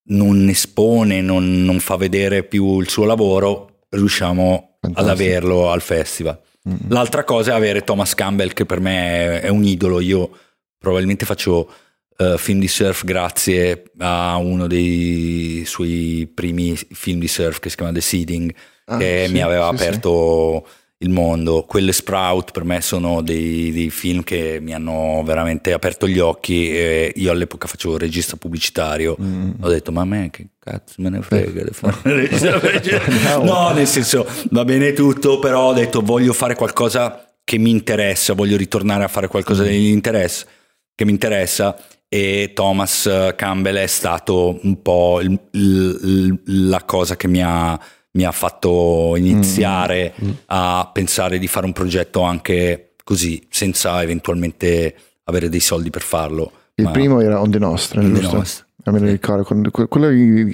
non 0.09 0.47
espone, 0.49 1.21
non, 1.21 1.63
non 1.63 1.79
fa 1.79 1.95
vedere 1.95 2.43
più 2.43 2.79
il 2.79 2.89
suo 2.89 3.05
lavoro, 3.05 3.85
riusciamo 3.89 4.77
Fantastico. 4.79 4.99
ad 4.99 5.07
averlo 5.07 5.71
al 5.71 5.81
festival. 5.81 6.39
Mm. 6.67 6.89
L'altra 6.89 7.23
cosa 7.23 7.51
è 7.51 7.55
avere 7.55 7.83
Thomas 7.83 8.13
Campbell, 8.15 8.53
che 8.53 8.65
per 8.65 8.79
me 8.79 9.41
è 9.41 9.49
un 9.49 9.63
idolo. 9.63 9.99
Io 9.99 10.29
probabilmente 10.77 11.25
faccio 11.25 11.71
uh, 12.17 12.37
film 12.37 12.59
di 12.59 12.67
surf 12.67 13.03
grazie 13.03 13.91
a 13.99 14.37
uno 14.37 14.67
dei 14.67 15.63
suoi 15.65 16.31
primi 16.33 16.75
film 16.75 17.19
di 17.19 17.27
surf 17.27 17.59
che 17.59 17.69
si 17.69 17.75
chiama 17.75 17.91
The 17.91 18.01
Seeding, 18.01 18.53
ah, 18.85 18.97
che 18.97 19.25
sì, 19.27 19.33
mi 19.33 19.41
aveva 19.41 19.69
sì, 19.69 19.83
aperto 19.83 20.65
sì. 20.65 20.73
Il 21.01 21.09
mondo. 21.09 21.63
Quelle 21.63 21.93
Sprout 21.93 22.51
per 22.51 22.63
me 22.63 22.81
sono 22.81 23.21
dei, 23.21 23.71
dei, 23.71 23.89
film 23.89 24.23
che 24.23 24.59
mi 24.61 24.73
hanno 24.73 25.21
veramente 25.23 25.71
aperto 25.71 26.07
gli 26.07 26.19
occhi. 26.19 27.11
Io 27.15 27.31
all'epoca 27.31 27.67
facevo 27.67 27.97
regista 27.97 28.35
pubblicitario. 28.35 29.15
Mm. 29.21 29.51
Ho 29.61 29.69
detto, 29.69 29.91
ma 29.91 30.01
a 30.01 30.05
me 30.05 30.29
che 30.29 30.47
cazzo 30.59 30.95
me 30.97 31.09
ne 31.09 31.21
frega 31.21 31.63
di 31.63 31.71
fare 31.71 31.95
regista 32.03 33.37
No, 33.37 33.71
nel 33.71 33.87
senso, 33.87 34.27
va 34.51 34.65
bene 34.65 34.93
tutto, 34.93 35.39
però 35.39 35.69
ho 35.69 35.73
detto, 35.73 36.01
voglio 36.01 36.33
fare 36.33 36.55
qualcosa 36.55 37.25
che 37.43 37.57
mi 37.57 37.69
interessa, 37.69 38.33
voglio 38.33 38.57
ritornare 38.57 39.03
a 39.03 39.07
fare 39.07 39.27
qualcosa 39.27 39.63
mm. 39.63 39.65
che 39.65 39.71
mi 39.71 39.89
interessa, 39.89 40.45
che 40.93 41.05
mi 41.05 41.11
interessa 41.11 41.75
e 42.11 42.51
Thomas 42.55 43.07
Campbell 43.35 43.77
è 43.77 43.87
stato 43.87 44.59
un 44.63 44.81
po' 44.81 45.21
il, 45.21 45.39
il, 45.51 46.39
la 46.67 46.83
cosa 46.83 47.15
che 47.15 47.27
mi 47.27 47.41
ha, 47.41 47.79
mi 48.11 48.23
ha 48.23 48.31
fatto 48.31 49.13
iniziare 49.17 50.13
mm. 50.21 50.27
mm. 50.27 50.31
a 50.47 50.89
pensare 50.91 51.37
di 51.37 51.47
fare 51.47 51.65
un 51.65 51.73
progetto 51.73 52.21
anche 52.21 52.93
così, 53.03 53.45
senza 53.49 54.01
eventualmente 54.01 54.95
avere 55.25 55.49
dei 55.49 55.59
soldi 55.59 55.89
per 55.89 56.01
farlo. 56.01 56.51
Il 56.75 56.85
Ma 56.85 56.91
primo 56.91 57.19
era 57.21 57.41
On 57.41 57.51
The 57.51 57.59
Nostra, 57.59 58.01
On 58.01 58.13
giusto? 58.13 58.37
Nostra. 58.37 58.65
Non 58.81 58.95
me 58.95 59.01
lo 59.01 59.11
ricordo, 59.11 59.43
quello 59.87 60.09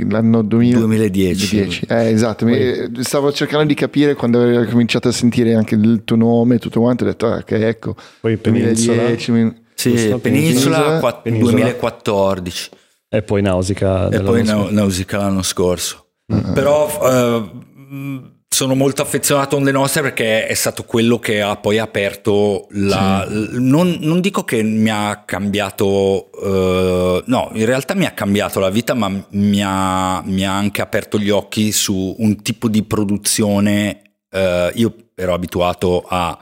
l'anno 0.09 0.41
2000, 0.41 0.79
2010. 0.79 1.49
2010. 1.55 1.85
Eh, 1.87 2.09
esatto, 2.09 2.45
Poi. 2.45 2.89
stavo 3.01 3.31
cercando 3.31 3.65
di 3.65 3.75
capire 3.75 4.15
quando 4.15 4.41
avevo 4.41 4.65
cominciato 4.65 5.07
a 5.09 5.11
sentire 5.11 5.53
anche 5.53 5.75
il 5.75 6.01
tuo 6.03 6.15
nome 6.15 6.55
e 6.55 6.59
tutto 6.59 6.81
quanto, 6.81 7.03
ho 7.03 7.07
detto, 7.07 7.27
ah, 7.27 7.43
che 7.43 7.67
ecco, 7.67 7.95
Poi 8.19 8.37
2010. 8.41 9.63
Sì, 9.75 9.89
Penisola, 9.89 10.17
Penisola, 10.17 11.19
Penisola 11.21 11.51
2014. 11.51 12.69
E 13.09 13.21
poi 13.21 13.41
Nausicaa. 13.41 14.09
E 14.09 14.21
poi. 14.21 14.43
Nausicaa 14.43 15.19
l'anno 15.19 15.43
scorso. 15.43 16.04
Però 16.25 16.89
eh, 17.03 17.49
sono 18.47 18.73
molto 18.73 19.01
affezionato 19.01 19.55
a 19.55 19.59
Onde 19.59 19.71
Nostre 19.71 20.01
perché 20.01 20.47
è 20.47 20.53
stato 20.53 20.83
quello 20.85 21.19
che 21.19 21.41
ha 21.41 21.57
poi 21.57 21.77
aperto 21.77 22.67
la... 22.71 23.25
Sì. 23.27 23.59
Non, 23.59 23.97
non, 23.99 24.21
dico 24.21 24.43
che 24.43 24.63
mi 24.63 24.89
ha 24.89 25.23
cambiato... 25.25 26.31
Eh, 26.41 27.23
no, 27.25 27.51
in 27.53 27.65
realtà 27.65 27.93
mi 27.95 28.05
ha 28.05 28.11
cambiato 28.11 28.59
la 28.59 28.69
vita, 28.69 28.93
ma 28.93 29.11
mi 29.31 29.61
ha, 29.63 30.21
mi 30.23 30.45
ha 30.45 30.55
anche 30.55 30.81
aperto 30.81 31.19
gli 31.19 31.29
occhi 31.29 31.71
su 31.71 32.15
un 32.17 32.41
tipo 32.41 32.69
di 32.69 32.83
produzione. 32.83 34.01
Eh, 34.29 34.71
io 34.75 34.95
ero 35.15 35.33
abituato 35.33 36.05
a 36.07 36.37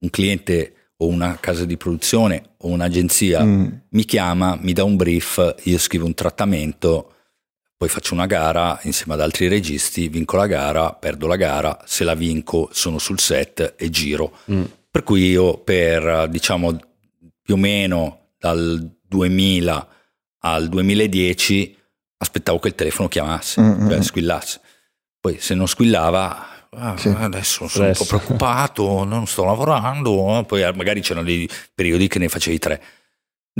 un 0.00 0.10
cliente 0.10 0.74
o 0.96 1.06
una 1.06 1.36
casa 1.40 1.64
di 1.64 1.76
produzione 1.76 2.54
o 2.58 2.68
un'agenzia 2.68 3.42
mm. 3.42 3.66
mi 3.90 4.04
chiama, 4.04 4.58
mi 4.60 4.72
dà 4.72 4.84
un 4.84 4.96
brief, 4.96 5.54
io 5.64 5.78
scrivo 5.78 6.06
un 6.06 6.14
trattamento, 6.14 7.12
poi 7.80 7.88
faccio 7.88 8.12
una 8.12 8.26
gara 8.26 8.78
insieme 8.82 9.14
ad 9.14 9.22
altri 9.22 9.48
registi, 9.48 10.10
vinco 10.10 10.36
la 10.36 10.46
gara, 10.46 10.92
perdo 10.92 11.26
la 11.26 11.36
gara, 11.36 11.78
se 11.86 12.04
la 12.04 12.12
vinco 12.12 12.68
sono 12.72 12.98
sul 12.98 13.18
set 13.18 13.72
e 13.78 13.88
giro. 13.88 14.36
Mm. 14.52 14.64
Per 14.90 15.02
cui 15.02 15.30
io 15.30 15.56
per 15.56 16.28
diciamo 16.28 16.78
più 17.40 17.54
o 17.54 17.56
meno 17.56 18.32
dal 18.38 18.86
2000 19.08 19.88
al 20.40 20.68
2010 20.68 21.74
aspettavo 22.18 22.58
che 22.58 22.68
il 22.68 22.74
telefono 22.74 23.08
chiamasse, 23.08 23.62
mm-hmm. 23.62 23.88
cioè 23.88 24.02
squillasse. 24.02 24.60
Poi 25.18 25.38
se 25.40 25.54
non 25.54 25.66
squillava 25.66 26.68
ah, 26.72 26.98
sì. 26.98 27.08
adesso 27.08 27.66
sono 27.66 27.86
Presso. 27.86 28.02
un 28.02 28.08
po' 28.08 28.16
preoccupato, 28.16 29.04
non 29.04 29.26
sto 29.26 29.44
lavorando, 29.44 30.44
poi 30.46 30.70
magari 30.74 31.00
c'erano 31.00 31.24
dei 31.24 31.48
periodi 31.74 32.08
che 32.08 32.18
ne 32.18 32.28
facevi 32.28 32.58
tre. 32.58 32.82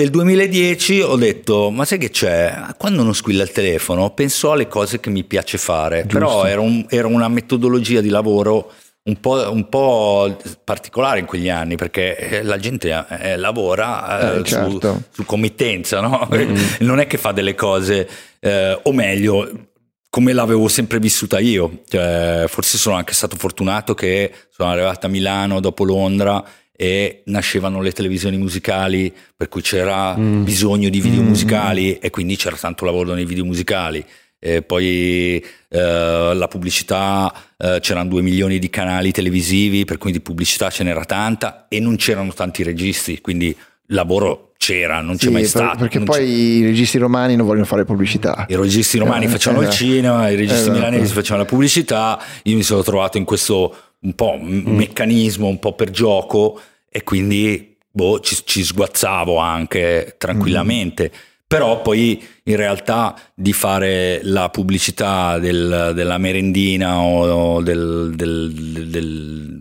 Nel 0.01 0.09
2010 0.09 1.03
ho 1.03 1.17
detto, 1.17 1.69
ma 1.69 1.85
sai 1.85 1.99
che 1.99 2.09
c'è? 2.09 2.69
Quando 2.79 3.03
non 3.03 3.15
squilla 3.15 3.43
il 3.43 3.53
telefono 3.53 4.15
penso 4.15 4.51
alle 4.51 4.67
cose 4.67 4.99
che 4.99 5.11
mi 5.11 5.25
piace 5.25 5.59
fare, 5.59 6.07
Giusto. 6.07 6.19
però 6.19 6.45
era, 6.47 6.63
un, 6.63 6.87
era, 6.89 7.07
una 7.07 7.29
metodologia 7.29 8.01
di 8.01 8.09
lavoro 8.09 8.73
un 9.03 9.21
po', 9.21 9.53
un 9.53 9.69
po', 9.69 10.39
particolare 10.65 11.19
in 11.19 11.27
quegli 11.27 11.51
anni 11.51 11.77
perché 11.77 12.17
eh, 12.17 12.43
la 12.43 12.57
gente 12.57 13.07
eh, 13.21 13.37
lavora 13.37 14.39
eh, 14.39 14.43
certo. 14.43 14.81
su, 14.81 15.03
su, 15.11 15.25
committenza, 15.27 16.01
no? 16.01 16.27
mm-hmm. 16.33 16.57
non 16.81 16.99
è 16.99 17.07
che 17.07 17.19
fa 17.19 17.33
delle 17.33 17.55
cose, 17.55 18.09
eh, 18.41 18.81
o 18.83 18.93
meglio, 18.95 19.67
come 20.09 20.33
l'avevo 20.33 20.69
sempre 20.69 20.99
vissuta 20.99 21.39
io. 21.41 21.83
Cioè, 21.87 22.47
forse 22.49 22.79
sono 22.79 22.97
anche 22.97 23.13
stato 23.13 23.37
fortunato 23.37 23.93
che 23.93 24.33
sono 24.49 24.71
arrivato 24.71 25.05
a 25.05 25.11
Milano 25.11 25.61
dopo 25.61 25.85
Londra 25.85 26.43
e 26.81 27.21
nascevano 27.27 27.83
le 27.83 27.93
televisioni 27.93 28.39
musicali, 28.39 29.13
per 29.37 29.51
cui 29.51 29.61
c'era 29.61 30.17
mm. 30.17 30.45
bisogno 30.45 30.89
di 30.89 30.99
video 31.03 31.21
mm. 31.21 31.27
musicali 31.27 31.99
e 31.99 32.09
quindi 32.09 32.37
c'era 32.37 32.57
tanto 32.57 32.87
lavoro 32.87 33.13
nei 33.13 33.27
video 33.27 33.45
musicali. 33.45 34.03
E 34.39 34.63
poi 34.63 35.45
eh, 35.69 36.33
la 36.35 36.49
pubblicità, 36.49 37.31
eh, 37.59 37.81
c'erano 37.83 38.09
due 38.09 38.23
milioni 38.23 38.59
di 38.59 38.71
canali 38.71 39.13
televisivi, 39.13 39.85
per 39.85 39.99
cui 39.99 40.11
di 40.11 40.21
pubblicità 40.21 40.71
ce 40.71 40.83
n'era 40.85 41.05
tanta 41.05 41.67
e 41.69 41.81
non 41.81 41.97
c'erano 41.97 42.33
tanti 42.33 42.63
registi, 42.63 43.21
quindi 43.21 43.55
lavoro 43.89 44.53
c'era, 44.57 45.03
non 45.03 45.19
sì, 45.19 45.27
c'è 45.27 45.33
mai 45.33 45.45
stato. 45.45 45.81
Perché 45.81 46.01
poi 46.01 46.17
c'è. 46.17 46.23
i 46.23 46.63
registi 46.63 46.97
romani 46.97 47.37
non 47.37 47.45
vogliono 47.45 47.67
fare 47.67 47.85
pubblicità. 47.85 48.47
I 48.49 48.57
registi 48.57 48.97
romani 48.97 49.27
eh, 49.27 49.29
facevano 49.29 49.67
il 49.67 49.71
cinema, 49.71 50.31
i 50.31 50.37
registi 50.37 50.61
esatto. 50.61 50.79
milanesi 50.79 51.13
facevano 51.13 51.43
la 51.43 51.49
pubblicità. 51.49 52.19
Io 52.45 52.57
mi 52.57 52.63
sono 52.63 52.83
trovato 52.83 53.19
in 53.19 53.25
questo 53.25 53.75
un 54.01 54.15
po' 54.15 54.39
mm. 54.41 54.77
meccanismo, 54.77 55.47
un 55.47 55.59
po' 55.59 55.75
per 55.75 55.91
gioco 55.91 56.59
e 56.91 57.03
quindi 57.05 57.77
boh, 57.91 58.21
ci, 58.21 58.37
ci 58.45 58.65
sguazzavo 58.65 59.37
anche 59.37 60.17
tranquillamente. 60.19 61.11
Mm. 61.15 61.19
Però 61.47 61.83
poi 61.83 62.23
in 62.45 62.57
realtà 62.57 63.19
di 63.35 63.53
fare 63.53 64.21
la 64.23 64.51
pubblicità 64.51 65.39
del, 65.39 65.93
della 65.95 66.19
merendina 66.19 67.01
o 67.01 67.61
del, 67.61 68.13
del, 68.15 68.53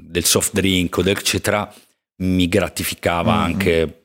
del 0.07 0.25
soft 0.25 0.53
drink 0.53 0.97
o 0.97 1.03
eccetera 1.03 1.71
mi 2.17 2.47
gratificava 2.47 3.33
mm. 3.33 3.41
anche 3.41 3.98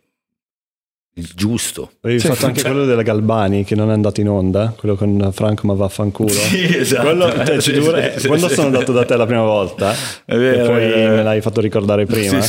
il 1.16 1.31
giusto. 1.35 1.92
Avevi 2.00 2.20
sì, 2.20 2.27
fatto 2.27 2.46
anche 2.46 2.61
cioè... 2.61 2.70
quello 2.70 2.87
della 2.87 3.03
Galbani 3.03 3.64
che 3.64 3.74
non 3.74 3.90
è 3.90 3.92
andato 3.92 4.20
in 4.20 4.29
onda, 4.29 4.74
quello 4.77 4.96
con 4.96 5.31
Franco 5.33 5.66
ma 5.66 5.74
vaffanculo. 5.74 6.29
Sì, 6.29 6.77
esatto. 6.77 7.03
Quello, 7.03 7.44
cioè, 7.44 7.61
sì, 7.61 7.72
giuro, 7.74 7.98
sì, 8.16 8.27
quando 8.27 8.48
sono 8.48 8.66
andato 8.66 8.92
da 8.92 9.05
te 9.05 9.16
la 9.16 9.27
prima 9.27 9.42
volta 9.42 9.94
vero, 10.27 10.62
e 10.62 10.66
poi 10.66 11.09
me 11.09 11.22
l'hai 11.22 11.40
fatto 11.40 11.61
ricordare 11.61 12.07
prima, 12.07 12.40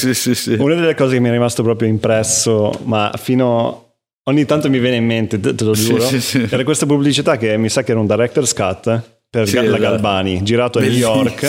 una 0.58 0.76
delle 0.76 0.96
cose 0.96 1.14
che 1.14 1.20
mi 1.20 1.30
è 1.30 1.32
rimasto 1.32 1.62
proprio 1.62 1.88
impresso, 1.88 2.72
ma 2.84 3.12
fino 3.18 3.84
ogni 4.24 4.46
tanto 4.46 4.70
mi 4.70 4.80
viene 4.80 4.96
in 4.96 5.06
mente, 5.06 5.40
te, 5.40 5.54
te 5.54 5.64
lo 5.64 5.74
giuro, 5.74 6.08
era 6.50 6.64
questa 6.64 6.86
pubblicità 6.86 7.38
che 7.38 7.58
mi 7.58 7.70
sa 7.70 7.84
che 7.84 7.92
era 7.92 8.00
un 8.00 8.08
director's 8.08 8.54
cut 8.54 9.14
per 9.36 9.48
sì, 9.50 9.56
la 9.56 9.64
esatto. 9.64 9.82
Galbani, 9.82 10.44
girato 10.44 10.80
a 10.80 10.82
New 10.82 10.92
York. 10.92 11.44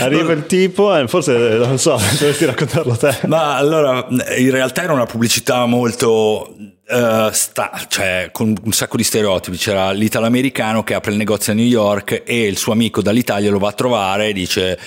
Arriva 0.00 0.32
il 0.32 0.46
tipo, 0.46 1.06
forse 1.06 1.36
non 1.36 1.78
so, 1.78 2.00
dovresti 2.18 2.46
raccontarlo 2.46 2.96
te. 2.96 3.14
Ma 3.26 3.56
allora, 3.56 4.06
in 4.08 4.50
realtà 4.50 4.84
era 4.84 4.94
una 4.94 5.06
pubblicità 5.06 5.66
molto 5.66 6.54
Uh, 6.90 7.28
sta, 7.32 7.84
cioè, 7.86 8.30
con 8.32 8.54
un 8.64 8.72
sacco 8.72 8.96
di 8.96 9.04
stereotipi. 9.04 9.58
C'era 9.58 9.90
l'italo-americano 9.90 10.82
che 10.84 10.94
apre 10.94 11.10
il 11.10 11.18
negozio 11.18 11.52
a 11.52 11.54
New 11.54 11.66
York 11.66 12.22
e 12.24 12.46
il 12.46 12.56
suo 12.56 12.72
amico 12.72 13.02
dall'Italia 13.02 13.50
lo 13.50 13.58
va 13.58 13.68
a 13.68 13.72
trovare 13.72 14.28
e 14.28 14.32
dice: 14.32 14.78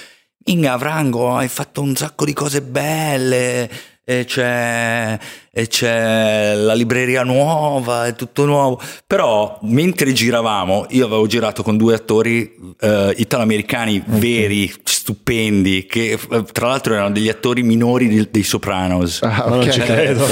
Inga 0.46 0.78
Vrango, 0.78 1.36
hai 1.36 1.48
fatto 1.48 1.84
un 1.84 1.96
sacco 1.96 2.26
di 2.26 2.34
cose 2.34 2.64
belle. 2.64 3.70
E 4.04 4.26
c'è, 4.26 5.18
e 5.52 5.68
c'è 5.68 6.54
la 6.56 6.74
libreria 6.74 7.24
nuova, 7.24 8.08
è 8.08 8.16
tutto 8.16 8.46
nuovo. 8.46 8.82
Però 9.06 9.60
mentre 9.64 10.12
giravamo, 10.12 10.88
io 10.90 11.06
avevo 11.06 11.28
girato 11.28 11.62
con 11.64 11.78
due 11.78 11.94
attori 11.94 12.56
uh, 12.60 13.12
italo-americani 13.16 14.04
okay. 14.06 14.20
veri, 14.20 14.74
stupendi, 14.84 15.86
che 15.86 16.12
eh, 16.12 16.44
tra 16.52 16.68
l'altro 16.68 16.94
erano 16.94 17.12
degli 17.12 17.30
attori 17.30 17.62
minori 17.64 18.08
dei, 18.08 18.28
dei 18.32 18.44
Sopranos. 18.44 19.22
Ah, 19.22 19.46
okay. 19.46 19.58
Non 19.58 19.72
ci 19.72 19.80
credo. 19.80 20.26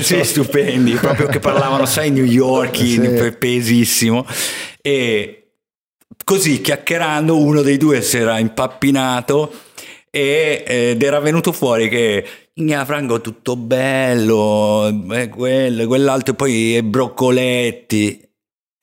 sì, 0.00 0.22
stupendi, 0.22 0.92
proprio 0.92 1.26
che 1.26 1.38
parlavano, 1.40 1.86
sai, 1.86 2.10
New 2.10 2.24
York, 2.24 2.76
sì. 2.76 3.34
pesissimo. 3.38 4.26
E 4.82 5.38
così 6.24 6.60
chiacchierando 6.60 7.36
uno 7.38 7.62
dei 7.62 7.76
due 7.78 8.02
si 8.02 8.18
era 8.18 8.38
impappinato 8.38 9.63
ed 10.14 11.02
era 11.02 11.18
venuto 11.18 11.50
fuori 11.50 11.88
che 11.88 12.24
Igna 12.54 12.84
Franco 12.84 13.20
tutto 13.20 13.56
bello, 13.56 14.86
e 15.12 15.28
quello, 15.28 15.86
quell'altro, 15.86 16.34
e 16.34 16.36
poi 16.36 16.82
broccoletti. 16.84 18.20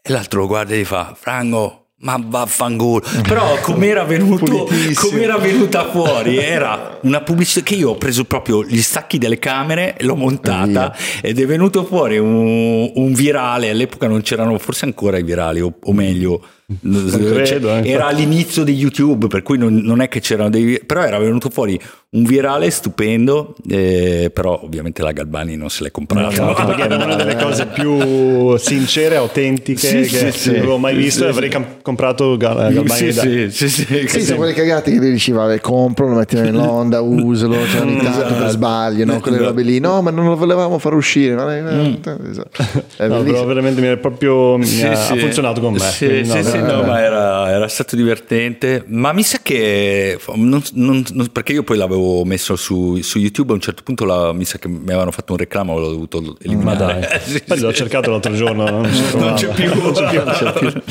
E 0.04 0.12
l'altro 0.12 0.42
lo 0.42 0.48
guarda 0.48 0.74
e 0.74 0.80
gli 0.80 0.86
fa, 0.86 1.16
Franco, 1.18 1.92
ma 2.00 2.22
vaffanculo. 2.22 3.06
Però 3.26 3.58
venuto, 4.04 4.68
com'era 4.96 5.38
venuta 5.38 5.90
fuori 5.90 6.38
era 6.38 7.00
una 7.04 7.22
pubblicità 7.22 7.64
che 7.64 7.76
io 7.76 7.92
ho 7.92 7.96
preso 7.96 8.26
proprio 8.26 8.66
gli 8.66 8.82
stacchi 8.82 9.18
delle 9.18 9.40
camere, 9.40 9.96
l'ho 10.00 10.16
montata 10.16 10.94
ed 11.22 11.40
è 11.40 11.46
venuto 11.46 11.86
fuori 11.86 12.18
un, 12.18 12.92
un 12.94 13.14
virale. 13.14 13.70
All'epoca 13.70 14.08
non 14.08 14.22
c'erano 14.22 14.58
forse 14.58 14.84
ancora 14.84 15.18
i 15.18 15.24
virali, 15.24 15.62
o, 15.62 15.74
o 15.82 15.94
meglio 15.94 16.44
Credo, 16.80 17.46
cioè, 17.46 17.82
era 17.84 18.08
all'inizio 18.08 18.64
di 18.64 18.74
YouTube, 18.74 19.28
per 19.28 19.42
cui 19.44 19.58
non, 19.58 19.76
non, 19.76 20.02
è 20.02 20.08
che 20.08 20.20
c'erano 20.20 20.50
dei... 20.50 20.80
però 20.86 21.04
era 21.04 21.18
venuto 21.20 21.50
fuori 21.50 21.80
un 22.14 22.24
virale 22.24 22.70
stupendo, 22.70 23.56
eh, 23.70 24.32
però 24.34 24.60
ovviamente 24.64 25.02
la 25.02 25.14
Galbani 25.14 25.56
non 25.56 25.70
se 25.70 25.84
l'è 25.84 25.92
comprata. 25.92 26.44
No, 26.44 26.54
perché 26.54 26.82
era 26.84 26.96
una 26.98 27.16
delle 27.16 27.38
cose 27.38 27.68
più 27.68 28.58
sincere, 28.58 29.16
autentiche 29.16 30.06
sì, 30.06 30.18
che 30.18 30.32
sì, 30.32 30.50
avevo 30.50 30.78
mai 30.78 30.94
visto 30.96 31.26
e 31.26 31.30
avrei 31.30 31.50
cam- 31.50 31.82
comprato 31.82 32.36
Galbani. 32.36 32.90
Sì, 32.90 33.14
da... 33.14 33.22
sì, 33.22 33.50
sì, 33.52 33.70
sì, 33.70 34.08
sì, 34.08 34.22
sono 34.24 34.38
quelle 34.40 34.54
cagate 34.54 34.92
che 34.92 34.98
lui 34.98 35.12
diceva, 35.12 35.46
vabbè, 35.46 35.62
compro, 35.62 36.10
lo 36.10 36.16
metti 36.16 36.36
nell'onda, 36.36 37.00
usalo, 37.00 37.56
cioè 37.68 37.82
ogni 37.82 37.96
tanto 37.96 38.20
esatto. 38.20 38.36
per 38.36 38.50
sbaglio, 38.50 39.06
no? 39.06 39.20
quelle 39.22 39.38
robe 39.38 39.62
lì, 39.64 39.80
no, 39.80 40.02
ma 40.02 40.12
non 40.12 40.26
lo 40.26 40.36
volevamo 40.36 40.80
far 40.80 40.94
uscire. 40.94 41.34
No, 41.34 41.46
mm. 41.46 41.96
esatto. 42.30 42.64
no 43.08 43.24
però 43.24 43.46
veramente 43.46 43.80
mi, 43.80 43.88
è 43.88 43.98
proprio, 43.98 44.58
mi 44.58 44.82
ha, 44.84 44.92
ha 44.92 45.16
funzionato 45.16 45.62
con 45.62 45.74
me. 45.74 45.80
Sì, 45.80 46.06
quindi, 46.08 46.28
no, 46.28 46.36
sì, 46.36 46.44
sì, 46.44 46.61
no, 46.62 46.84
ma 46.84 47.02
era, 47.02 47.50
era, 47.50 47.68
stato 47.68 47.96
divertente, 47.96 48.84
ma 48.88 49.12
mi 49.14 49.24
sa 49.24 49.40
che, 49.42 50.20
non, 50.36 50.62
non, 50.74 51.04
non, 51.14 51.28
perché 51.32 51.54
io 51.54 51.64
poi 51.64 51.78
l'avevo 51.78 52.24
messo 52.24 52.56
su, 52.56 53.00
su, 53.02 53.20
YouTube, 53.20 53.52
a 53.52 53.56
un 53.56 53.62
certo 53.62 53.84
punto 53.84 54.06
la, 54.06 54.32
mi 54.34 54.46
sa 54.46 54.58
che 54.58 54.68
mi 54.68 54.84
avevano 54.86 55.12
fatto 55.12 55.34
un 55.34 55.40
reclamo, 55.40 55.78
l'ho 55.78 55.90
dovuto 55.90 56.38
eliminare. 56.42 56.94
Ma 56.94 57.08
dai, 57.08 57.20
sì, 57.22 57.44
sì. 57.46 57.60
l'ho 57.60 57.74
cercato 57.74 58.12
l'altro 58.12 58.34
giorno, 58.34 58.70
non, 58.70 58.82
non 59.16 59.34
c'è 59.34 59.48
più. 59.54 59.74
Non 59.74 59.94
c'è 59.94 60.10
più. 60.10 60.24
Non 60.24 60.34
c'è 60.34 60.54
più. 60.54 60.82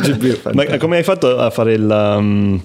C'è 0.00 0.16
più. 0.16 0.38
Ma 0.52 0.76
come 0.76 0.96
hai 0.96 1.04
fatto 1.04 1.38
a 1.38 1.50
fare 1.50 1.74
il... 1.74 2.14
Um, 2.16 2.62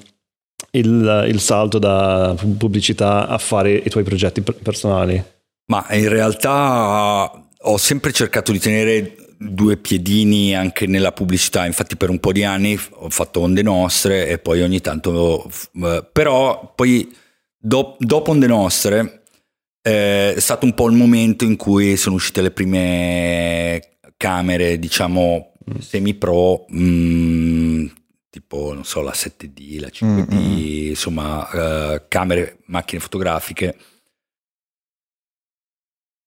il, 0.75 1.25
il, 1.27 1.39
salto 1.39 1.77
da 1.77 2.35
pubblicità 2.57 3.27
a 3.27 3.37
fare 3.37 3.73
i 3.73 3.89
tuoi 3.89 4.03
progetti 4.03 4.41
personali? 4.41 5.23
Ma 5.67 5.85
in 5.91 6.09
realtà 6.09 7.31
ho 7.65 7.77
sempre 7.77 8.11
cercato 8.11 8.51
di 8.51 8.59
tenere 8.59 9.15
due 9.37 9.77
piedini 9.77 10.55
anche 10.55 10.87
nella 10.87 11.11
pubblicità, 11.11 11.65
infatti 11.65 11.95
per 11.95 12.09
un 12.09 12.19
po' 12.19 12.31
di 12.31 12.43
anni 12.43 12.77
ho 12.91 13.09
fatto 13.09 13.41
onde 13.41 13.61
nostre 13.61 14.27
e 14.27 14.37
poi 14.37 14.61
ogni 14.61 14.81
tanto... 14.81 15.49
Eh, 15.83 16.07
però 16.11 16.73
poi 16.75 17.21
Do- 17.65 17.95
dopo 17.97 18.31
Onde 18.31 18.47
Nostre 18.47 19.23
eh, 19.81 20.33
è 20.33 20.39
stato 20.41 20.65
un 20.65 20.73
po' 20.73 20.89
il 20.89 20.97
momento 20.97 21.45
in 21.45 21.55
cui 21.55 21.95
sono 21.95 22.15
uscite 22.15 22.41
le 22.41 22.51
prime 22.51 23.99
camere, 24.17 24.77
diciamo, 24.77 25.53
mm. 25.71 25.77
semi-pro, 25.77 26.65
mh, 26.67 26.83
mm, 26.83 27.85
tipo, 28.29 28.73
non 28.73 28.83
so, 28.83 28.99
la 28.99 29.13
7D, 29.13 29.79
la 29.79 29.87
5D, 29.87 30.33
mm-hmm. 30.33 30.87
insomma, 30.89 31.49
eh, 31.93 32.03
camere, 32.09 32.59
macchine 32.65 32.99
fotografiche, 32.99 33.77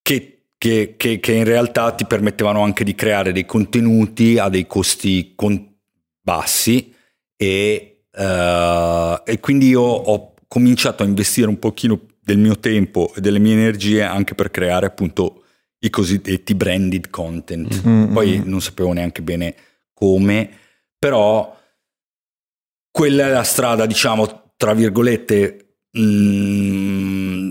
che, 0.00 0.35
che, 0.58 0.94
che, 0.96 1.20
che, 1.20 1.32
in 1.32 1.44
realtà 1.44 1.92
ti 1.92 2.06
permettevano 2.06 2.62
anche 2.62 2.84
di 2.84 2.94
creare 2.94 3.32
dei 3.32 3.44
contenuti 3.44 4.38
a 4.38 4.48
dei 4.48 4.66
costi 4.66 5.32
con- 5.34 5.74
bassi 6.20 6.94
e, 7.36 8.04
uh, 8.12 9.20
e 9.24 9.38
quindi 9.40 9.68
io 9.68 9.82
ho 9.82 10.34
cominciato 10.48 11.02
a 11.02 11.06
investire 11.06 11.48
un 11.48 11.58
pochino 11.58 12.00
del 12.20 12.38
mio 12.38 12.58
tempo 12.58 13.12
e 13.14 13.20
delle 13.20 13.38
mie 13.38 13.52
energie 13.52 14.02
anche 14.02 14.34
per 14.34 14.50
creare 14.50 14.86
appunto 14.86 15.44
i 15.80 15.90
cosiddetti 15.90 16.54
branded 16.54 17.10
content. 17.10 17.86
Mm-hmm. 17.86 18.12
Poi 18.12 18.42
non 18.44 18.60
sapevo 18.60 18.92
neanche 18.92 19.22
bene 19.22 19.54
come, 19.92 20.50
però 20.98 21.54
quella 22.90 23.26
è 23.26 23.30
la 23.30 23.42
strada, 23.42 23.86
diciamo, 23.86 24.52
tra 24.56 24.72
virgolette, 24.72 25.76
mh, 25.90 26.00
mm, 26.00 27.45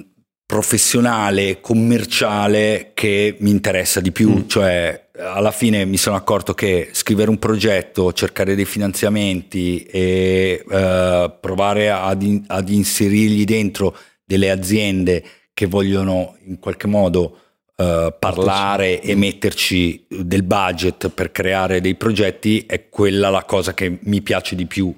professionale, 0.45 1.59
commerciale 1.59 2.91
che 2.93 3.35
mi 3.39 3.49
interessa 3.49 3.99
di 3.99 4.11
più, 4.11 4.31
mm. 4.31 4.47
cioè 4.47 5.05
alla 5.17 5.51
fine 5.51 5.85
mi 5.85 5.97
sono 5.97 6.15
accorto 6.15 6.53
che 6.53 6.89
scrivere 6.91 7.29
un 7.29 7.39
progetto, 7.39 8.13
cercare 8.13 8.55
dei 8.55 8.65
finanziamenti 8.65 9.83
e 9.83 10.63
uh, 10.63 11.31
provare 11.39 11.89
ad, 11.89 12.21
in, 12.21 12.43
ad, 12.47 12.69
inserirgli 12.69 13.45
dentro 13.45 13.95
delle 14.23 14.51
aziende 14.51 15.23
che 15.53 15.65
vogliono 15.67 16.35
in 16.45 16.59
qualche 16.59 16.87
modo 16.87 17.39
uh, 17.77 18.13
parlare 18.19 19.01
e 19.01 19.15
metterci 19.15 20.05
del 20.09 20.43
budget 20.43 21.09
per 21.09 21.31
creare 21.31 21.81
dei 21.81 21.95
progetti 21.95 22.65
è 22.67 22.89
quella 22.89 23.29
la 23.29 23.45
cosa 23.45 23.73
che 23.73 23.99
mi 24.01 24.21
piace 24.21 24.55
di 24.55 24.65
più. 24.65 24.93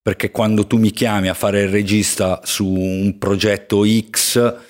Perché 0.00 0.30
quando 0.30 0.66
tu 0.66 0.78
mi 0.78 0.90
chiami 0.90 1.28
a 1.28 1.34
fare 1.34 1.62
il 1.62 1.68
regista 1.68 2.40
su 2.42 2.66
un 2.66 3.18
progetto 3.18 3.84
X 3.86 4.67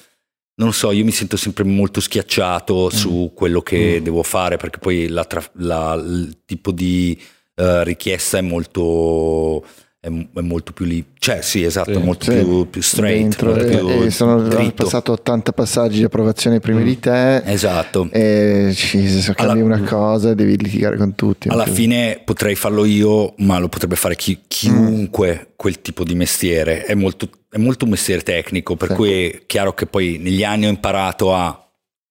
non 0.58 0.72
so, 0.72 0.90
io 0.90 1.04
mi 1.04 1.10
sento 1.10 1.36
sempre 1.36 1.64
molto 1.64 2.00
schiacciato 2.00 2.86
mm. 2.86 2.96
su 2.96 3.32
quello 3.34 3.60
che 3.60 3.98
mm. 4.00 4.04
devo 4.04 4.22
fare 4.22 4.56
perché 4.56 4.78
poi 4.78 5.08
la, 5.08 5.26
la, 5.54 5.94
il 5.94 6.42
tipo 6.44 6.72
di 6.72 7.20
uh, 7.56 7.82
richiesta 7.82 8.38
è 8.38 8.42
molto 8.42 9.64
è, 10.00 10.06
è 10.06 10.40
molto 10.40 10.72
più 10.72 10.84
lì. 10.84 11.04
Cioè, 11.18 11.42
sì, 11.42 11.64
esatto, 11.64 11.94
sì, 11.94 11.98
molto 11.98 12.24
sì. 12.30 12.38
Più, 12.38 12.70
più, 12.70 12.82
straight. 12.82 13.42
Molto 13.42 13.60
e, 13.60 13.66
più 13.66 13.88
e 14.02 14.10
sono 14.10 14.40
dritto. 14.42 14.84
passato 14.84 15.12
80 15.12 15.52
passaggi 15.52 15.98
di 15.98 16.04
approvazione 16.04 16.60
prima 16.60 16.80
mm. 16.80 16.84
di 16.84 16.98
te. 16.98 17.36
Esatto. 17.44 18.08
E 18.12 18.72
se 18.74 19.34
cambi 19.34 19.60
alla, 19.60 19.76
una 19.76 19.82
cosa 19.82 20.34
devi 20.34 20.56
litigare 20.56 20.96
con 20.96 21.14
tutti. 21.14 21.48
Alla 21.48 21.66
fine 21.66 22.20
potrei 22.24 22.54
farlo 22.54 22.84
io, 22.84 23.34
ma 23.38 23.58
lo 23.58 23.68
potrebbe 23.68 23.96
fare 23.96 24.14
chi, 24.14 24.40
chiunque 24.46 25.34
mm. 25.34 25.52
quel 25.56 25.80
tipo 25.80 26.04
di 26.04 26.14
mestiere. 26.14 26.84
È 26.84 26.94
molto, 26.94 27.28
è 27.50 27.58
molto 27.58 27.84
un 27.84 27.90
mestiere 27.90 28.22
tecnico, 28.22 28.76
per 28.76 28.90
sì. 28.90 28.94
cui 28.94 29.30
è 29.30 29.42
chiaro 29.46 29.74
che 29.74 29.86
poi 29.86 30.18
negli 30.20 30.44
anni 30.44 30.66
ho 30.66 30.70
imparato 30.70 31.34
a 31.34 31.60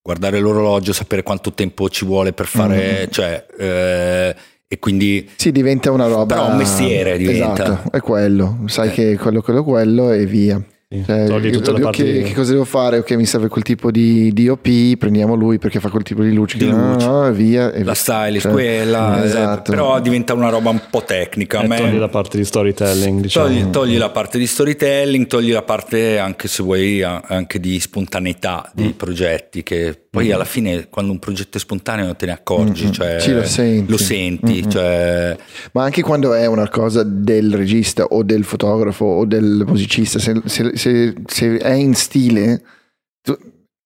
guardare 0.02 0.40
l'orologio, 0.40 0.94
sapere 0.94 1.24
quanto 1.24 1.54
tempo 1.54 1.90
ci 1.90 2.06
vuole 2.06 2.34
per 2.34 2.48
fare, 2.48 3.06
mm. 3.08 3.12
cioè... 3.12 3.46
Eh, 3.58 4.36
e 4.68 4.80
quindi 4.80 5.30
si 5.36 5.52
diventa 5.52 5.92
una 5.92 6.08
roba 6.08 6.36
però 6.36 6.50
un 6.50 6.58
mestiere 6.58 7.18
diventa 7.18 7.64
esatto, 7.64 7.92
è 7.92 8.02
quello 8.02 8.64
sai 8.66 8.90
eh. 8.90 8.92
che 8.92 9.18
quello 9.18 9.42
quello 9.42 9.64
quello 9.64 10.12
e 10.12 10.26
via 10.26 10.62
cioè, 10.90 11.26
togli 11.26 11.52
tutta 11.52 11.74
la 11.74 11.80
parte 11.80 12.02
che, 12.02 12.22
che, 12.22 12.34
cosa 12.34 12.54
devo 12.54 12.64
fare? 12.64 13.00
Ok, 13.00 13.12
mi 13.12 13.26
serve 13.26 13.50
quel 13.50 13.64
tipo 13.64 13.92
di, 13.92 14.32
di 14.32 14.48
OP, 14.48 14.96
prendiamo 14.98 15.36
lui 15.36 15.60
perché 15.60 15.82
fa 15.82 15.90
quel 15.90 16.04
tipo 16.04 16.24
di 16.24 16.32
luce. 16.32 16.58
Di 16.58 16.70
luce. 16.70 17.06
No, 17.06 17.30
via, 17.34 17.74
e 17.74 17.84
la 17.84 17.94
stylist, 17.94 18.44
cioè, 18.44 18.54
quella, 18.54 19.22
eh, 19.22 19.26
esatto. 19.26 19.70
però 19.70 20.00
diventa 20.00 20.34
una 20.34 20.48
roba 20.48 20.70
un 20.70 20.82
po' 20.90 21.04
tecnica. 21.04 21.62
E 21.62 21.68
togli 21.68 21.98
la 21.98 22.08
parte 22.08 22.38
di 22.38 22.46
storytelling. 22.46 23.20
Diciamo. 23.20 23.48
Togli, 23.48 23.70
togli, 23.70 23.98
la 23.98 24.12
parte 24.12 24.38
di 24.38 24.48
storytelling, 24.48 25.28
togli 25.28 25.52
la 25.52 25.64
parte 25.64 26.20
anche 26.20 26.48
se 26.48 26.64
vuoi 26.64 27.04
anche 27.04 27.60
di 27.60 27.82
spontaneità 27.82 28.72
dei 28.74 28.88
mm. 28.88 28.92
progetti 28.92 29.64
che 29.64 30.07
poi 30.18 30.30
mm. 30.30 30.34
alla 30.34 30.46
fine 30.46 30.90
quando 30.90 31.12
un 31.12 31.20
progetto 31.20 31.58
è 31.58 31.60
spontaneo 31.60 32.16
te 32.16 32.26
ne 32.26 32.32
accorgi, 32.32 32.86
mm-hmm. 32.86 32.92
cioè, 32.92 33.20
sì, 33.20 33.34
lo 33.34 33.44
senti, 33.44 33.92
lo 33.92 33.98
senti 33.98 34.54
mm-hmm. 34.54 34.70
cioè... 34.70 35.38
ma 35.74 35.84
anche 35.84 36.02
quando 36.02 36.34
è 36.34 36.48
una 36.48 36.68
cosa 36.70 37.04
del 37.04 37.56
regista 37.56 38.04
o 38.04 38.24
del 38.24 38.44
fotografo 38.44 39.06
o 39.06 39.26
del 39.26 39.64
musicista, 39.68 40.18
se, 40.18 40.42
se, 40.46 40.76
se, 40.76 41.14
se 41.24 41.58
è 41.58 41.74
in 41.74 41.94
stile, 41.94 42.64
tu, 43.22 43.38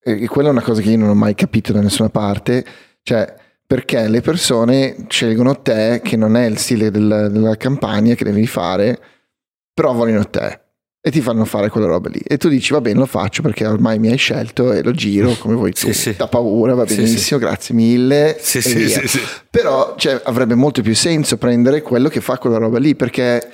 e 0.02 0.26
quella 0.26 0.48
è 0.48 0.52
una 0.52 0.62
cosa 0.62 0.80
che 0.80 0.90
io 0.90 0.96
non 0.96 1.10
ho 1.10 1.14
mai 1.14 1.34
capito 1.34 1.72
da 1.72 1.82
nessuna 1.82 2.08
parte, 2.08 2.64
cioè 3.02 3.34
perché 3.66 4.08
le 4.08 4.22
persone 4.22 5.04
scelgono 5.08 5.60
te 5.60 6.00
che 6.02 6.16
non 6.16 6.36
è 6.36 6.46
il 6.46 6.56
stile 6.56 6.90
del, 6.90 7.28
della 7.30 7.56
campagna 7.56 8.14
che 8.14 8.24
devi 8.24 8.46
fare, 8.46 8.98
però 9.74 9.92
vogliono 9.92 10.28
te 10.30 10.61
e 11.04 11.10
ti 11.10 11.20
fanno 11.20 11.44
fare 11.44 11.68
quella 11.68 11.88
roba 11.88 12.08
lì 12.08 12.20
e 12.20 12.36
tu 12.36 12.48
dici 12.48 12.72
va 12.72 12.80
bene 12.80 13.00
lo 13.00 13.06
faccio 13.06 13.42
perché 13.42 13.66
ormai 13.66 13.98
mi 13.98 14.08
hai 14.08 14.16
scelto 14.16 14.72
e 14.72 14.84
lo 14.84 14.92
giro 14.92 15.34
come 15.34 15.56
vuoi 15.56 15.72
tu 15.72 15.88
sì, 15.88 15.92
sì. 15.92 16.14
da 16.16 16.28
paura 16.28 16.74
va 16.74 16.84
benissimo 16.84 17.40
sì, 17.40 17.44
grazie 17.44 17.74
mille 17.74 18.36
sì, 18.40 18.60
sì, 18.60 19.20
però 19.50 19.96
cioè, 19.96 20.20
avrebbe 20.22 20.54
molto 20.54 20.80
più 20.80 20.94
senso 20.94 21.38
prendere 21.38 21.82
quello 21.82 22.08
che 22.08 22.20
fa 22.20 22.38
quella 22.38 22.58
roba 22.58 22.78
lì 22.78 22.94
perché 22.94 23.50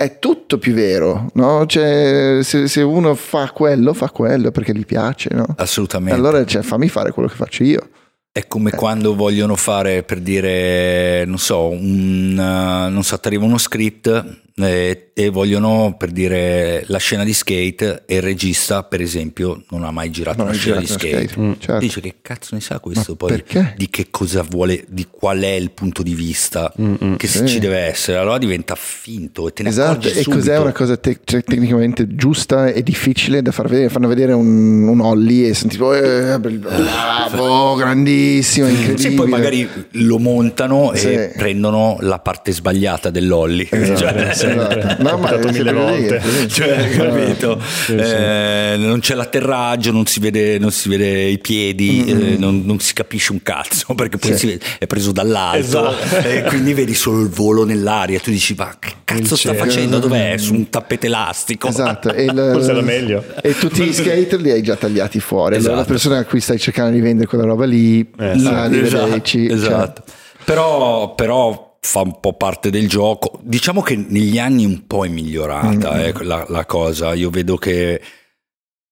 è 0.00 0.18
tutto 0.18 0.56
più 0.56 0.72
vero, 0.72 1.30
no? 1.34 1.66
Cioè, 1.66 2.38
se, 2.42 2.68
se, 2.68 2.80
uno 2.80 3.14
fa 3.14 3.50
quello, 3.50 3.92
fa 3.92 4.08
quello 4.08 4.50
perché 4.50 4.72
gli 4.72 4.86
piace, 4.86 5.28
no? 5.34 5.44
Assolutamente. 5.58 6.18
Allora 6.18 6.42
cioè, 6.46 6.62
fammi 6.62 6.88
fare 6.88 7.12
quello 7.12 7.28
che 7.28 7.34
faccio 7.34 7.64
io. 7.64 7.86
È 8.32 8.46
come 8.46 8.70
eh. 8.70 8.76
quando 8.76 9.14
vogliono 9.14 9.56
fare, 9.56 10.02
per 10.02 10.20
dire, 10.20 11.26
non 11.26 11.36
so, 11.36 11.68
un, 11.68 12.32
non 12.32 13.02
so, 13.02 13.20
ti 13.20 13.26
arriva 13.26 13.44
uno 13.44 13.58
script 13.58 14.40
e, 14.56 15.10
e, 15.14 15.28
vogliono 15.28 15.94
per 15.96 16.10
dire 16.10 16.84
la 16.86 16.98
scena 16.98 17.24
di 17.24 17.32
skate 17.32 18.02
e 18.06 18.16
il 18.16 18.22
regista 18.22 18.82
per 18.82 19.00
esempio 19.00 19.62
non 19.70 19.84
ha 19.84 19.90
mai 19.90 20.10
girato 20.10 20.38
non 20.38 20.48
una 20.48 20.56
scena 20.56 20.80
di 20.80 20.86
skate, 20.86 21.28
skate. 21.28 21.40
Mm. 21.40 21.52
Certo. 21.58 21.78
dice 21.78 22.00
che 22.00 22.14
cazzo 22.20 22.54
ne 22.54 22.60
sa 22.60 22.78
questo 22.78 23.12
Ma 23.12 23.16
poi 23.16 23.28
perché? 23.30 23.74
di 23.76 23.88
che 23.88 24.08
cosa 24.10 24.42
vuole 24.42 24.84
di 24.88 25.06
qual 25.10 25.40
è 25.40 25.52
il 25.52 25.70
punto 25.70 26.02
di 26.02 26.14
vista 26.14 26.72
Mm-mm. 26.80 27.16
che 27.16 27.26
sì. 27.26 27.46
ci 27.46 27.58
deve 27.58 27.78
essere 27.78 28.18
allora 28.18 28.38
diventa 28.38 28.74
finto 28.76 29.48
e 29.48 29.52
te 29.52 29.62
ne 29.62 29.68
esatto 29.68 30.08
e 30.08 30.12
subito. 30.12 30.30
cos'è 30.30 30.58
una 30.58 30.72
cosa 30.72 30.96
te- 30.96 31.20
cioè, 31.24 31.42
tecnicamente 31.42 32.14
giusta 32.14 32.68
e 32.68 32.82
difficile 32.82 33.42
da 33.42 33.52
far 33.52 33.68
vedere 33.68 33.88
fanno 33.88 34.08
vedere 34.08 34.32
un, 34.32 34.88
un 34.88 35.00
Ollie 35.00 35.48
e 35.48 35.54
sentito 35.54 35.94
eh, 35.94 36.38
bravo 36.38 37.74
grandissimo 37.76 38.68
incredibile 38.68 39.10
sì, 39.10 39.14
poi 39.14 39.28
magari 39.28 39.68
lo 39.92 40.18
montano 40.18 40.92
sì. 40.94 41.08
e 41.08 41.32
prendono 41.36 41.96
la 42.00 42.18
parte 42.18 42.52
sbagliata 42.52 43.10
dell'Ollie 43.10 43.68
esatto. 43.70 44.34
cioè, 44.34 44.49
esatto. 44.50 45.02
no, 45.02 45.18
ma 45.18 45.36
mille 45.36 45.72
volte. 45.72 46.22
Cioè, 46.48 46.90
capito? 46.90 47.60
Sì, 47.84 47.94
eh, 47.94 48.74
sì. 48.76 48.86
Non 48.86 49.00
c'è 49.00 49.14
l'atterraggio, 49.14 49.92
non 49.92 50.06
si 50.06 50.20
vede, 50.20 50.58
non 50.58 50.70
si 50.70 50.88
vede 50.88 51.24
i 51.24 51.38
piedi, 51.38 52.04
mm-hmm. 52.04 52.32
eh, 52.32 52.36
non, 52.36 52.62
non, 52.64 52.78
si 52.80 52.92
capisce 52.94 53.32
un 53.32 53.42
cazzo 53.42 53.94
perché 53.94 54.18
poi 54.18 54.36
sì. 54.36 54.46
vede, 54.46 54.64
è 54.78 54.86
preso 54.86 55.12
dall'alto 55.12 55.94
esatto. 55.94 56.26
e 56.26 56.42
quindi 56.42 56.74
vedi 56.74 56.94
solo 56.94 57.20
il 57.20 57.28
volo 57.28 57.64
nell'aria. 57.64 58.18
Tu 58.20 58.30
dici, 58.30 58.54
ma 58.56 58.74
che 58.78 58.92
cazzo 59.04 59.36
sta 59.36 59.54
facendo? 59.54 59.98
Dov'è? 59.98 60.36
Su 60.38 60.54
un 60.54 60.68
tappeto 60.68 61.06
elastico. 61.06 61.68
Esatto. 61.68 62.12
E 62.12 62.24
il, 62.24 62.30
Forse 62.52 62.70
era 62.70 62.82
meglio. 62.82 63.24
E 63.42 63.54
tutti 63.56 63.84
gli 63.84 63.92
skater 63.92 64.40
li 64.40 64.50
hai 64.50 64.62
già 64.62 64.76
tagliati 64.76 65.20
fuori. 65.20 65.56
Esatto. 65.56 65.76
la 65.76 65.84
persona 65.84 66.18
a 66.18 66.24
cui 66.24 66.40
stai 66.40 66.58
cercando 66.58 66.92
di 66.92 67.00
vendere 67.00 67.26
quella 67.26 67.44
roba 67.44 67.64
lì, 67.64 68.00
eh, 68.18 68.24
ah, 68.24 68.68
esatto. 68.74 68.74
esatto. 68.74 70.02
Cioè. 70.06 70.18
Però, 70.44 71.14
però 71.14 71.69
fa 71.80 72.00
un 72.00 72.20
po' 72.20 72.34
parte 72.34 72.70
del 72.70 72.88
gioco. 72.88 73.40
Diciamo 73.42 73.80
che 73.80 73.96
negli 73.96 74.38
anni 74.38 74.64
un 74.64 74.86
po' 74.86 75.04
è 75.04 75.08
migliorata 75.08 75.94
mm-hmm. 75.94 76.16
eh, 76.16 76.24
la, 76.24 76.44
la, 76.48 76.66
cosa. 76.66 77.14
Io 77.14 77.30
vedo 77.30 77.56
che 77.56 78.00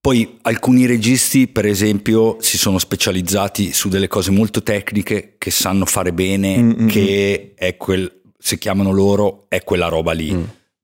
poi 0.00 0.38
alcuni 0.42 0.86
registi, 0.86 1.48
per 1.48 1.66
esempio, 1.66 2.38
si 2.40 2.56
sono 2.56 2.78
specializzati 2.78 3.72
su 3.72 3.88
delle 3.88 4.08
cose 4.08 4.30
molto 4.30 4.62
tecniche 4.62 5.34
che 5.36 5.50
sanno 5.50 5.84
fare 5.84 6.12
bene, 6.12 6.56
mm-hmm. 6.56 6.88
che 6.88 7.52
è 7.54 7.76
quel, 7.76 8.10
se 8.38 8.58
chiamano 8.58 8.90
loro, 8.90 9.44
è 9.48 9.62
quella 9.64 9.88
roba 9.88 10.12
lì. 10.12 10.32
Mm. 10.32 10.42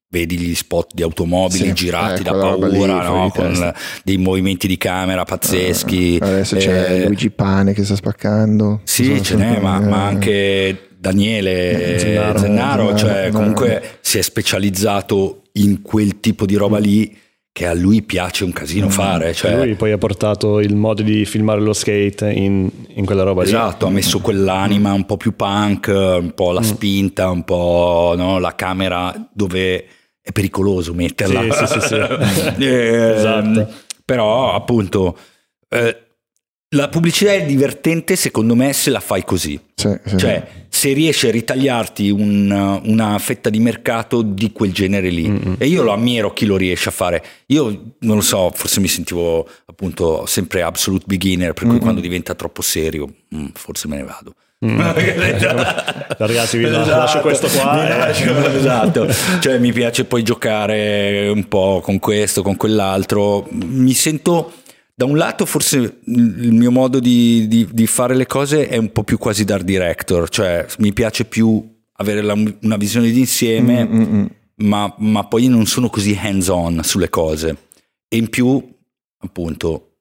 Vedi 0.08 0.36
gli 0.38 0.54
spot 0.54 0.94
di 0.94 1.02
automobili 1.02 1.64
sì, 1.68 1.72
girati 1.72 2.20
eh, 2.20 2.24
da 2.24 2.30
paura, 2.32 2.68
lì, 2.68 2.86
no? 2.86 3.32
con 3.34 3.74
dei 4.04 4.16
movimenti 4.16 4.68
di 4.68 4.76
camera 4.76 5.24
pazzeschi. 5.24 6.18
Uh, 6.20 6.24
adesso 6.24 6.56
c'è 6.56 7.00
eh, 7.00 7.06
Luigi 7.06 7.30
Pane 7.30 7.72
che 7.72 7.82
sta 7.82 7.96
spaccando. 7.96 8.82
Sì, 8.84 9.20
ce 9.24 9.34
n'è, 9.34 9.58
ma, 9.58 9.80
ma 9.80 10.04
anche 10.04 10.93
Daniele 11.04 11.98
Zennaro, 11.98 12.38
Zennaro 12.38 12.94
cioè 12.96 13.28
comunque 13.30 13.98
si 14.00 14.16
è 14.16 14.22
specializzato 14.22 15.42
in 15.52 15.82
quel 15.82 16.18
tipo 16.20 16.46
di 16.46 16.54
roba 16.56 16.78
lì 16.78 17.14
che 17.52 17.66
a 17.66 17.74
lui 17.74 18.02
piace 18.02 18.42
un 18.42 18.52
casino 18.52 18.86
mm. 18.86 18.90
fare. 18.90 19.34
Cioè... 19.34 19.54
Lui 19.54 19.74
poi 19.74 19.92
ha 19.92 19.98
portato 19.98 20.60
il 20.60 20.74
modo 20.74 21.02
di 21.02 21.24
filmare 21.26 21.60
lo 21.60 21.74
skate 21.74 22.32
in, 22.32 22.68
in 22.94 23.04
quella 23.04 23.22
roba 23.22 23.42
esatto, 23.42 23.58
lì. 23.60 23.68
Esatto, 23.68 23.86
ha 23.86 23.90
messo 23.90 24.20
quell'anima 24.20 24.92
un 24.92 25.04
po' 25.04 25.16
più 25.18 25.36
punk, 25.36 25.92
un 25.94 26.32
po' 26.34 26.52
la 26.52 26.60
mm. 26.60 26.64
spinta, 26.64 27.30
un 27.30 27.44
po' 27.44 28.14
no, 28.16 28.38
la 28.38 28.54
camera 28.56 29.14
dove 29.30 29.84
è 30.20 30.32
pericoloso 30.32 30.94
metterla. 30.94 31.42
Sì, 31.52 31.66
sì, 31.66 31.80
sì. 31.80 31.88
sì. 32.56 32.64
eh, 32.64 33.14
esatto. 33.14 33.68
Però 34.04 34.54
appunto... 34.54 35.16
Eh, 35.68 36.03
la 36.74 36.88
pubblicità 36.88 37.32
è 37.32 37.44
divertente 37.44 38.16
secondo 38.16 38.54
me 38.54 38.72
se 38.72 38.90
la 38.90 39.00
fai 39.00 39.24
così. 39.24 39.58
Sì, 39.74 39.96
sì, 40.04 40.18
cioè, 40.18 40.46
sì. 40.46 40.62
se 40.68 40.92
riesci 40.92 41.28
a 41.28 41.30
ritagliarti 41.30 42.10
un, 42.10 42.80
una 42.84 43.18
fetta 43.18 43.50
di 43.50 43.58
mercato 43.58 44.22
di 44.22 44.52
quel 44.52 44.72
genere 44.72 45.08
lì. 45.08 45.28
Mm-hmm. 45.28 45.54
E 45.58 45.66
io 45.66 45.82
lo 45.82 45.92
ammiro 45.92 46.32
chi 46.32 46.46
lo 46.46 46.56
riesce 46.56 46.88
a 46.88 46.92
fare. 46.92 47.24
Io 47.46 47.94
non 48.00 48.16
lo 48.16 48.22
so, 48.22 48.50
forse 48.54 48.80
mi 48.80 48.88
sentivo 48.88 49.48
appunto 49.66 50.26
sempre 50.26 50.62
absolute 50.62 51.04
beginner, 51.06 51.52
per 51.52 51.64
cui 51.64 51.72
mm-hmm. 51.72 51.82
quando 51.82 52.00
diventa 52.00 52.34
troppo 52.34 52.62
serio, 52.62 53.08
mm, 53.34 53.46
forse 53.54 53.88
me 53.88 53.96
ne 53.96 54.04
vado. 54.04 54.34
Mm. 54.64 54.80
Ragazzi, 56.16 56.56
vi 56.56 56.64
esatto. 56.66 56.90
lascio 56.90 57.20
questo 57.20 57.48
qua. 57.48 58.08
Eh. 58.08 58.56
Esatto, 58.56 59.06
cioè 59.40 59.58
mi 59.58 59.72
piace 59.72 60.04
poi 60.04 60.22
giocare 60.22 61.28
un 61.28 61.46
po' 61.48 61.80
con 61.82 61.98
questo, 61.98 62.42
con 62.42 62.56
quell'altro. 62.56 63.46
Mi 63.50 63.92
sento 63.92 64.52
da 64.96 65.04
un 65.04 65.16
lato 65.16 65.44
forse 65.44 66.00
il 66.04 66.52
mio 66.52 66.70
modo 66.70 67.00
di, 67.00 67.48
di, 67.48 67.68
di, 67.70 67.86
fare 67.86 68.14
le 68.14 68.26
cose 68.26 68.68
è 68.68 68.76
un 68.76 68.92
po' 68.92 69.02
più 69.02 69.18
quasi 69.18 69.44
da 69.44 69.58
director, 69.58 70.28
cioè 70.28 70.66
mi 70.78 70.92
piace 70.92 71.24
più 71.24 71.82
avere 71.96 72.22
la, 72.22 72.34
una 72.34 72.76
visione 72.76 73.10
d'insieme, 73.10 73.84
mm-hmm. 73.84 74.26
ma, 74.56 74.94
ma 74.98 75.24
poi 75.26 75.48
non 75.48 75.66
sono 75.66 75.88
così 75.90 76.16
hands 76.20 76.48
on 76.48 76.80
sulle 76.84 77.08
cose. 77.08 77.56
E 78.08 78.16
in 78.16 78.28
più, 78.28 78.62
appunto, 79.18 79.96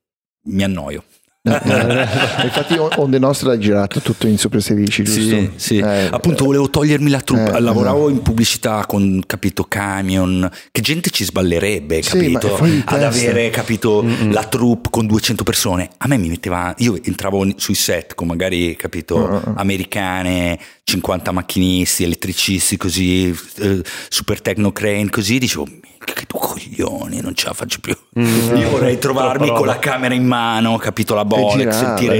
mi 0.45 0.63
annoio. 0.63 1.03
Eh, 1.45 2.07
infatti 2.45 2.77
Onde 2.77 3.19
Nostra 3.19 3.49
l'ha 3.49 3.57
girato 3.57 3.99
tutto 3.99 4.27
in 4.27 4.37
Super 4.37 4.61
16 4.61 5.03
giusto? 5.03 5.19
Sì, 5.19 5.51
sì. 5.57 5.77
Eh, 5.77 6.07
appunto 6.09 6.45
volevo 6.45 6.69
togliermi 6.69 7.09
la 7.09 7.19
troupe 7.19 7.51
eh, 7.51 7.59
lavoravo 7.59 8.07
in 8.07 8.21
pubblicità 8.21 8.85
con 8.85 9.21
capito 9.27 9.65
camion 9.65 10.49
che 10.71 10.79
gente 10.79 11.09
ci 11.09 11.25
sballerebbe 11.25 11.99
capito 11.99 12.63
sì, 12.63 12.81
ad 12.85 13.03
avere 13.03 13.49
capito 13.49 14.01
Mm-mm. 14.01 14.31
la 14.31 14.45
troupe 14.45 14.87
con 14.89 15.05
200 15.05 15.43
persone 15.43 15.89
a 15.97 16.07
me 16.07 16.15
mi 16.17 16.29
metteva 16.29 16.73
io 16.77 16.97
entravo 17.03 17.45
sui 17.57 17.75
set 17.75 18.15
con 18.15 18.27
magari 18.27 18.77
capito 18.77 19.17
uh-uh. 19.17 19.53
americane 19.57 20.57
50 20.85 21.31
macchinisti 21.33 22.05
elettricisti 22.05 22.77
così 22.77 23.37
eh, 23.57 23.81
super 24.07 24.41
techno 24.41 24.71
crane 24.71 25.09
così 25.09 25.39
dicevo 25.39 25.67
che 26.11 26.25
tu 26.25 26.37
coglioni, 26.37 27.21
non 27.21 27.33
ce 27.33 27.47
la 27.47 27.53
faccio 27.53 27.79
più. 27.79 27.95
Mm, 28.19 28.55
Io 28.57 28.69
vorrei 28.69 28.97
trovarmi 28.99 29.47
con 29.49 29.65
la 29.65 29.79
camera 29.79 30.13
in 30.13 30.25
mano, 30.25 30.77
capito 30.77 31.13
la 31.15 31.25
Bolex, 31.35 31.77
sentire 31.77 32.19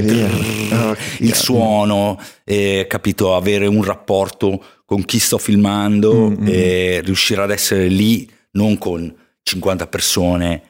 oh, 0.71 0.95
il 1.19 1.33
suono, 1.33 2.19
e, 2.43 2.85
capito, 2.89 3.35
avere 3.35 3.67
un 3.67 3.83
rapporto 3.83 4.63
con 4.85 5.05
chi 5.05 5.19
sto 5.19 5.37
filmando 5.37 6.29
mm, 6.29 6.47
e 6.47 7.01
riuscire 7.03 7.41
ad 7.41 7.51
essere 7.51 7.87
lì 7.87 8.29
non 8.51 8.77
con 8.77 9.13
50 9.43 9.87
persone 9.87 10.61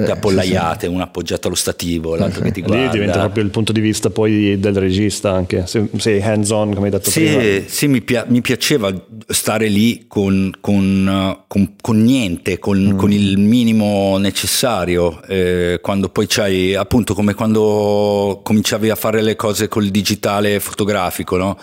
sì, 0.00 0.10
appollaiate, 0.10 0.80
sì, 0.80 0.86
sì. 0.86 0.92
una 0.92 1.04
appoggiata 1.04 1.48
allo 1.48 1.56
stativo, 1.56 2.16
l'altro 2.16 2.42
che 2.42 2.50
ti 2.50 2.62
guarda. 2.62 2.84
Lì 2.84 2.90
diventa 2.90 3.18
proprio 3.20 3.44
il 3.44 3.50
punto 3.50 3.72
di 3.72 3.80
vista 3.80 4.10
poi 4.10 4.58
del 4.58 4.74
regista 4.74 5.32
anche, 5.32 5.66
se 5.66 5.88
sei 5.98 6.22
hands 6.22 6.50
on 6.50 6.72
come 6.72 6.86
hai 6.86 6.92
detto 6.92 7.10
sì, 7.10 7.24
prima. 7.24 7.68
Sì, 7.68 7.88
mi, 7.88 8.00
pi- 8.00 8.22
mi, 8.28 8.40
piaceva 8.40 8.92
stare 9.28 9.68
lì 9.68 10.06
con, 10.08 10.50
con, 10.60 11.42
con, 11.46 11.74
con 11.80 12.02
niente, 12.02 12.54
mm. 12.54 12.96
con, 12.96 13.12
il 13.12 13.38
minimo 13.38 14.16
necessario, 14.16 15.22
eh, 15.24 15.78
quando 15.82 16.08
poi 16.08 16.26
c'hai, 16.26 16.74
appunto 16.74 17.14
come 17.14 17.34
quando 17.34 18.40
cominciavi 18.42 18.88
a 18.88 18.94
fare 18.94 19.20
le 19.20 19.36
cose 19.36 19.68
col 19.68 19.88
digitale 19.88 20.58
fotografico, 20.60 21.36
no? 21.36 21.58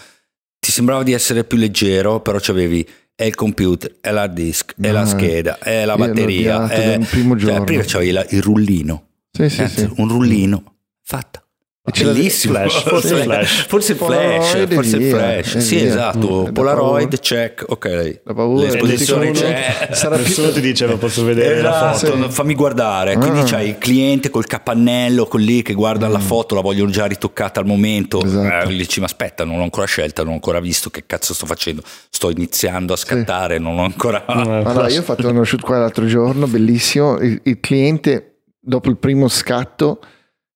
Ti 0.59 0.71
sembrava 0.71 1.03
di 1.03 1.13
essere 1.13 1.45
più 1.45 1.57
leggero, 1.57 2.19
però 2.19 2.37
c'avevi 2.39 2.85
è 3.19 3.25
il 3.25 3.35
computer, 3.35 3.97
è 3.99 4.11
l'hard 4.11 4.33
disk, 4.33 4.75
è 4.79 4.91
la 4.91 5.05
scheda, 5.05 5.59
è 5.59 5.83
la 5.83 5.97
batteria. 5.97 6.69
È... 6.69 6.97
Primo 6.99 7.37
cioè, 7.37 7.61
prima 7.65 7.83
c'avevi 7.85 8.11
il 8.29 8.41
rullino. 8.41 9.07
Sì, 9.29 9.49
sì, 9.49 9.67
sì. 9.67 9.89
Un 9.97 10.07
rullino 10.07 10.75
fatta. 11.01 11.43
Bellissimo, 11.81 12.53
flash, 12.53 12.83
forse 12.83 13.15
il 13.15 13.21
flash, 13.23 13.65
forse 13.67 13.91
il 13.93 13.97
flash, 13.97 14.67
forse 14.67 14.97
il 14.97 15.09
flash. 15.09 15.57
Sì, 15.57 15.75
via. 15.77 15.85
esatto. 15.85 16.47
Mm, 16.47 16.51
Polaroid, 16.51 17.19
check, 17.19 17.63
ok. 17.67 18.21
La 18.25 18.33
paura, 18.33 18.65
l'esposizione 18.65 19.31
c'è. 19.31 19.89
Sarà 19.91 20.17
Nessuno 20.17 20.51
ti 20.51 20.59
dice, 20.59 20.85
ma 20.85 20.97
posso 20.97 21.23
vedere 21.23 21.59
esatto, 21.59 22.05
la 22.05 22.15
foto. 22.15 22.29
Fammi 22.29 22.53
guardare. 22.53 23.15
Quindi 23.15 23.39
ah. 23.39 23.43
c'hai 23.43 23.69
il 23.69 23.77
cliente 23.77 24.29
col 24.29 24.45
capannello, 24.45 25.25
con 25.25 25.39
lì 25.39 25.61
che 25.61 25.73
guarda 25.73 26.07
mm. 26.07 26.11
la 26.11 26.19
foto, 26.19 26.53
la 26.53 26.61
vogliono 26.61 26.91
già 26.91 27.05
ritoccata 27.05 27.59
al 27.59 27.65
momento. 27.65 28.21
Esatto. 28.21 28.69
Eh, 28.69 28.75
dici, 28.75 28.99
ma 28.99 29.05
aspetta, 29.05 29.43
non 29.43 29.57
l'ho 29.57 29.63
ancora 29.63 29.87
scelta, 29.87 30.21
non 30.21 30.31
ho 30.33 30.35
ancora 30.35 30.59
visto 30.59 30.89
che 30.89 31.05
cazzo 31.07 31.33
sto 31.33 31.45
facendo. 31.45 31.81
Sto 32.09 32.29
iniziando 32.29 32.93
a 32.93 32.97
scattare, 32.97 33.55
sì. 33.55 33.63
non 33.63 33.79
ho 33.79 33.83
ancora... 33.83 34.25
allora, 34.27 34.89
io 34.89 34.99
ho 34.99 35.03
fatto 35.03 35.27
uno 35.29 35.43
shoot 35.43 35.61
qua 35.61 35.79
l'altro 35.79 36.05
giorno, 36.05 36.45
bellissimo. 36.45 37.17
il, 37.19 37.39
il 37.43 37.59
cliente, 37.59 38.41
dopo 38.59 38.89
il 38.89 38.97
primo 38.97 39.27
scatto 39.27 39.99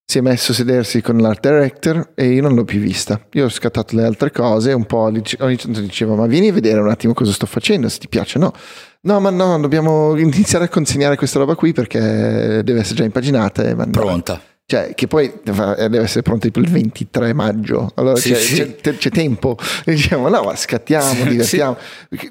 si 0.05 0.17
è 0.17 0.21
messo 0.21 0.51
a 0.51 0.55
sedersi 0.55 1.01
con 1.01 1.17
l'art 1.17 1.41
director 1.47 2.11
e 2.13 2.27
io 2.27 2.41
non 2.41 2.55
l'ho 2.55 2.65
più 2.65 2.79
vista. 2.79 3.19
Io 3.33 3.45
ho 3.45 3.49
scattato 3.49 3.95
le 3.95 4.03
altre 4.03 4.31
cose, 4.31 4.73
un 4.73 4.85
po' 4.85 4.99
ogni 4.99 5.21
tanto 5.21 5.79
dicevo 5.79 6.15
ma 6.15 6.27
vieni 6.27 6.49
a 6.49 6.53
vedere 6.53 6.79
un 6.79 6.89
attimo 6.89 7.13
cosa 7.13 7.31
sto 7.31 7.45
facendo, 7.45 7.89
se 7.89 7.99
ti 7.99 8.07
piace 8.07 8.37
no. 8.39 8.53
No, 9.01 9.19
ma 9.19 9.29
no, 9.29 9.59
dobbiamo 9.59 10.15
iniziare 10.17 10.65
a 10.65 10.69
consegnare 10.69 11.17
questa 11.17 11.39
roba 11.39 11.55
qui 11.55 11.73
perché 11.73 12.61
deve 12.63 12.79
essere 12.79 12.95
già 12.95 13.03
impaginata. 13.03 13.63
E 13.63 13.75
Pronta. 13.75 14.41
Cioè, 14.66 14.93
che 14.95 15.07
poi 15.07 15.32
deve 15.43 15.99
essere 15.99 16.22
pronto 16.22 16.47
tipo 16.47 16.59
il 16.59 16.70
23 16.70 17.34
maggio, 17.34 17.91
allora 17.95 18.16
sì, 18.16 18.32
c'è, 18.32 18.39
sì. 18.39 18.76
C'è, 18.82 18.97
c'è, 18.97 19.09
tempo, 19.09 19.57
e 19.86 19.91
diciamo 19.93 20.30
no, 20.30 20.41
ma 20.43 20.55
scattiamo, 20.55 21.14
sì, 21.14 21.28
divertiamo. 21.28 21.78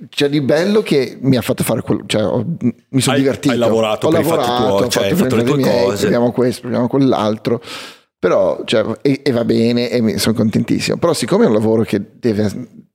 C'è 0.09 0.29
di 0.29 0.41
bello 0.41 0.83
che 0.83 1.19
mi 1.21 1.37
ha 1.37 1.43
fatto 1.43 1.63
fare 1.63 1.83
quello, 1.83 2.05
cioè, 2.07 2.25
ho, 2.25 2.45
mi 2.89 3.01
sono 3.01 3.17
hai, 3.17 3.23
divertito. 3.23 3.53
Hai 3.53 3.59
lavorato, 3.59 4.07
ho 4.07 4.11
lavorato, 4.11 4.77
tuoi, 4.77 4.91
cioè, 4.91 5.05
hai 5.05 5.15
fatto 5.15 5.37
le 5.37 5.45
tue 5.45 5.57
miei, 5.57 5.85
cose. 5.85 6.01
Proviamo 6.01 6.33
questo, 6.33 6.61
proviamo 6.63 6.89
quell'altro. 6.89 7.61
Però, 8.23 8.63
cioè, 8.65 8.85
e, 9.03 9.19
e, 9.21 9.33
va 9.33 9.45
bene, 9.45 9.91
e 9.91 10.17
sono 10.19 10.37
contentissimo. 10.37 10.97
Però 10.97 11.13
siccome 11.13 11.43
è 11.43 11.49
un 11.49 11.55
lavoro 11.55 11.83
che 11.83 12.01
deve 12.21 12.51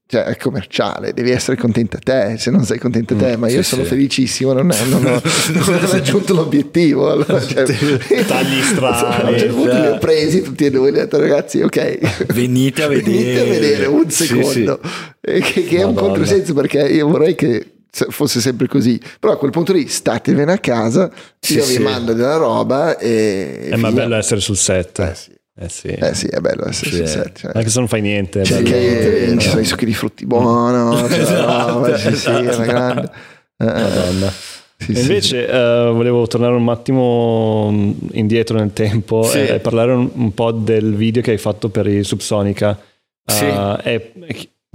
cioè 0.06 0.22
è 0.22 0.38
commerciale, 0.38 1.12
devi 1.12 1.32
essere 1.32 1.58
contenta 1.58 1.98
te, 1.98 2.36
se 2.38 2.50
non 2.50 2.64
sei 2.64 2.78
contenta 2.78 3.14
te, 3.14 3.36
mm, 3.36 3.40
ma 3.40 3.50
io 3.50 3.62
sì, 3.62 3.68
sono 3.68 3.82
sì. 3.82 3.90
felicissimo, 3.90 4.54
non, 4.54 4.70
è, 4.70 4.84
non, 4.86 5.04
ho, 5.04 5.20
non, 5.52 5.90
raggiunto 5.90 6.32
l'obiettivo. 6.32 7.10
Allora, 7.10 7.42
cioè, 7.42 7.64
Tagli 8.24 8.62
strani. 8.62 9.38
Cioè, 9.38 9.48
li 9.50 9.86
ho 9.86 9.98
presi 9.98 10.40
tutti 10.40 10.64
e 10.64 10.70
due, 10.70 10.88
ho 10.88 10.92
detto 10.92 11.20
ragazzi 11.20 11.60
ok, 11.60 12.32
venite 12.32 12.84
a 12.84 12.88
vedere, 12.88 13.12
venite 13.12 13.40
a 13.40 13.44
vedere 13.44 13.84
un 13.84 14.10
secondo, 14.10 14.80
sì, 15.20 15.40
che, 15.42 15.64
che 15.64 15.76
è 15.76 15.82
un 15.82 15.92
controsenso 15.92 16.54
perché 16.54 16.88
io 16.88 17.06
vorrei 17.06 17.34
che 17.34 17.77
fosse 17.90 18.40
sempre 18.40 18.68
così, 18.68 19.00
però 19.18 19.32
a 19.32 19.38
quel 19.38 19.50
punto 19.50 19.72
lì 19.72 19.88
statevene 19.88 20.52
a 20.52 20.58
casa, 20.58 21.10
io 21.48 21.64
vi 21.64 21.78
mando 21.78 22.12
della 22.12 22.36
roba 22.36 22.96
e... 22.98 23.68
È 23.70 23.76
ma 23.76 23.90
bello 23.90 24.14
essere 24.14 24.40
sul 24.40 24.56
set. 24.56 24.98
Eh 24.98 25.14
sì. 25.14 25.36
Eh 25.60 25.68
sì. 25.68 25.88
eh 25.88 26.14
sì, 26.14 26.26
è 26.26 26.38
bello 26.38 26.68
essere 26.68 26.90
sì. 26.90 27.06
set. 27.06 27.40
Cioè. 27.40 27.50
Anche 27.54 27.68
se 27.68 27.78
non 27.80 27.88
fai 27.88 28.00
niente. 28.00 28.44
Cioè, 28.44 28.62
che, 28.62 29.36
ci 29.38 29.48
sono 29.48 29.60
i 29.60 29.64
succhi 29.64 29.86
di 29.86 29.94
frutti 29.94 30.24
buono, 30.24 30.96
cioè, 31.08 31.18
esatto, 31.18 31.72
roba, 31.72 31.94
esatto. 31.94 32.16
sì, 32.16 32.28
è 32.28 32.54
una 32.54 32.66
grande. 32.66 33.10
Eh, 33.56 33.66
eh. 33.66 33.82
Madonna. 33.82 34.32
Sì, 34.76 34.92
invece 34.92 35.46
sì. 35.46 35.52
Uh, 35.52 35.92
volevo 35.92 36.24
tornare 36.28 36.54
un 36.54 36.68
attimo 36.68 37.70
mm, 37.72 37.92
indietro 38.12 38.56
nel 38.56 38.72
tempo 38.72 39.24
sì. 39.24 39.38
e 39.38 39.58
parlare 39.58 39.90
un, 39.90 40.08
un, 40.12 40.32
po' 40.32 40.52
del 40.52 40.94
video 40.94 41.20
che 41.20 41.32
hai 41.32 41.38
fatto 41.38 41.68
per 41.68 41.88
i 41.88 42.04
Subsonica. 42.04 42.78
Uh, 43.24 43.76
è, 43.82 44.10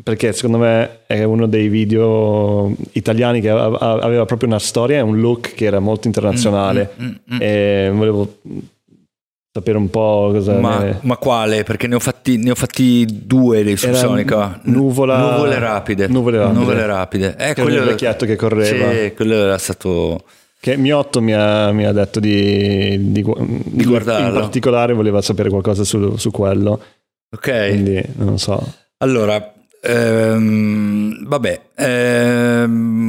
perché 0.03 0.33
secondo 0.33 0.57
me 0.57 0.99
è 1.07 1.23
uno 1.23 1.47
dei 1.47 1.69
video 1.69 2.71
italiani 2.91 3.39
che 3.39 3.49
aveva 3.49 4.25
proprio 4.25 4.49
una 4.49 4.59
storia 4.59 4.97
e 4.97 5.01
un 5.01 5.19
look 5.19 5.53
che 5.53 5.65
era 5.65 5.79
molto 5.79 6.07
internazionale. 6.07 6.93
Mm, 7.01 7.05
mm, 7.05 7.09
mm, 7.09 7.35
mm. 7.35 7.37
e 7.39 7.91
volevo 7.93 8.37
sapere 9.55 9.77
un 9.77 9.89
po' 9.89 10.31
cosa 10.33 10.59
ma, 10.59 10.79
ne... 10.79 10.97
ma 11.01 11.15
quale? 11.17 11.63
Perché 11.63 11.87
ne 11.87 11.95
ho 11.95 11.99
fatti, 11.99 12.37
ne 12.37 12.51
ho 12.51 12.55
fatti 12.55 13.05
due 13.07 13.63
dei 13.63 13.77
Subsonica 13.77 14.59
nuvola... 14.63 15.35
nuvole 15.35 15.59
rapide 15.59 16.07
nuvole 16.07 16.37
rapide, 16.39 16.59
nuvole 16.59 16.85
rapide. 16.85 17.35
Eh, 17.37 17.53
quello 17.53 17.77
il 17.77 17.83
vecchietto 17.83 18.25
che 18.25 18.35
correva 18.35 18.91
sì, 18.91 19.13
quello 19.15 19.35
era 19.35 19.57
stato 19.59 20.23
che 20.59 20.75
Miotto 20.75 21.21
mi 21.21 21.33
ha, 21.33 21.71
mi 21.71 21.85
ha 21.85 21.91
detto 21.91 22.19
di, 22.19 23.11
di, 23.11 23.23
di 23.23 23.83
guardarlo 23.85 24.27
in 24.27 24.33
particolare 24.33 24.93
voleva 24.93 25.21
sapere 25.21 25.49
qualcosa 25.49 25.83
su, 25.83 26.15
su 26.15 26.31
quello 26.31 26.81
ok 27.29 27.67
quindi 27.67 28.01
non 28.15 28.39
so 28.39 28.65
allora 28.97 29.52
ehm, 29.83 31.27
vabbè 31.27 31.61
ehm, 31.75 33.03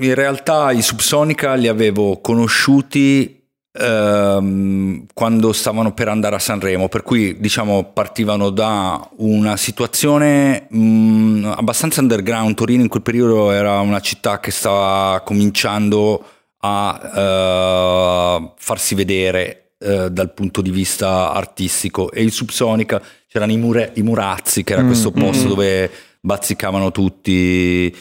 in 0.00 0.14
realtà 0.14 0.72
i 0.72 0.82
Subsonica 0.82 1.54
li 1.54 1.68
avevo 1.68 2.20
conosciuti 2.20 3.42
ehm, 3.72 5.06
quando 5.14 5.52
stavano 5.52 5.92
per 5.92 6.08
andare 6.08 6.36
a 6.36 6.38
Sanremo, 6.38 6.88
per 6.88 7.02
cui 7.02 7.38
diciamo 7.38 7.84
partivano 7.92 8.50
da 8.50 9.08
una 9.18 9.56
situazione 9.56 10.66
mh, 10.68 10.78
mm, 10.78 11.44
abbastanza 11.56 12.00
underground. 12.00 12.54
Torino 12.54 12.82
in 12.82 12.88
quel 12.88 13.02
periodo 13.02 13.50
era 13.50 13.80
una 13.80 14.00
città 14.00 14.40
che 14.40 14.50
stava 14.50 15.20
cominciando 15.20 16.24
a 16.64 18.38
uh, 18.38 18.52
farsi 18.56 18.94
vedere 18.94 19.61
uh, 19.82 20.08
dal 20.08 20.32
punto 20.32 20.62
di 20.62 20.70
vista 20.70 21.32
artistico 21.32 22.10
e 22.10 22.22
il 22.22 22.32
Subsonica 22.32 23.02
c'erano 23.28 23.52
i, 23.52 23.56
mure, 23.56 23.92
i 23.96 24.02
Murazzi 24.02 24.64
che 24.64 24.72
era 24.72 24.82
mm, 24.82 24.86
questo 24.86 25.10
posto 25.10 25.46
mm. 25.46 25.48
dove 25.48 25.90
bazzicavano 26.20 26.90
tutti 26.90 27.94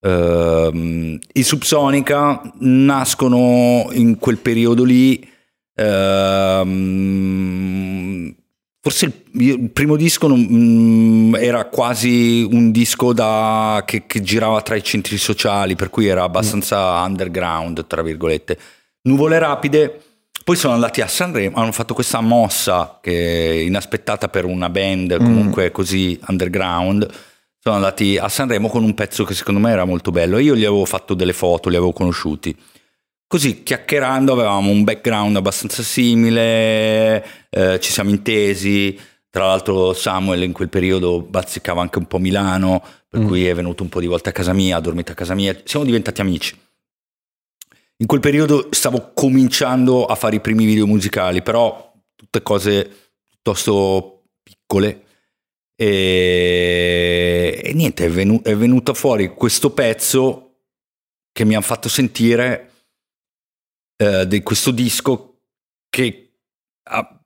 Uh, 0.00 1.18
I 1.34 1.42
Subsonica 1.42 2.40
nascono 2.60 3.90
in 3.92 4.16
quel 4.18 4.38
periodo 4.38 4.82
lì. 4.84 5.28
Uh, 5.74 6.64
forse 8.80 9.04
il, 9.04 9.12
il, 9.32 9.70
primo 9.70 9.96
disco 9.96 10.26
non, 10.26 10.46
um, 10.50 11.36
era 11.38 11.66
quasi 11.66 12.46
un 12.50 12.70
disco 12.70 13.12
da, 13.12 13.82
che, 13.86 14.06
che, 14.06 14.22
girava 14.22 14.62
tra 14.62 14.74
i 14.74 14.82
centri 14.82 15.18
sociali, 15.18 15.76
per 15.76 15.90
cui 15.90 16.06
era 16.06 16.22
abbastanza 16.22 17.00
mm. 17.00 17.04
underground, 17.04 17.86
tra 17.86 18.00
virgolette. 18.02 18.58
Nuvole 19.02 19.38
rapide. 19.38 20.04
Poi 20.50 20.58
sono 20.58 20.74
andati 20.74 21.00
a 21.00 21.06
Sanremo, 21.06 21.58
hanno 21.58 21.70
fatto 21.70 21.94
questa 21.94 22.20
mossa 22.20 22.98
che 23.00 23.62
inaspettata 23.64 24.28
per 24.28 24.44
una 24.44 24.68
band 24.68 25.16
comunque 25.18 25.68
mm. 25.68 25.70
così 25.72 26.18
underground 26.26 27.08
sono 27.56 27.76
andati 27.76 28.16
a 28.16 28.28
Sanremo 28.28 28.66
con 28.68 28.82
un 28.82 28.92
pezzo 28.94 29.22
che 29.22 29.34
secondo 29.34 29.60
me 29.60 29.70
era 29.70 29.84
molto 29.84 30.10
bello 30.10 30.38
io 30.38 30.56
gli 30.56 30.64
avevo 30.64 30.84
fatto 30.86 31.14
delle 31.14 31.34
foto, 31.34 31.68
li 31.68 31.76
avevo 31.76 31.92
conosciuti. 31.92 32.52
Così 33.28 33.62
chiacchierando 33.62 34.32
avevamo 34.32 34.72
un 34.72 34.82
background 34.82 35.36
abbastanza 35.36 35.84
simile, 35.84 37.24
eh, 37.48 37.78
ci 37.78 37.92
siamo 37.92 38.10
intesi, 38.10 38.98
tra 39.30 39.46
l'altro 39.46 39.92
Samuel 39.92 40.42
in 40.42 40.52
quel 40.52 40.68
periodo 40.68 41.20
bazzicava 41.20 41.80
anche 41.80 41.98
un 41.98 42.06
po' 42.06 42.18
Milano, 42.18 42.82
per 43.08 43.20
mm. 43.20 43.26
cui 43.28 43.46
è 43.46 43.54
venuto 43.54 43.84
un 43.84 43.88
po' 43.88 44.00
di 44.00 44.08
volte 44.08 44.30
a 44.30 44.32
casa 44.32 44.52
mia, 44.52 44.78
ha 44.78 44.80
dormito 44.80 45.12
a 45.12 45.14
casa 45.14 45.34
mia, 45.34 45.56
siamo 45.62 45.84
diventati 45.84 46.20
amici. 46.20 46.58
In 48.00 48.06
quel 48.06 48.20
periodo 48.20 48.68
stavo 48.70 49.12
cominciando 49.12 50.06
a 50.06 50.14
fare 50.14 50.36
i 50.36 50.40
primi 50.40 50.64
video 50.64 50.86
musicali, 50.86 51.42
però 51.42 51.92
tutte 52.16 52.42
cose 52.42 52.90
piuttosto 53.26 54.22
piccole 54.42 55.04
e, 55.76 57.60
e 57.62 57.72
niente, 57.74 58.06
è, 58.06 58.10
venu- 58.10 58.42
è 58.42 58.56
venuto 58.56 58.94
fuori 58.94 59.34
questo 59.34 59.70
pezzo 59.72 60.46
che 61.30 61.44
mi 61.44 61.54
hanno 61.54 61.64
fatto 61.64 61.90
sentire 61.90 62.70
eh, 63.96 64.26
di 64.26 64.42
questo 64.42 64.70
disco 64.70 65.40
che 65.90 66.38
ha, 66.84 67.22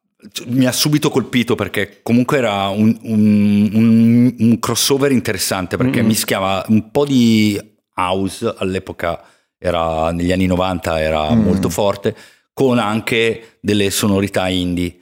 mi 0.47 0.67
ha 0.67 0.73
subito 0.73 1.09
colpito 1.09 1.55
perché 1.55 2.01
comunque 2.03 2.39
era 2.39 2.69
un, 2.69 2.99
un, 3.03 3.71
un, 3.73 4.35
un 4.39 4.59
crossover 4.59 5.13
interessante 5.13 5.77
perché 5.77 5.99
mm-hmm. 5.99 6.07
mischiava 6.07 6.65
un 6.69 6.91
po' 6.91 7.05
di 7.05 7.61
house 7.95 8.55
all'epoca 8.59 9.34
era 9.65 10.13
negli 10.13 10.31
anni 10.31 10.47
90 10.47 11.01
era 11.01 11.35
mm. 11.35 11.43
molto 11.43 11.71
forte 11.71 12.15
con 12.53 12.79
anche 12.79 13.57
delle 13.61 13.91
sonorità 13.91 14.49
indie 14.49 14.99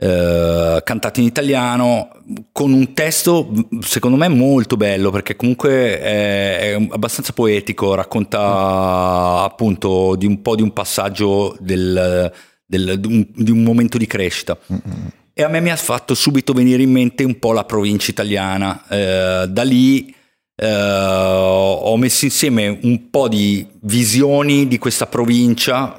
eh, 0.00 0.80
cantato 0.84 1.18
in 1.18 1.26
italiano 1.26 2.10
con 2.52 2.72
un 2.72 2.94
testo 2.94 3.50
secondo 3.80 4.16
me 4.16 4.28
molto 4.28 4.76
bello 4.76 5.10
perché 5.10 5.34
comunque 5.34 5.98
è, 5.98 6.72
è 6.72 6.86
abbastanza 6.90 7.32
poetico, 7.32 7.96
racconta 7.96 9.42
appunto 9.42 10.14
di 10.14 10.24
un 10.24 10.40
po' 10.40 10.54
di 10.54 10.62
un 10.62 10.72
passaggio 10.72 11.56
del, 11.58 12.32
del, 12.64 13.00
di, 13.00 13.06
un, 13.08 13.26
di, 13.34 13.50
un, 13.50 13.64
momento 13.64 13.98
di 13.98 14.06
crescita. 14.06 14.56
Mm-hmm. 14.72 15.06
E 15.32 15.42
a 15.42 15.48
me 15.48 15.60
mi 15.60 15.70
ha 15.70 15.76
fatto 15.76 16.14
subito 16.14 16.52
venire 16.52 16.82
in 16.82 16.92
mente 16.92 17.24
un 17.24 17.40
po' 17.40 17.52
la 17.52 17.64
provincia 17.64 18.12
italiana. 18.12 18.84
Eh, 18.88 19.46
da 19.48 19.62
lì 19.64 20.14
Uh, 20.60 20.66
ho 20.66 21.96
messo 21.96 22.24
insieme 22.24 22.80
un 22.82 23.10
po' 23.10 23.28
di 23.28 23.64
visioni 23.82 24.66
di 24.66 24.76
questa 24.76 25.06
provincia, 25.06 25.94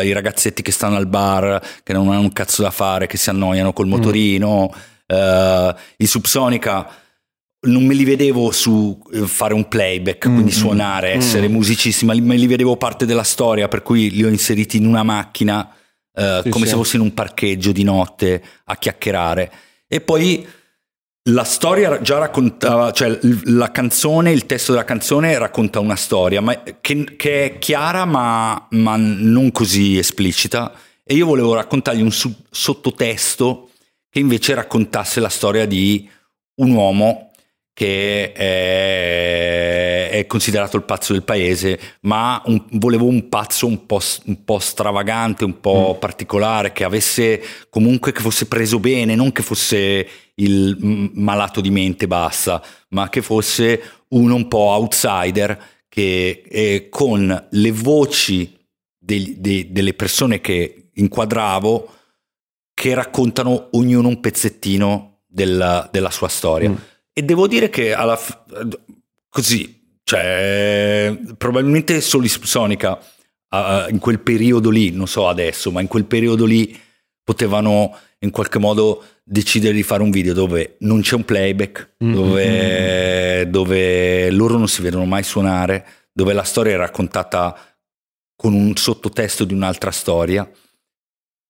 uh, 0.00 0.04
i 0.04 0.10
ragazzetti 0.10 0.60
che 0.60 0.72
stanno 0.72 0.96
al 0.96 1.06
bar, 1.06 1.62
che 1.84 1.92
non 1.92 2.08
hanno 2.08 2.22
un 2.22 2.32
cazzo 2.32 2.62
da 2.62 2.72
fare, 2.72 3.06
che 3.06 3.16
si 3.16 3.30
annoiano 3.30 3.72
col 3.72 3.86
motorino, 3.86 4.72
mm. 4.72 5.16
uh, 5.16 5.74
i 5.98 6.06
Subsonica 6.06 6.90
non 7.68 7.84
me 7.84 7.94
li 7.94 8.02
vedevo 8.02 8.50
su 8.50 9.00
fare 9.24 9.54
un 9.54 9.68
playback, 9.68 10.26
mm, 10.26 10.32
quindi 10.32 10.50
mm, 10.50 10.54
suonare, 10.54 11.14
mm. 11.14 11.18
essere 11.18 11.46
musicisti, 11.46 12.04
ma 12.04 12.14
me 12.14 12.34
li 12.34 12.48
vedevo 12.48 12.76
parte 12.76 13.06
della 13.06 13.22
storia, 13.22 13.68
per 13.68 13.82
cui 13.82 14.10
li 14.10 14.24
ho 14.24 14.28
inseriti 14.28 14.78
in 14.78 14.86
una 14.86 15.04
macchina 15.04 15.72
sì, 16.12 16.48
come 16.48 16.64
sì. 16.64 16.70
se 16.70 16.76
fossi 16.76 16.96
in 16.96 17.02
un 17.02 17.14
parcheggio 17.14 17.70
di 17.70 17.84
notte 17.84 18.42
a 18.64 18.76
chiacchierare. 18.76 19.52
E 19.86 20.00
poi 20.00 20.46
la 21.28 21.44
storia 21.44 22.00
già 22.00 22.18
raccontava, 22.18 22.92
cioè 22.92 23.18
la 23.44 23.70
canzone, 23.70 24.32
il 24.32 24.46
testo 24.46 24.72
della 24.72 24.84
canzone 24.84 25.36
racconta 25.38 25.80
una 25.80 25.96
storia 25.96 26.40
ma 26.40 26.62
che, 26.80 27.16
che 27.16 27.44
è 27.44 27.58
chiara 27.58 28.04
ma, 28.04 28.66
ma, 28.70 28.96
non 28.96 29.50
così 29.50 29.98
esplicita. 29.98 30.72
E 31.02 31.14
io 31.14 31.26
volevo 31.26 31.54
raccontargli 31.54 32.02
un 32.02 32.12
su- 32.12 32.34
sottotesto 32.50 33.70
che 34.08 34.18
invece 34.18 34.54
raccontasse 34.54 35.20
la 35.20 35.28
storia 35.28 35.66
di 35.66 36.08
un 36.56 36.72
uomo 36.72 37.30
che 37.76 38.32
è, 38.32 40.08
è 40.08 40.26
considerato 40.26 40.78
il 40.78 40.84
pazzo 40.84 41.12
del 41.12 41.24
paese, 41.24 41.78
ma 42.00 42.40
un, 42.46 42.64
volevo 42.70 43.04
un 43.04 43.28
pazzo 43.28 43.66
un 43.66 43.84
po', 43.84 44.00
un 44.24 44.44
po 44.44 44.58
stravagante, 44.58 45.44
un 45.44 45.60
po' 45.60 45.92
mm. 45.94 45.98
particolare, 45.98 46.72
che 46.72 46.84
avesse 46.84 47.42
comunque 47.68 48.12
che 48.12 48.22
fosse 48.22 48.46
preso 48.46 48.80
bene, 48.80 49.14
non 49.14 49.30
che 49.30 49.42
fosse 49.42 50.08
il 50.36 51.10
malato 51.12 51.60
di 51.60 51.68
mente 51.68 52.06
bassa, 52.06 52.62
ma 52.90 53.10
che 53.10 53.20
fosse 53.20 53.82
uno 54.08 54.36
un 54.36 54.48
po' 54.48 54.70
outsider 54.70 55.62
che 55.86 56.44
eh, 56.48 56.88
con 56.88 57.46
le 57.50 57.72
voci 57.72 58.58
dei, 58.98 59.34
dei, 59.38 59.70
delle 59.70 59.92
persone 59.92 60.40
che 60.40 60.88
inquadravo 60.94 61.90
che 62.72 62.94
raccontano 62.94 63.68
ognuno 63.72 64.08
un 64.08 64.18
pezzettino 64.20 65.18
della, 65.26 65.86
della 65.92 66.10
sua 66.10 66.28
storia. 66.28 66.70
Mm. 66.70 66.76
E 67.18 67.22
devo 67.22 67.46
dire 67.46 67.70
che 67.70 67.94
alla, 67.94 68.20
così, 69.30 69.98
cioè, 70.04 71.16
probabilmente 71.38 72.02
solo 72.02 72.26
Sonica 72.28 72.92
uh, 73.48 73.88
in 73.88 73.98
quel 73.98 74.20
periodo 74.20 74.68
lì, 74.68 74.90
non 74.90 75.06
so 75.06 75.26
adesso, 75.26 75.70
ma 75.70 75.80
in 75.80 75.86
quel 75.86 76.04
periodo 76.04 76.44
lì 76.44 76.78
potevano 77.24 77.96
in 78.18 78.30
qualche 78.30 78.58
modo 78.58 79.02
decidere 79.24 79.72
di 79.72 79.82
fare 79.82 80.02
un 80.02 80.10
video 80.10 80.34
dove 80.34 80.76
non 80.80 81.00
c'è 81.00 81.14
un 81.14 81.24
playback, 81.24 81.94
mm-hmm. 82.04 82.14
dove, 82.14 83.46
dove 83.48 84.30
loro 84.30 84.58
non 84.58 84.68
si 84.68 84.82
vedono 84.82 85.06
mai 85.06 85.22
suonare, 85.22 85.86
dove 86.12 86.34
la 86.34 86.44
storia 86.44 86.74
è 86.74 86.76
raccontata 86.76 87.58
con 88.36 88.52
un 88.52 88.76
sottotesto 88.76 89.44
di 89.44 89.54
un'altra 89.54 89.90
storia 89.90 90.46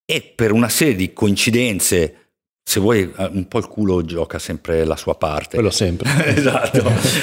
e 0.04 0.22
per 0.22 0.52
una 0.52 0.68
serie 0.68 0.94
di 0.94 1.12
coincidenze 1.12 2.25
se 2.68 2.80
vuoi, 2.80 3.02
eh, 3.16 3.30
un 3.32 3.46
po' 3.46 3.58
il 3.58 3.68
culo 3.68 4.04
gioca 4.04 4.40
sempre 4.40 4.84
la 4.84 4.96
sua 4.96 5.14
parte. 5.14 5.54
Quello 5.54 5.70
sempre. 5.70 6.10
esatto. 6.34 6.82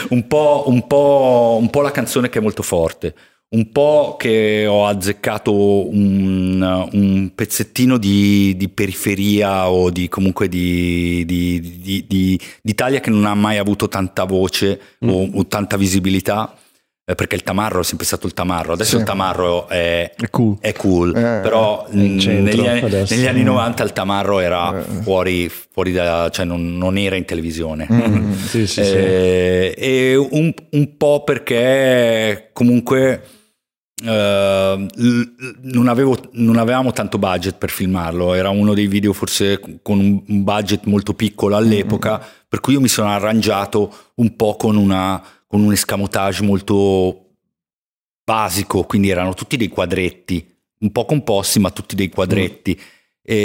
Un 0.09 0.25
po', 0.25 0.63
un, 0.67 0.87
po', 0.87 1.57
un 1.59 1.69
po', 1.69 1.81
la 1.81 1.91
canzone 1.91 2.29
che 2.29 2.39
è 2.39 2.41
molto 2.41 2.63
forte, 2.63 3.13
un 3.49 3.69
po' 3.69 4.15
che 4.17 4.65
ho 4.65 4.87
azzeccato 4.87 5.89
un, 5.89 6.87
un 6.93 7.31
pezzettino 7.35 7.97
di, 7.97 8.55
di, 8.55 8.69
periferia 8.69 9.69
o 9.69 9.89
di 9.89 10.07
comunque 10.07 10.47
di, 10.47 11.25
di, 11.25 12.39
d'Italia 12.61 13.01
che 13.01 13.09
non 13.09 13.25
ha 13.25 13.35
mai 13.35 13.57
avuto 13.57 13.89
tanta 13.89 14.23
voce 14.23 14.79
mm. 15.03 15.09
o, 15.09 15.29
o 15.33 15.45
tanta 15.47 15.75
visibilità 15.75 16.55
perché 17.05 17.35
il 17.35 17.43
tamarro 17.43 17.81
è 17.81 17.83
sempre 17.83 18.05
stato 18.05 18.27
il 18.27 18.33
tamarro, 18.33 18.73
adesso 18.73 18.91
sì. 18.91 18.97
il 18.97 19.03
tamarro 19.03 19.67
è, 19.67 20.13
è 20.15 20.29
cool, 20.29 20.57
è 20.61 20.71
cool. 20.71 21.09
Eh, 21.09 21.39
però 21.41 21.85
negli, 21.89 22.65
anni, 22.65 22.81
negli, 22.81 23.27
anni, 23.27 23.43
90 23.43 23.83
il 23.83 23.91
tamarro 23.91 24.39
era 24.39 24.79
eh. 24.79 25.01
fuori, 25.01 25.49
fuori 25.49 25.91
da, 25.91 26.29
cioè 26.29 26.45
non, 26.45 26.77
non, 26.77 26.97
era 26.97 27.17
in 27.17 27.25
televisione. 27.25 27.87
Mm, 27.91 28.31
sì, 28.47 28.67
sì, 28.67 28.79
eh, 28.79 29.75
e 29.77 30.15
un, 30.15 30.53
un, 30.71 30.97
po' 30.97 31.23
perché 31.23 32.49
comunque 32.53 33.23
Uh, 34.03 34.85
non, 35.61 35.87
avevo, 35.87 36.17
non, 36.33 36.57
avevamo 36.57 36.91
tanto 36.91 37.17
budget 37.17 37.55
per 37.55 37.69
filmarlo, 37.69 38.33
era 38.33 38.49
uno 38.49 38.73
dei 38.73 38.87
video 38.87 39.13
forse 39.13 39.61
con 39.81 39.99
un 40.27 40.43
budget 40.43 40.83
molto 40.85 41.13
piccolo 41.13 41.55
all'epoca, 41.55 42.17
mm-hmm. 42.17 42.27
per 42.49 42.59
cui 42.59 42.73
io 42.73 42.81
mi 42.81 42.89
sono 42.89 43.07
arrangiato 43.07 43.93
un 44.15 44.35
po' 44.35 44.57
con 44.57 44.75
una 44.75 45.23
con 45.53 45.61
un 45.61 45.71
escamotage 45.71 46.41
molto 46.41 47.35
basico, 48.23 48.85
quindi 48.85 49.11
erano 49.11 49.35
tutti 49.35 49.55
dei 49.55 49.67
quadretti, 49.67 50.43
un 50.79 50.91
po' 50.91 51.05
composti, 51.05 51.59
ma 51.59 51.69
tutti 51.69 51.95
dei 51.95 52.09
quadretti. 52.09 52.75
Mm. 52.75 52.81
E 53.21 53.43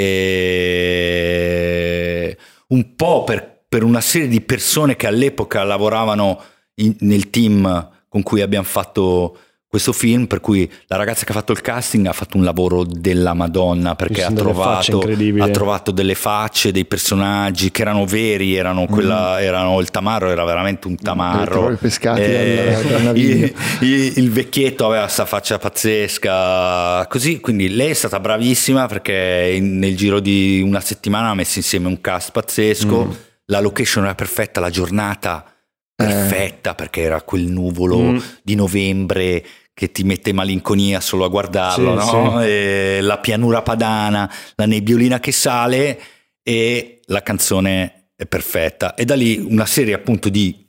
un 2.68 2.94
po' 2.96 3.24
per, 3.24 3.64
per, 3.68 3.82
una 3.82 4.00
serie 4.00 4.26
di 4.26 4.40
persone 4.40 4.96
che 4.96 5.06
all'epoca 5.06 5.62
lavoravano 5.64 6.42
in, 6.76 6.96
nel 7.00 7.28
team 7.28 7.90
con 8.08 8.22
cui 8.22 8.40
abbiamo 8.40 8.64
fatto 8.64 9.40
questo 9.68 9.92
film 9.92 10.24
per 10.26 10.40
cui 10.40 10.70
la 10.86 10.96
ragazza 10.96 11.26
che 11.26 11.32
ha 11.32 11.34
fatto 11.34 11.52
il 11.52 11.60
casting 11.60 12.06
ha 12.06 12.14
fatto 12.14 12.38
un 12.38 12.44
lavoro 12.44 12.84
della 12.84 13.34
Madonna 13.34 13.94
perché 13.96 14.24
ha 14.24 14.32
trovato, 14.32 15.00
ha 15.00 15.48
trovato, 15.50 15.90
delle 15.90 16.14
facce, 16.14 16.72
dei 16.72 16.86
personaggi 16.86 17.70
che 17.70 17.82
erano 17.82 18.06
veri, 18.06 18.54
erano, 18.54 18.86
quella, 18.86 19.36
mm. 19.36 19.42
erano 19.42 19.80
il 19.80 19.90
tamarro 19.90 20.30
era 20.30 20.44
veramente 20.44 20.88
un 20.88 20.96
tamarro. 20.96 21.76
eh, 22.16 23.12
il, 23.14 23.54
il, 23.80 24.12
il, 24.16 24.30
vecchietto 24.30 24.86
aveva 24.86 25.02
questa 25.02 25.26
faccia 25.26 25.58
pazzesca, 25.58 27.06
così, 27.06 27.40
quindi 27.40 27.68
lei 27.68 27.90
è 27.90 27.94
stata 27.94 28.18
bravissima 28.20 28.86
perché 28.86 29.52
in, 29.54 29.78
nel 29.78 29.94
giro 29.96 30.20
di 30.20 30.62
una 30.64 30.80
settimana 30.80 31.28
ha 31.28 31.34
messo 31.34 31.58
insieme 31.58 31.88
un 31.88 32.00
cast 32.00 32.30
pazzesco, 32.32 33.04
mm. 33.04 33.10
la 33.46 33.60
location 33.60 34.04
era 34.04 34.14
perfetta, 34.14 34.60
la 34.60 34.70
giornata 34.70 35.44
perfetta 35.98 36.76
perché 36.76 37.00
era 37.00 37.22
quel 37.22 37.46
nuvolo 37.46 37.98
mm. 37.98 38.18
di 38.42 38.54
novembre 38.54 39.44
che 39.74 39.90
ti 39.90 40.04
mette 40.04 40.32
malinconia 40.32 41.00
solo 41.00 41.24
a 41.24 41.28
guardarlo, 41.28 42.00
sì, 42.00 42.12
no? 42.12 42.40
sì. 42.40 43.00
la 43.00 43.18
pianura 43.18 43.62
padana, 43.62 44.32
la 44.54 44.66
nebbiolina 44.66 45.18
che 45.18 45.32
sale 45.32 46.00
e 46.42 47.00
la 47.06 47.22
canzone 47.22 48.10
è 48.14 48.26
perfetta. 48.26 48.94
E 48.94 49.04
da 49.04 49.14
lì 49.14 49.38
una 49.38 49.66
serie 49.66 49.94
appunto 49.94 50.28
di 50.28 50.68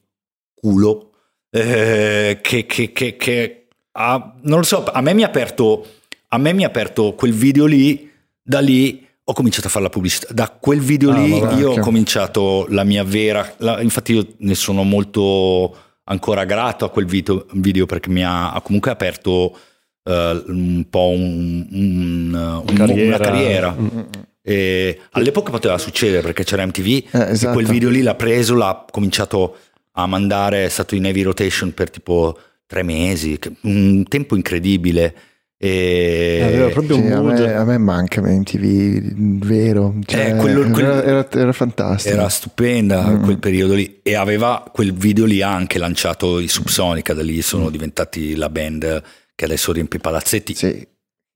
culo 0.53 1.11
eh, 1.51 2.39
che, 2.41 2.65
che, 2.65 2.91
che, 2.91 3.15
che 3.15 3.67
ha, 3.93 4.36
non 4.41 4.59
lo 4.59 4.65
so, 4.65 4.84
a 4.86 5.01
me 5.01 5.13
mi 5.13 5.23
ha 5.23 5.27
aperto, 5.27 5.88
a 6.30 6.38
me 6.38 6.53
mi 6.53 6.63
ha 6.63 6.67
aperto 6.67 7.13
quel 7.13 7.34
video 7.34 7.65
lì, 7.65 8.11
da 8.41 8.59
lì 8.59 9.07
ho 9.30 9.34
cominciato 9.34 9.67
a 9.67 9.69
fare 9.69 9.84
la 9.84 9.91
pubblicità. 9.91 10.34
Da 10.34 10.49
quel 10.49 10.80
video 10.80 11.11
ah, 11.11 11.17
lì 11.19 11.39
vabbè, 11.39 11.59
io 11.59 11.69
okay. 11.69 11.80
ho 11.80 11.84
cominciato 11.84 12.65
la 12.69 12.84
mia 12.84 13.03
vera, 13.03 13.53
la, 13.57 13.80
infatti 13.80 14.13
io 14.13 14.25
ne 14.38 14.55
sono 14.55 14.82
molto 14.84 15.75
ancora 16.05 16.45
grato 16.45 16.84
a 16.84 16.89
quel 16.89 17.05
video, 17.05 17.45
video 17.53 17.86
perché 17.86 18.09
mi 18.09 18.23
ha, 18.23 18.51
ha 18.51 18.61
comunque 18.61 18.89
aperto 18.89 19.55
uh, 20.03 20.11
un 20.47 20.84
po' 20.89 21.09
un, 21.09 21.67
un, 21.69 22.63
un, 22.67 22.75
carriera. 22.75 23.15
una 23.15 23.17
carriera. 23.17 23.75
Mm-hmm. 23.80 23.99
E 24.41 24.99
all'epoca 25.11 25.51
poteva 25.51 25.77
succedere 25.77 26.23
perché 26.23 26.43
c'era 26.43 26.65
MTV 26.65 26.88
eh, 26.88 27.09
esatto. 27.11 27.51
e 27.51 27.53
quel 27.53 27.67
video 27.67 27.89
lì 27.89 28.01
l'ha 28.01 28.15
preso, 28.15 28.55
l'ha 28.55 28.84
cominciato 28.89 29.57
a 29.91 30.07
mandare, 30.07 30.65
è 30.65 30.69
stato 30.69 30.95
in 30.95 31.05
heavy 31.05 31.21
rotation 31.21 31.71
per 31.71 31.91
tipo 31.91 32.36
tre 32.65 32.82
mesi, 32.82 33.38
un 33.61 34.03
tempo 34.07 34.36
incredibile. 34.36 35.13
E... 35.62 36.39
Aveva 36.41 36.70
proprio 36.70 36.95
sì, 36.95 37.01
un 37.01 37.07
mood. 37.10 37.38
A 37.38 37.43
me, 37.43 37.53
a 37.53 37.64
me 37.66 37.78
manca 37.78 38.22
MTV, 38.22 39.43
vero. 39.45 39.93
Cioè, 40.05 40.34
eh, 40.34 40.36
quello, 40.38 40.70
quello, 40.70 41.01
era, 41.03 41.30
era, 41.30 41.51
fantastico. 41.51 42.16
Era 42.16 42.30
stupenda 42.30 43.05
mm. 43.05 43.24
quel 43.24 43.39
periodo 43.39 43.74
lì. 43.74 43.99
E 44.01 44.16
aveva 44.16 44.64
quel 44.72 44.93
video 44.93 45.26
lì 45.26 45.41
anche 45.41 45.78
lanciato 45.78 46.39
i 46.39 46.47
Subsonica, 46.47 47.14
da 47.14 47.24
lì 47.24 47.41
sono 47.41 47.66
mm. 47.66 47.72
diventati 47.72 48.36
la 48.36 48.49
band 48.49 49.03
che 49.36 49.45
adesso 49.45 49.74
riempie 49.74 49.99
i 49.99 50.01
palazzetti. 50.01 50.55
Sì. 50.55 50.88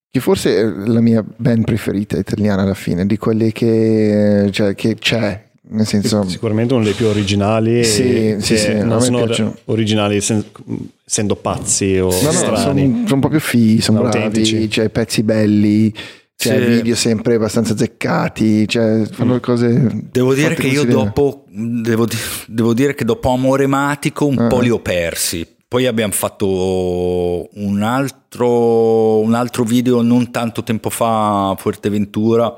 Che 0.10 0.20
forse 0.22 0.56
è 0.58 0.64
la 0.64 1.02
mia 1.02 1.22
band 1.24 1.66
preferita 1.66 2.18
italiana 2.18 2.62
alla 2.62 2.76
fine, 2.76 3.06
di 3.06 3.18
quelle 3.18 3.52
che, 3.52 4.48
cioè, 4.52 4.74
che 4.74 4.96
c'è 4.96 5.50
nel 5.70 5.86
senso... 5.86 6.28
Sicuramente 6.28 6.74
uno 6.74 6.84
dei 6.84 6.94
più 6.94 7.08
originali. 7.08 7.84
Sì, 7.84 8.36
sì, 8.40 8.58
sì, 8.58 8.74
non 8.84 9.02
sono 9.02 9.26
originali 9.66 10.18
essendo 10.18 11.36
pazzi 11.36 11.98
o 11.98 12.10
no, 12.10 12.22
no, 12.22 12.32
sono, 12.32 12.56
sono, 12.58 12.82
un 12.82 13.20
po' 13.20 13.30
più 13.30 13.40
fighi, 13.40 13.82
sono 13.82 14.02
bravi, 14.02 14.70
cioè 14.70 14.90
pezzi 14.90 15.24
belli, 15.24 15.94
cioè 16.36 16.60
sì. 16.60 16.66
video 16.66 16.96
sempre 16.96 17.36
abbastanza 17.36 17.78
zeccati, 17.78 18.68
cioè 18.68 19.06
fanno 19.10 19.36
mm. 19.36 19.40
cose... 19.40 20.02
Devo 20.12 20.34
dire 20.34 20.56
che 20.56 20.68
io 20.68 20.86
dopo, 20.86 21.46
devo, 21.48 22.08
devo, 22.48 22.74
dire 22.74 22.94
che 22.94 23.06
dopo 23.06 23.32
Amore 23.32 23.68
Matico 23.68 24.26
un 24.26 24.38
uh 24.38 24.48
po' 24.48 24.60
li 24.60 24.70
ho 24.70 24.80
persi. 24.80 25.48
Poi 25.66 25.88
abbiamo 25.88 26.14
fatto 26.14 27.50
un 27.56 27.82
altro, 27.82 29.22
un 29.22 29.34
altro 29.34 29.64
video 29.64 30.04
non 30.04 30.30
tanto 30.30 30.62
tempo 30.62 30.92
fa 30.92 31.50
a 31.50 31.56
Fuerteventura 31.56 32.56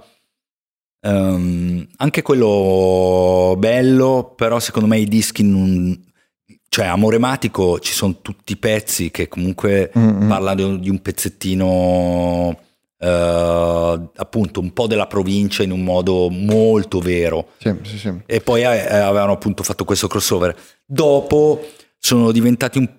Um, 1.08 1.88
anche 1.97 2.24
quello 2.24 3.53
bello, 3.60 4.34
però 4.36 4.60
secondo 4.60 4.88
me 4.88 4.97
i 4.97 5.06
dischi 5.06 5.43
non, 5.43 5.95
cioè 6.68 6.88
Amore 6.88 7.20
Matico 7.20 7.80
ci 7.80 7.93
sono 7.93 8.22
tutti 8.24 8.53
i 8.53 8.58
pezzi 8.58 9.12
che 9.12 9.28
comunque 9.28 9.91
mm-hmm. 9.95 10.28
parlano 10.28 10.78
di 10.78 10.89
un 10.89 10.99
pezzettino 11.03 12.47
uh, 12.49 13.06
appunto 13.06 14.60
un 14.60 14.74
po' 14.74 14.88
della 14.88 15.06
provincia 15.06 15.62
in 15.62 15.72
un 15.72 15.84
modo 15.84 16.30
molto 16.32 16.99
vero 16.99 17.49
sì, 17.60 17.74
sì, 17.84 17.97
sì. 17.99 18.14
e 18.26 18.41
poi 18.41 18.64
eh, 18.64 18.66
avevano 18.66 19.34
appunto 19.34 19.62
fatto 19.62 19.86
questo 19.86 20.08
crossover 20.08 20.53
dopo 20.86 21.66
sono 21.97 22.32
diventati 22.32 22.80
un, 22.80 22.89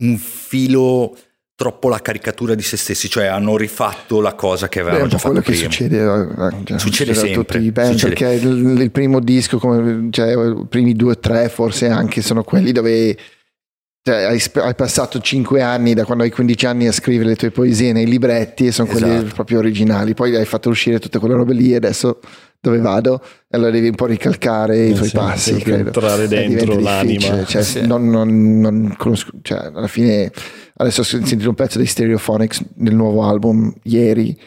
un 0.00 0.16
filo 0.16 1.16
troppo 1.58 1.88
la 1.88 2.00
caricatura 2.00 2.54
di 2.54 2.62
se 2.62 2.76
stessi, 2.76 3.10
cioè 3.10 3.24
hanno 3.24 3.56
rifatto 3.56 4.20
la 4.20 4.34
cosa 4.34 4.68
che 4.68 4.78
avevano 4.78 5.02
Beh, 5.02 5.08
già 5.08 5.18
fatto 5.18 5.40
prima. 5.40 5.62
Succede, 5.62 5.98
eh, 5.98 6.64
cioè, 6.64 6.78
succede 6.78 7.14
sempre. 7.14 7.42
Tutti 7.42 7.58
i 7.58 7.72
band, 7.72 7.96
succede. 7.96 8.14
perché 8.14 8.46
il, 8.46 8.80
il, 8.80 8.90
primo 8.92 9.18
disco, 9.18 9.58
come, 9.58 10.06
cioè, 10.12 10.36
i 10.36 10.66
primi 10.68 10.94
due 10.94 11.10
o 11.10 11.18
tre 11.18 11.48
forse 11.48 11.88
anche 11.88 12.22
sono 12.22 12.44
quelli 12.44 12.70
dove 12.70 13.16
cioè, 14.04 14.22
hai, 14.22 14.40
hai, 14.54 14.74
passato 14.76 15.18
5 15.18 15.60
anni 15.60 15.94
da 15.94 16.04
quando 16.04 16.22
hai 16.22 16.30
15 16.30 16.66
anni 16.66 16.86
a 16.86 16.92
scrivere 16.92 17.30
le 17.30 17.36
tue 17.36 17.50
poesie 17.50 17.92
nei 17.92 18.06
libretti 18.06 18.68
e 18.68 18.70
sono 18.70 18.88
esatto. 18.88 19.04
quelli 19.04 19.32
proprio 19.32 19.58
originali. 19.58 20.14
Poi 20.14 20.36
hai 20.36 20.46
fatto 20.46 20.68
uscire 20.68 21.00
tutte 21.00 21.18
quelle 21.18 21.34
robe 21.34 21.54
lì 21.54 21.72
e 21.72 21.76
adesso 21.76 22.20
dove 22.60 22.78
vado? 22.78 23.20
E 23.50 23.56
allora 23.56 23.70
devi 23.70 23.88
un 23.88 23.94
po' 23.94 24.06
ricalcare 24.06 24.76
eh, 24.76 24.88
i 24.88 24.94
tuoi 24.94 25.08
sì, 25.08 25.14
passi. 25.14 25.54
Credo. 25.56 25.86
Entrare 25.86 26.28
dentro 26.28 26.78
l'anima. 26.78 27.44
Cioè, 27.44 27.62
sì. 27.62 27.86
non, 27.86 28.08
non, 28.08 28.60
non 28.60 28.94
conosco, 28.96 29.30
cioè, 29.42 29.70
alla 29.72 29.88
fine 29.88 30.30
Adesso 30.80 31.00
ho 31.00 31.04
sentito 31.04 31.48
un 31.48 31.56
pezzo 31.56 31.78
dei 31.78 31.86
Stereophonics 31.88 32.62
nel 32.76 32.94
nuovo 32.94 33.24
album 33.24 33.72
ieri. 33.82 34.38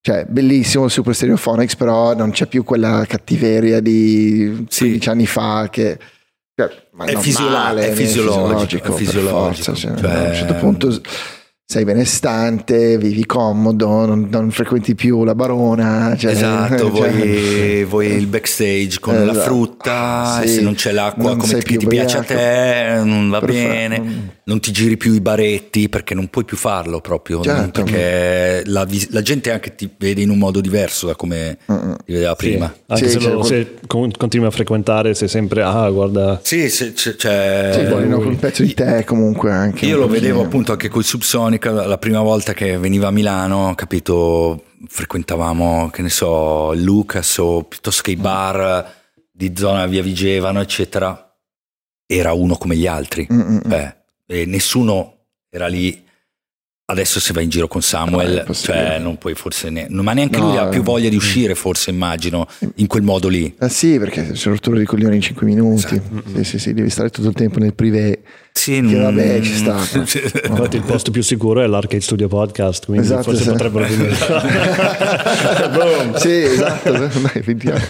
Cioè, 0.00 0.26
bellissimo 0.26 0.84
il 0.84 0.90
Super 0.92 1.14
Stereophonics, 1.14 1.74
però 1.74 2.14
non 2.14 2.30
c'è 2.30 2.46
più 2.46 2.62
quella 2.62 3.04
cattiveria 3.06 3.80
di 3.80 4.64
sì. 4.68 4.84
15 4.84 5.08
anni 5.08 5.26
fa 5.26 5.68
che... 5.70 5.98
Cioè, 6.54 6.68
è, 6.68 7.12
normale, 7.40 7.88
è, 7.88 7.92
fisiologico, 7.92 7.92
è 7.92 7.94
fisiologico. 7.94 8.94
È 8.94 8.96
fisiologico. 8.96 9.72
Forza, 9.72 9.74
cioè... 9.74 9.90
A 9.90 10.28
un 10.28 10.34
certo 10.34 10.54
punto 10.54 11.00
sei 11.72 11.84
benestante, 11.84 12.98
vivi 12.98 13.24
comodo, 13.24 14.04
non, 14.04 14.28
non 14.30 14.50
frequenti 14.50 14.94
più 14.94 15.24
la 15.24 15.34
barona. 15.34 16.14
Cioè, 16.18 16.32
esatto, 16.32 16.76
cioè, 16.94 17.10
vuoi, 17.10 17.84
vuoi, 17.84 18.06
il 18.08 18.26
backstage 18.26 19.00
con 19.00 19.14
esatto. 19.14 19.32
la 19.32 19.40
frutta, 19.40 20.40
sì, 20.42 20.48
se 20.48 20.60
non 20.60 20.74
c'è 20.74 20.92
l'acqua 20.92 21.30
non 21.30 21.38
come 21.38 21.58
ti 21.62 21.78
piace 21.78 22.18
a 22.18 22.22
te, 22.24 23.00
non 23.02 23.30
va 23.30 23.40
Perfetto. 23.40 23.68
bene, 23.68 24.30
non 24.44 24.60
ti 24.60 24.70
giri 24.70 24.98
più 24.98 25.14
i 25.14 25.22
baretti 25.22 25.88
perché 25.88 26.14
non 26.14 26.28
puoi 26.28 26.44
più 26.44 26.58
farlo 26.58 27.00
proprio, 27.00 27.40
certo. 27.40 27.84
perché 27.84 28.64
la, 28.66 28.86
la, 29.08 29.22
gente 29.22 29.50
anche 29.50 29.74
ti 29.74 29.88
vede 29.96 30.20
in 30.20 30.28
un 30.28 30.36
modo 30.36 30.60
diverso 30.60 31.06
da 31.06 31.14
come 31.14 31.56
uh-uh. 31.64 31.96
ti 32.04 32.12
vedeva 32.12 32.34
prima. 32.34 32.70
Sì, 32.70 32.82
anche 32.88 33.08
sì, 33.08 33.18
se, 33.18 33.30
lo, 33.30 33.42
se 33.44 33.74
continui 33.86 34.46
a 34.46 34.50
frequentare 34.50 35.14
sei 35.14 35.28
sempre, 35.28 35.62
ah 35.62 35.88
guarda... 35.88 36.38
Sì, 36.42 36.68
se, 36.68 36.92
c'è... 36.92 37.16
c'è 37.16 37.70
sì, 37.72 37.84
vogliono 37.86 38.18
un 38.18 38.36
pezzo 38.36 38.62
di 38.62 38.74
te 38.74 39.04
comunque 39.06 39.50
anche. 39.50 39.86
Io 39.86 39.96
lo 39.96 40.06
vedevo 40.06 40.42
appunto 40.42 40.72
anche 40.72 40.90
con 40.90 41.00
i 41.00 41.04
Subsonic 41.62 41.86
la 41.86 41.98
prima 41.98 42.20
volta 42.20 42.52
che 42.52 42.76
veniva 42.76 43.08
a 43.08 43.10
Milano, 43.12 43.74
capito, 43.76 44.64
frequentavamo, 44.86 45.90
che 45.90 46.02
ne 46.02 46.08
so, 46.08 46.74
Lucas 46.74 47.38
o 47.38 47.62
piuttosto 47.62 48.02
che 48.02 48.10
i 48.10 48.16
bar 48.16 49.00
di 49.30 49.52
zona 49.54 49.86
via 49.86 50.02
Vigevano, 50.02 50.60
eccetera. 50.60 51.32
Era 52.04 52.32
uno 52.32 52.56
come 52.56 52.76
gli 52.76 52.86
altri. 52.86 53.26
Eh, 53.70 53.96
e 54.26 54.44
nessuno 54.46 55.26
era 55.48 55.68
lì 55.68 56.02
Adesso 56.84 57.20
se 57.20 57.32
vai 57.32 57.44
in 57.44 57.48
giro 57.48 57.68
con 57.68 57.80
Samuel, 57.80 58.44
no, 58.46 58.52
cioè 58.52 58.98
non 58.98 59.16
puoi 59.16 59.34
forse 59.34 59.70
ne... 59.70 59.86
ma 59.88 60.12
neanche 60.12 60.38
no, 60.38 60.48
lui 60.48 60.56
ha 60.58 60.66
più 60.66 60.80
eh, 60.80 60.84
voglia 60.84 61.08
di 61.08 61.16
uscire, 61.16 61.54
forse 61.54 61.90
immagino, 61.90 62.46
in 62.76 62.86
quel 62.86 63.02
modo 63.02 63.28
lì. 63.28 63.54
Eh 63.58 63.70
sì, 63.70 63.98
perché 63.98 64.32
c'è 64.32 64.50
rottura 64.50 64.78
di 64.78 64.84
coglioni 64.84 65.14
in 65.14 65.22
5 65.22 65.46
minuti. 65.46 65.94
Esatto. 65.94 66.22
Sì, 66.34 66.44
sì, 66.44 66.58
sì, 66.58 66.74
devi 66.74 66.90
stare 66.90 67.08
tutto 67.08 67.28
il 67.28 67.34
tempo 67.34 67.60
nel 67.60 67.72
privé. 67.72 68.20
Sì, 68.52 68.74
che 68.74 68.80
non... 68.80 69.14
vabbè, 69.14 69.40
ci 69.40 69.56
sta. 69.56 69.78
Infatti 70.48 70.76
il 70.76 70.82
posto 70.82 71.10
più 71.10 71.22
sicuro 71.22 71.62
è 71.62 71.66
l'Arcade 71.66 72.02
Studio 72.02 72.28
Podcast, 72.28 72.84
quindi 72.84 73.06
esatto, 73.06 73.22
forse 73.22 73.42
sì. 73.42 73.50
potrebbero 73.50 73.86
venire. 73.86 74.14
sì, 76.20 76.42
esatto, 76.42 76.92
dai, 76.92 77.40
vediamo. 77.42 77.80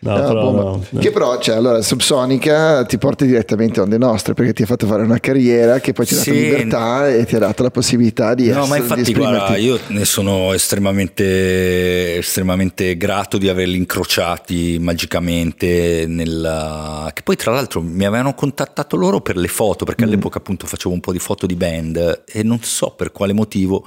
No, 0.00 0.16
no, 0.16 0.26
però, 0.26 0.52
no, 0.52 0.86
no. 0.90 1.00
Che 1.00 1.10
però, 1.10 1.38
cioè, 1.38 1.56
allora, 1.56 1.82
Subsonica 1.82 2.84
ti 2.84 2.98
porta 2.98 3.24
direttamente 3.24 3.80
a 3.80 3.82
onde 3.82 3.98
nostre 3.98 4.34
perché 4.34 4.52
ti 4.52 4.62
ha 4.62 4.66
fatto 4.66 4.86
fare 4.86 5.02
una 5.02 5.18
carriera 5.18 5.80
che 5.80 5.92
poi 5.92 6.06
ti 6.06 6.14
ha 6.14 6.18
dato 6.18 6.30
libertà 6.30 7.08
e 7.08 7.24
ti 7.24 7.34
ha 7.34 7.38
dato 7.40 7.64
la 7.64 7.70
possibilità 7.70 8.34
di 8.34 8.44
no, 8.44 8.50
essere. 8.50 8.62
No, 8.62 8.68
ma 8.68 8.76
infatti, 8.76 9.12
guarda, 9.12 9.56
io 9.56 9.78
ne 9.88 10.04
sono 10.04 10.52
estremamente, 10.52 12.18
estremamente 12.18 12.96
grato 12.96 13.38
di 13.38 13.48
averli 13.48 13.76
incrociati 13.76 14.78
magicamente. 14.80 16.04
Nella... 16.06 17.10
Che 17.12 17.22
poi, 17.22 17.34
tra 17.34 17.52
l'altro, 17.52 17.80
mi 17.80 18.04
avevano 18.04 18.34
contattato 18.34 18.96
loro 18.96 19.20
per 19.20 19.36
le 19.36 19.48
foto 19.48 19.84
perché 19.84 20.04
mm. 20.04 20.08
all'epoca, 20.08 20.38
appunto, 20.38 20.66
facevo 20.66 20.94
un 20.94 21.00
po' 21.00 21.10
di 21.10 21.18
foto 21.18 21.46
di 21.46 21.56
band 21.56 22.22
e 22.26 22.42
non 22.44 22.60
so 22.62 22.90
per 22.90 23.10
quale 23.10 23.32
motivo. 23.32 23.84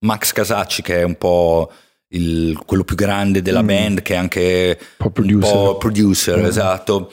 Max 0.00 0.32
Casacci, 0.32 0.82
che 0.82 1.00
è 1.00 1.02
un 1.02 1.16
po' 1.16 1.70
il, 2.08 2.58
quello 2.64 2.84
più 2.84 2.96
grande 2.96 3.42
della 3.42 3.62
mm. 3.62 3.66
band, 3.66 4.02
che 4.02 4.14
è 4.14 4.16
anche 4.16 4.78
un 4.78 4.86
po' 4.96 5.10
producer, 5.10 5.56
un 5.56 5.64
po 5.64 5.76
producer 5.78 6.38
mm. 6.38 6.44
esatto. 6.44 7.12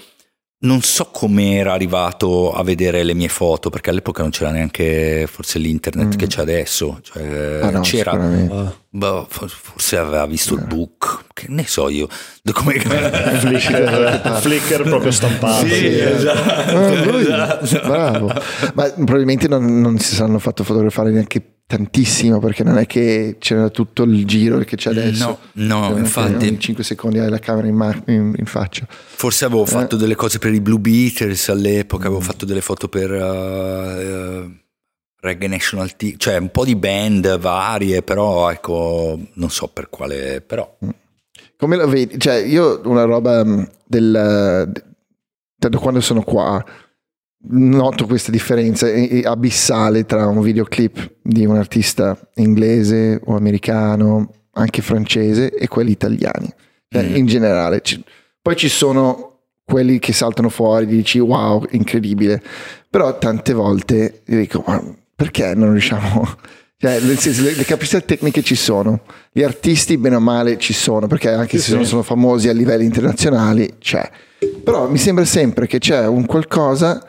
Non 0.63 0.81
so 0.81 1.09
come 1.11 1.55
era 1.57 1.73
arrivato 1.73 2.53
a 2.53 2.63
vedere 2.63 3.03
le 3.03 3.13
mie 3.13 3.27
foto, 3.27 3.69
perché 3.69 3.89
all'epoca 3.89 4.21
non 4.21 4.31
c'era 4.31 4.49
neanche 4.49 5.27
forse 5.29 5.59
l'internet 5.59 6.15
mm. 6.15 6.17
che 6.17 6.27
c'è 6.27 6.39
adesso. 6.39 6.99
Cioè, 7.01 7.59
ah 7.61 7.69
no, 7.69 7.81
c'era, 7.81 8.13
uh, 8.13 8.73
boh, 8.87 9.27
forse 9.29 9.97
aveva 9.97 10.25
visto 10.25 10.53
il 10.53 10.61
eh. 10.61 10.65
book, 10.65 11.25
che 11.33 11.47
ne 11.49 11.67
so 11.67 11.89
io. 11.89 12.07
Come... 12.49 12.79
Flickr, 12.79 14.39
Flickr 14.39 14.83
proprio 14.87 15.11
stampato. 15.11 15.67
Sì, 15.67 15.73
sì. 15.73 15.99
Esatto, 15.99 16.77
ah, 16.77 17.59
esatto. 17.61 17.87
Bravo. 17.87 18.33
Ma 18.73 18.89
probabilmente 18.89 19.49
non, 19.49 19.81
non 19.81 19.99
si 19.99 20.15
saranno 20.15 20.39
fatto 20.39 20.63
fotografare 20.63 21.11
neanche 21.11 21.52
tantissimo 21.65 22.39
perché 22.39 22.63
non 22.63 22.77
è 22.77 22.85
che 22.85 23.37
c'era 23.39 23.69
tutto 23.69 24.03
il 24.03 24.25
giro 24.25 24.59
che 24.59 24.75
c'è 24.75 24.91
adesso. 24.91 25.39
No, 25.53 25.89
no 25.89 25.97
infatti. 25.97 26.47
In 26.47 26.59
5 26.59 26.83
secondi 26.83 27.19
hai 27.19 27.29
la 27.29 27.39
camera 27.39 27.67
in, 27.67 27.75
ma- 27.75 28.03
in, 28.07 28.33
in 28.37 28.45
faccia. 28.45 28.85
Forse 28.89 29.45
avevo 29.45 29.63
eh. 29.63 29.67
fatto 29.67 29.95
delle 29.95 30.15
cose 30.15 30.39
per 30.39 30.53
i 30.53 30.61
Blue 30.61 30.79
Beaters 30.79 31.49
all'epoca, 31.49 32.05
avevo 32.05 32.21
mm. 32.21 32.25
fatto 32.25 32.45
delle 32.45 32.61
foto 32.61 32.87
per 32.87 33.11
uh, 33.11 34.45
uh, 34.45 34.51
Reggae 35.19 35.47
National 35.47 35.95
Team, 35.95 36.17
cioè 36.17 36.37
un 36.37 36.51
po' 36.51 36.65
di 36.65 36.75
band 36.75 37.37
varie, 37.39 38.03
però 38.03 38.51
ecco, 38.51 39.19
non 39.33 39.49
so 39.49 39.67
per 39.67 39.89
quale, 39.89 40.41
però. 40.41 40.77
Mm. 40.85 40.89
Come 41.57 41.77
lo 41.77 41.87
vedi? 41.87 42.19
Cioè, 42.19 42.35
io 42.35 42.81
una 42.85 43.03
roba 43.03 43.43
mm, 43.43 43.63
del... 43.85 44.71
da 45.55 45.77
quando 45.77 46.01
sono 46.01 46.21
qua 46.23 46.63
noto 47.49 48.05
questa 48.05 48.31
differenza 48.31 48.87
abissale 49.23 50.05
tra 50.05 50.27
un 50.27 50.41
videoclip 50.41 51.15
di 51.21 51.45
un 51.45 51.57
artista 51.57 52.17
inglese 52.35 53.19
o 53.25 53.35
americano, 53.35 54.31
anche 54.53 54.81
francese, 54.81 55.53
e 55.53 55.67
quelli 55.67 55.91
italiani, 55.91 56.49
cioè, 56.87 57.03
mm. 57.03 57.15
in 57.15 57.25
generale. 57.25 57.81
Poi 58.41 58.55
ci 58.55 58.69
sono 58.69 59.39
quelli 59.65 59.99
che 59.99 60.13
saltano 60.13 60.49
fuori, 60.49 60.85
dici 60.85 61.19
wow, 61.19 61.65
incredibile, 61.71 62.41
però 62.89 63.17
tante 63.17 63.53
volte 63.53 64.21
dico, 64.25 64.63
ma 64.65 64.81
perché 65.15 65.53
non 65.55 65.71
riusciamo... 65.71 66.51
Cioè, 66.83 66.99
le, 66.99 67.15
le, 67.55 67.63
capacità 67.63 68.01
tecniche 68.01 68.43
ci 68.43 68.55
sono, 68.55 69.03
gli 69.31 69.41
artisti 69.41 69.97
bene 69.97 70.17
o 70.17 70.19
male 70.19 70.57
ci 70.57 70.73
sono, 70.73 71.07
perché 71.07 71.29
anche 71.29 71.57
sì, 71.57 71.63
se 71.63 71.69
sì. 71.69 71.75
non 71.75 71.85
sono 71.85 72.03
famosi 72.03 72.49
a 72.49 72.51
livelli 72.51 72.83
internazionali 72.83 73.75
c'è. 73.79 74.11
Però 74.61 74.89
mi 74.89 74.97
sembra 74.97 75.23
sempre 75.23 75.65
che 75.65 75.79
c'è 75.79 76.05
un 76.05 76.25
qualcosa 76.25 77.01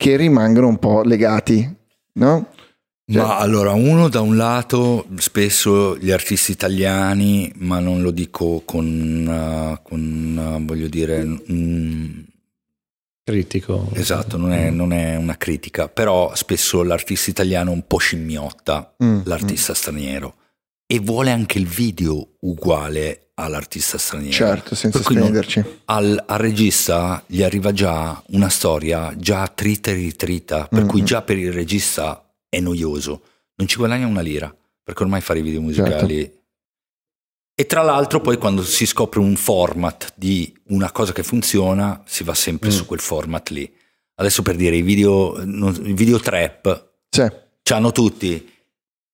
che 0.00 0.16
rimangono 0.16 0.66
un 0.66 0.78
po' 0.78 1.02
legati, 1.02 1.76
no? 2.14 2.46
Cioè... 3.04 3.20
Ma 3.20 3.36
allora, 3.36 3.72
uno 3.72 4.08
da 4.08 4.22
un 4.22 4.34
lato, 4.34 5.06
spesso 5.18 5.98
gli 5.98 6.10
artisti 6.10 6.52
italiani, 6.52 7.52
ma 7.56 7.80
non 7.80 8.00
lo 8.00 8.10
dico 8.10 8.62
con, 8.64 8.86
uh, 9.76 9.82
con 9.82 10.56
uh, 10.58 10.64
voglio 10.64 10.88
dire... 10.88 11.22
Mm, 11.22 12.20
Critico. 13.22 13.90
Esatto, 13.92 14.38
non 14.38 14.52
è, 14.54 14.70
non 14.70 14.94
è, 14.94 15.16
una 15.16 15.36
critica, 15.36 15.88
però 15.88 16.34
spesso 16.34 16.82
l'artista 16.82 17.28
italiano 17.28 17.70
un 17.70 17.86
po' 17.86 17.98
scimmiotta 17.98 18.94
mm, 19.04 19.20
l'artista 19.24 19.72
mm. 19.72 19.74
straniero 19.74 20.34
e 20.92 20.98
vuole 20.98 21.30
anche 21.30 21.56
il 21.56 21.68
video 21.68 22.30
uguale 22.40 23.30
all'artista 23.34 23.96
straniero. 23.96 24.34
Certo, 24.34 24.74
senza 24.74 25.00
spenderci. 25.00 25.64
Al, 25.84 26.20
al, 26.26 26.38
regista 26.38 27.22
gli 27.28 27.44
arriva 27.44 27.70
già 27.70 28.20
una 28.30 28.48
storia 28.48 29.14
già 29.16 29.46
trita 29.46 29.92
e 29.92 29.94
ritrita, 29.94 30.66
per 30.66 30.80
mm-hmm. 30.80 30.88
cui 30.88 31.04
già 31.04 31.22
per 31.22 31.38
il 31.38 31.52
regista 31.52 32.28
è 32.48 32.58
noioso, 32.58 33.22
non 33.54 33.68
ci 33.68 33.76
guadagna 33.76 34.08
una 34.08 34.20
lira, 34.20 34.52
perché 34.82 35.04
ormai 35.04 35.20
fare 35.20 35.38
i 35.38 35.42
video 35.42 35.60
musicali... 35.60 36.22
Certo. 36.22 36.38
E 37.54 37.66
tra 37.66 37.82
l'altro 37.82 38.20
poi 38.20 38.36
quando 38.36 38.64
si 38.64 38.84
scopre 38.84 39.20
un 39.20 39.36
format 39.36 40.12
di 40.16 40.52
una 40.70 40.90
cosa 40.90 41.12
che 41.12 41.22
funziona, 41.22 42.02
si 42.04 42.24
va 42.24 42.34
sempre 42.34 42.70
mm. 42.70 42.72
su 42.72 42.84
quel 42.84 43.00
format 43.00 43.48
lì. 43.50 43.72
Adesso 44.16 44.42
per 44.42 44.56
dire 44.56 44.74
i 44.74 44.82
video, 44.82 45.40
video 45.44 46.18
trap, 46.18 46.94
sì. 47.08 47.28
hanno 47.68 47.92
tutti 47.92 48.49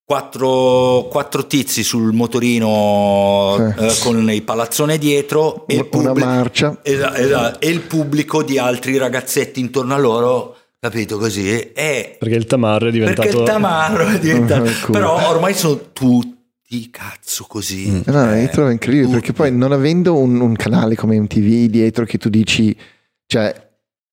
Quattro, 0.09 1.09
quattro, 1.11 1.49
tizi 1.49 1.83
sul 1.83 2.13
motorino 2.13 3.57
eh. 3.59 3.87
Eh, 3.87 3.95
con 3.99 4.31
il 4.31 4.43
palazzone 4.45 4.99
dietro 4.99 5.67
e, 5.67 5.75
una 5.75 5.85
pubblic- 5.85 6.25
marcia 6.25 6.79
esatto, 6.81 7.17
esatto, 7.17 7.61
e 7.61 7.69
il 7.71 7.81
pubblico 7.81 8.45
di 8.45 8.57
altri 8.57 8.99
ragazzetti 8.99 9.59
intorno 9.59 9.95
a 9.95 9.99
loro 9.99 10.57
capito 10.79 11.19
così 11.19 11.73
e 11.73 12.17
perché 12.21 12.37
il 12.37 12.45
tamarro 12.45 12.87
è 12.87 12.93
diventato 12.93 13.23
perché 13.23 13.37
il 13.37 13.45
tamarro 13.45 14.07
è 14.07 14.19
diventato 14.21 14.71
cool. 14.83 14.93
però 14.93 15.29
ormai 15.29 15.55
sono 15.55 15.91
tutti 15.93 16.89
cazzo 16.93 17.45
così 17.49 17.91
mm. 17.91 18.01
no, 18.05 18.37
io 18.37 18.49
trovo 18.49 18.71
incredibile 18.71 19.09
tutti. 19.09 19.19
perché 19.19 19.33
poi 19.33 19.51
non 19.51 19.73
avendo 19.73 20.17
un, 20.17 20.41
un 20.41 20.55
canale 20.55 20.95
come 20.95 21.19
MTV 21.19 21.69
dietro 21.69 22.05
che 22.05 22.17
tu 22.17 22.29
dici 22.29 22.77
cioè 23.27 23.66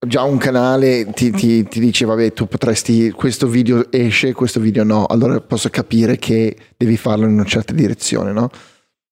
già 0.06 0.24
un 0.24 0.38
canale 0.38 1.12
ti, 1.14 1.32
ti, 1.32 1.64
ti, 1.68 1.80
dice 1.80 2.06
vabbè 2.06 2.34
tu 2.34 2.48
potresti 2.48 3.12
questo 3.12 3.48
video 3.48 3.92
esce 3.92 4.34
questo 4.34 4.60
video 4.60 4.84
no. 4.84 5.06
Allora 5.06 5.40
posso 5.42 5.70
capire 5.70 6.18
che 6.18 6.56
devi 6.78 6.98
farlo 6.98 7.26
in 7.26 7.34
una 7.34 7.46
certa 7.46 7.74
direzione 7.74 8.32
no? 8.32 8.50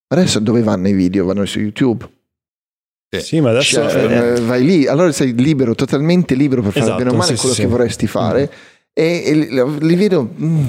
Adesso 0.07 0.39
dove 0.39 0.61
vanno 0.61 0.89
i 0.89 0.93
video? 0.93 1.25
Vanno 1.25 1.45
su 1.45 1.59
YouTube. 1.59 2.09
Sì, 3.19 3.41
ma 3.41 3.49
adesso 3.49 3.89
cioè, 3.89 4.35
eh, 4.35 4.41
vai 4.41 4.63
lì. 4.63 4.87
Allora 4.87 5.11
sei 5.11 5.33
libero 5.33 5.75
totalmente 5.75 6.33
libero 6.35 6.61
per 6.61 6.71
fare 6.71 6.85
esatto, 6.85 6.97
bene 6.97 7.09
o 7.09 7.15
male 7.15 7.35
sì, 7.35 7.39
quello 7.39 7.55
sì, 7.55 7.61
che 7.61 7.67
vorresti 7.67 8.07
fare. 8.07 8.49
Mm. 8.49 8.81
e, 8.93 9.23
e, 9.25 9.77
li 9.79 9.95
vedo 9.95 10.33
mm. 10.39 10.65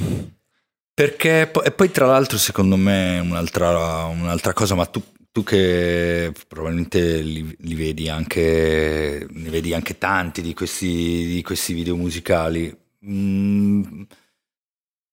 perché 0.94 1.50
e 1.64 1.70
poi 1.70 1.90
tra 1.90 2.06
l'altro 2.06 2.38
secondo 2.38 2.76
me 2.76 3.20
un'altra, 3.20 4.04
un'altra 4.04 4.52
cosa 4.52 4.74
ma 4.74 4.86
tu 4.86 5.02
tu 5.32 5.42
che 5.42 6.32
probabilmente 6.46 7.20
li, 7.22 7.56
li, 7.60 7.74
vedi 7.74 8.08
anche, 8.10 9.26
ne 9.28 9.50
vedi 9.50 9.72
anche 9.72 9.96
tanti 9.96 10.42
di 10.42 10.52
questi, 10.52 11.26
di 11.26 11.42
questi 11.42 11.72
video 11.72 11.96
musicali, 11.96 12.74
mm, 13.06 13.82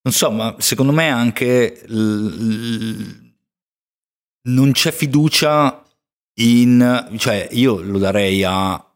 non 0.01 0.13
so, 0.13 0.29
ma 0.31 0.55
secondo 0.59 0.91
me 0.91 1.09
anche 1.09 1.83
l, 1.87 1.95
l, 1.95 3.33
non 4.49 4.71
c'è 4.73 4.91
fiducia 4.91 5.85
in, 6.41 7.15
cioè 7.17 7.47
io 7.51 7.81
lo 7.81 7.97
darei 7.97 8.43
a 8.43 8.88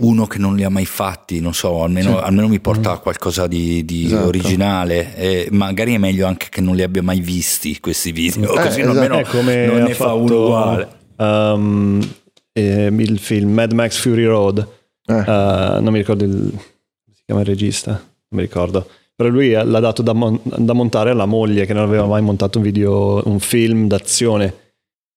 uno 0.00 0.26
che 0.26 0.38
non 0.38 0.54
li 0.56 0.64
ha 0.64 0.68
mai 0.68 0.86
fatti, 0.86 1.40
non 1.40 1.54
so, 1.54 1.82
almeno, 1.82 2.18
sì. 2.18 2.24
almeno 2.24 2.48
mi 2.48 2.60
porta 2.60 2.92
a 2.92 2.94
mm. 2.94 3.02
qualcosa 3.02 3.46
di, 3.46 3.84
di 3.84 4.06
esatto. 4.06 4.26
originale. 4.26 5.16
E 5.16 5.48
magari 5.50 5.94
è 5.94 5.98
meglio 5.98 6.26
anche 6.26 6.48
che 6.50 6.60
non 6.60 6.76
li 6.76 6.82
abbia 6.82 7.02
mai 7.02 7.20
visti 7.20 7.78
questi 7.80 8.12
video, 8.12 8.52
eh, 8.54 8.62
così 8.62 8.80
esatto. 8.80 8.98
almeno 8.98 9.22
come 9.28 9.66
non 9.66 9.82
ne 9.82 9.94
fa 9.94 10.12
uno 10.12 10.44
uguale. 10.44 10.88
Um, 11.16 12.08
eh, 12.52 12.86
il 12.86 13.18
film 13.18 13.52
Mad 13.52 13.72
Max 13.72 13.98
Fury 13.98 14.24
Road, 14.24 14.66
eh. 15.06 15.14
uh, 15.14 15.82
non 15.82 15.88
mi 15.90 15.98
ricordo 15.98 16.24
il, 16.24 16.30
come 16.30 17.14
si 17.14 17.22
chiama 17.24 17.40
il 17.40 17.46
regista, 17.46 17.90
non 17.90 18.00
mi 18.28 18.42
ricordo. 18.42 18.86
Però 19.14 19.28
lui 19.28 19.50
l'ha 19.50 19.80
dato 19.80 20.00
da, 20.00 20.14
mon- 20.14 20.40
da 20.42 20.72
montare 20.72 21.10
alla 21.10 21.26
moglie 21.26 21.66
che 21.66 21.74
non 21.74 21.82
aveva 21.82 22.06
mai 22.06 22.22
montato 22.22 22.56
un 22.56 22.64
video, 22.64 23.20
un 23.26 23.38
film 23.38 23.86
d'azione 23.86 24.69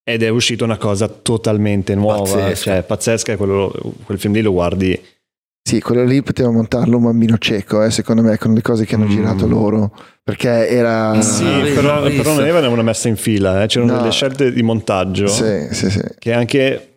ed 0.03 0.21
è 0.21 0.29
uscita 0.29 0.63
una 0.63 0.77
cosa 0.77 1.07
totalmente 1.07 1.95
nuova, 1.95 2.21
pazzesca. 2.21 2.55
cioè 2.55 2.83
pazzesca, 2.83 3.37
quello, 3.37 3.73
quel 4.03 4.19
film 4.19 4.33
lì 4.33 4.41
lo 4.41 4.51
guardi. 4.51 5.01
Sì, 5.65 5.79
quello 5.79 6.03
lì 6.03 6.21
poteva 6.21 6.51
montarlo 6.51 6.97
un 6.97 7.03
bambino 7.03 7.37
cieco, 7.37 7.81
eh, 7.83 7.89
secondo 7.89 8.21
me, 8.21 8.37
con 8.37 8.53
le 8.53 8.61
cose 8.61 8.85
che 8.85 8.95
hanno 8.95 9.05
mm. 9.05 9.09
girato 9.09 9.47
loro, 9.47 9.95
perché 10.21 10.67
era... 10.67 11.21
Sì, 11.21 11.45
ah, 11.45 11.61
però, 11.73 12.01
però, 12.03 12.35
non 12.35 12.73
una 12.73 12.81
messa 12.81 13.07
in 13.07 13.15
fila, 13.15 13.63
eh. 13.63 13.67
c'erano 13.67 13.93
no. 13.93 13.97
delle 13.99 14.11
scelte 14.11 14.51
di 14.51 14.61
montaggio, 14.61 15.27
sì, 15.27 15.69
sì, 15.71 15.89
sì. 15.89 16.01
che 16.19 16.33
anche 16.33 16.89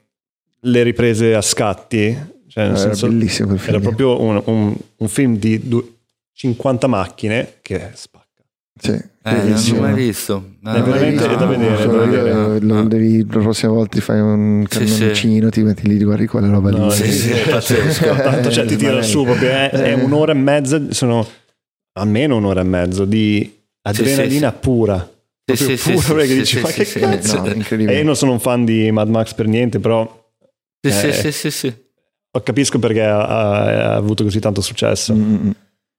le 0.58 0.82
riprese 0.82 1.34
a 1.34 1.42
scatti, 1.42 2.12
cioè 2.48 2.64
nel 2.64 2.72
era 2.72 2.76
senso, 2.76 3.06
bellissimo 3.06 3.48
quel 3.48 3.60
film. 3.60 3.74
Era 3.74 3.82
proprio 3.82 4.20
un, 4.20 4.42
un, 4.46 4.76
un 4.96 5.08
film 5.08 5.36
di 5.36 5.62
50 6.32 6.86
macchine 6.88 7.58
che 7.62 7.90
spacca. 7.94 8.42
Sì, 8.78 9.00
eh, 9.28 9.42
non 9.42 9.62
l'ho 9.68 9.80
mai 9.80 9.94
visto. 9.94 10.50
No, 10.60 10.72
è 10.72 10.82
veramente 10.82 11.26
no, 11.26 11.34
da 11.34 11.46
vedere. 11.46 11.84
No, 11.84 11.92
da 11.92 12.04
vedere. 12.04 12.60
Lo, 12.60 12.82
devi, 12.84 13.26
la 13.28 13.40
prossima 13.40 13.72
volta 13.72 13.96
ti 13.96 14.00
fai 14.00 14.20
un 14.20 14.64
cannoncino, 14.68 15.14
sì, 15.14 15.14
sì. 15.14 15.50
ti 15.50 15.62
metti 15.62 15.88
lì, 15.88 16.02
guardi 16.04 16.26
quella 16.28 16.48
roba 16.48 16.70
lì. 16.70 16.90
Sì, 16.92 17.10
sì, 17.10 17.30
è 17.30 17.48
pazzesco. 17.48 18.14
Tanto 18.22 18.50
cioè, 18.52 18.64
ti 18.66 18.76
tira 18.76 19.02
su 19.02 19.24
proprio, 19.24 19.48
è, 19.48 19.70
è, 19.70 19.92
un'ora 19.94 20.30
e 20.30 20.36
mezza, 20.36 20.80
sono 20.90 21.26
almeno 21.98 22.36
un'ora 22.36 22.60
e 22.60 22.64
mezzo 22.64 23.04
di 23.04 23.52
adrenalina 23.82 24.52
pura. 24.52 25.10
Proprio 25.44 25.76
sì, 25.76 25.90
pura, 25.90 26.02
sì, 26.02 26.12
perché 26.12 26.34
dici, 26.34 26.60
ma 26.60 26.68
che 26.68 26.84
cazzo? 26.84 27.40
No, 27.40 27.46
incredibile. 27.52 27.96
E 27.96 27.98
io 27.98 28.04
non 28.04 28.14
sono 28.16 28.30
un 28.32 28.40
fan 28.40 28.64
di 28.64 28.92
Mad 28.92 29.08
Max 29.08 29.34
per 29.34 29.46
niente, 29.48 29.80
però... 29.80 30.08
Sì, 30.80 31.06
eh, 31.06 31.12
sì, 31.12 31.32
sì, 31.32 31.50
sì. 31.50 31.74
Capisco 32.42 32.78
perché 32.78 33.02
ha, 33.02 33.24
ha, 33.24 33.94
avuto 33.94 34.22
così 34.22 34.38
tanto 34.38 34.60
successo. 34.60 35.14
Mm-hmm. 35.14 35.50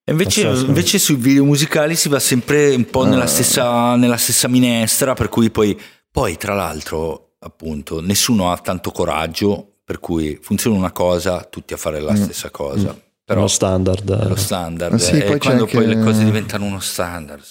Invece, 0.10 0.48
invece, 0.48 1.00
sui 1.00 1.16
video 1.16 1.44
musicali 1.44 1.96
si 1.96 2.08
va 2.08 2.20
sempre 2.20 2.74
un 2.74 2.86
po' 2.86 3.04
nella, 3.04 3.24
ah. 3.24 3.28
stessa, 3.28 3.96
nella 3.96 4.16
stessa 4.16 4.48
minestra, 4.48 5.14
per 5.14 5.28
cui 5.28 5.52
poi, 5.52 5.78
poi, 6.10 6.38
tra 6.38 6.54
l'altro, 6.54 7.34
appunto, 7.40 8.00
nessuno 8.00 8.52
ha 8.52 8.58
tanto 8.58 8.92
coraggio, 8.92 9.74
per 9.84 10.00
cui 10.00 10.40
funziona 10.42 10.78
una 10.78 10.92
cosa, 10.92 11.44
tutti 11.44 11.74
a 11.74 11.78
fare 11.78 12.00
la 12.00 12.14
mm. 12.14 12.16
stessa 12.16 12.50
cosa. 12.50 12.94
Mm. 12.94 13.06
Però 13.26 13.42
lo 13.42 13.48
standard. 13.48 14.20
È 14.22 14.28
lo 14.28 14.36
standard. 14.36 14.94
Ah, 14.94 14.98
sì, 14.98 15.18
e 15.18 15.38
quando 15.38 15.66
poi 15.66 15.86
le 15.86 16.00
cose 16.00 16.24
diventano 16.24 16.64
uno 16.64 16.80
standard. 16.80 17.44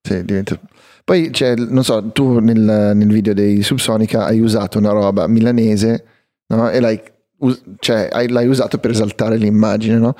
Sì, 0.00 0.24
diventa... 0.24 0.56
Poi 1.02 1.30
c'è, 1.30 1.56
non 1.56 1.82
so, 1.82 2.12
tu 2.12 2.38
nel, 2.38 2.92
nel 2.94 3.08
video 3.08 3.34
dei 3.34 3.62
Subsonica 3.62 4.24
hai 4.24 4.38
usato 4.38 4.78
una 4.78 4.90
roba 4.90 5.26
milanese 5.26 6.04
no? 6.46 6.70
e 6.70 6.78
l'hai, 6.78 7.00
cioè, 7.80 8.08
l'hai 8.28 8.46
usato 8.46 8.78
per 8.78 8.92
esaltare 8.92 9.36
l'immagine, 9.36 9.98
no? 9.98 10.14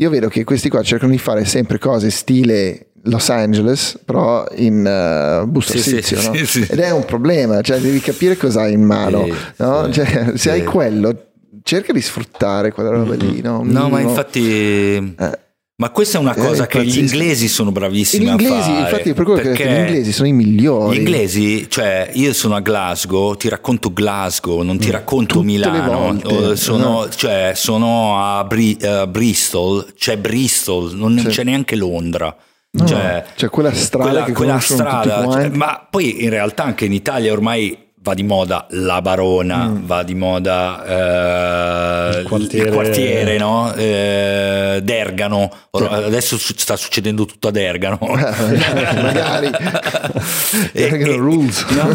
Io 0.00 0.10
vedo 0.10 0.28
che 0.28 0.44
questi 0.44 0.68
qua 0.68 0.82
cercano 0.82 1.10
di 1.10 1.18
fare 1.18 1.44
sempre 1.44 1.78
cose 1.78 2.10
stile 2.10 2.90
Los 3.04 3.30
Angeles, 3.30 3.98
però 4.04 4.46
in 4.56 4.84
uh, 4.84 5.46
busto 5.48 5.72
sì, 5.72 5.78
arsizio, 5.78 6.18
sì, 6.18 6.26
no? 6.28 6.44
sì, 6.44 6.66
ed 6.68 6.78
è 6.78 6.90
un 6.90 7.04
problema, 7.04 7.60
cioè 7.62 7.78
devi 7.78 7.98
capire 8.00 8.36
cosa 8.36 8.62
hai 8.62 8.74
in 8.74 8.82
mano, 8.82 9.26
no? 9.56 9.90
cioè, 9.90 10.32
se 10.36 10.50
hai 10.50 10.62
quello, 10.62 11.30
cerca 11.62 11.92
di 11.92 12.00
sfruttare 12.00 12.72
quella 12.72 12.90
roba 12.90 13.14
lì. 13.14 13.40
No, 13.40 13.62
no 13.64 13.88
ma 13.88 14.00
infatti... 14.00 15.14
Eh 15.18 15.46
ma 15.80 15.90
questa 15.90 16.18
è 16.18 16.20
una 16.20 16.34
cosa 16.34 16.64
eh, 16.64 16.66
che 16.66 16.84
gli 16.84 16.98
inglesi 16.98 17.46
sono 17.46 17.70
bravissimi 17.70 18.24
gli 18.24 18.28
inglesi, 18.28 18.52
a 18.52 18.62
fare. 18.62 18.80
Infatti, 18.80 19.12
per 19.14 19.24
quello 19.24 19.52
che 19.52 19.64
gli 19.64 19.76
inglesi 19.76 20.12
sono 20.12 20.26
i 20.26 20.32
migliori. 20.32 20.96
Gli 20.96 20.98
inglesi, 20.98 21.70
cioè, 21.70 22.10
io 22.14 22.32
sono 22.32 22.56
a 22.56 22.60
Glasgow, 22.60 23.36
ti 23.36 23.48
racconto 23.48 23.92
Glasgow, 23.92 24.62
non 24.62 24.78
ti 24.78 24.88
mm. 24.88 24.90
racconto 24.90 25.34
Tutte 25.34 25.46
Milano. 25.46 26.56
Sono, 26.56 27.02
no. 27.02 27.08
cioè, 27.08 27.52
sono 27.54 28.20
a 28.20 28.42
Bri- 28.42 28.76
uh, 28.80 29.06
Bristol, 29.06 29.92
c'è 29.96 30.18
Bristol, 30.18 30.96
non 30.96 31.14
c'è, 31.14 31.28
c'è 31.28 31.44
neanche 31.44 31.76
Londra. 31.76 32.34
No, 32.70 32.84
cioè, 32.84 33.24
c'è 33.36 33.48
quella 33.48 33.72
strada 33.72 34.24
quella, 34.24 34.32
quella 34.32 34.58
strada, 34.58 35.30
cioè, 35.30 35.48
ma 35.50 35.86
poi 35.88 36.24
in 36.24 36.30
realtà 36.30 36.64
anche 36.64 36.86
in 36.86 36.92
Italia 36.92 37.32
ormai 37.32 37.86
va 38.00 38.14
di 38.14 38.22
moda 38.22 38.66
la 38.70 39.02
Barona, 39.02 39.66
mm. 39.66 39.86
va 39.86 40.02
di 40.02 40.14
moda 40.14 40.84
eh, 40.84 42.20
il 42.20 42.26
quartiere, 42.26 42.68
il 42.68 42.74
quartiere 42.74 43.38
no? 43.38 43.72
eh, 43.74 44.80
Dergano, 44.82 45.50
adesso 45.70 46.38
sta 46.38 46.76
succedendo 46.76 47.24
tutto 47.24 47.48
a 47.48 47.50
Dergano. 47.50 47.98
Magari. 48.08 49.50
Dergano 50.72 51.16
rules. 51.16 51.66
No, 51.78 51.86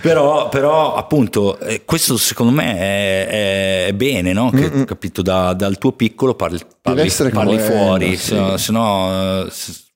però, 0.00 0.48
però, 0.48 0.94
appunto 0.94 1.58
eh, 1.60 1.84
questo 1.84 2.16
secondo 2.16 2.52
me 2.52 2.76
è, 2.76 3.86
è 3.86 3.92
bene, 3.92 4.32
no? 4.32 4.50
che 4.50 4.66
ho 4.66 4.84
capito 4.84 5.22
da, 5.22 5.52
dal 5.52 5.78
tuo 5.78 5.92
piccolo 5.92 6.34
parli, 6.34 6.58
parli, 6.80 7.10
parli 7.30 7.58
fuori, 7.58 8.16
sì. 8.16 8.36
se 8.56 8.72
no... 8.72 9.46
Se, 9.50 9.86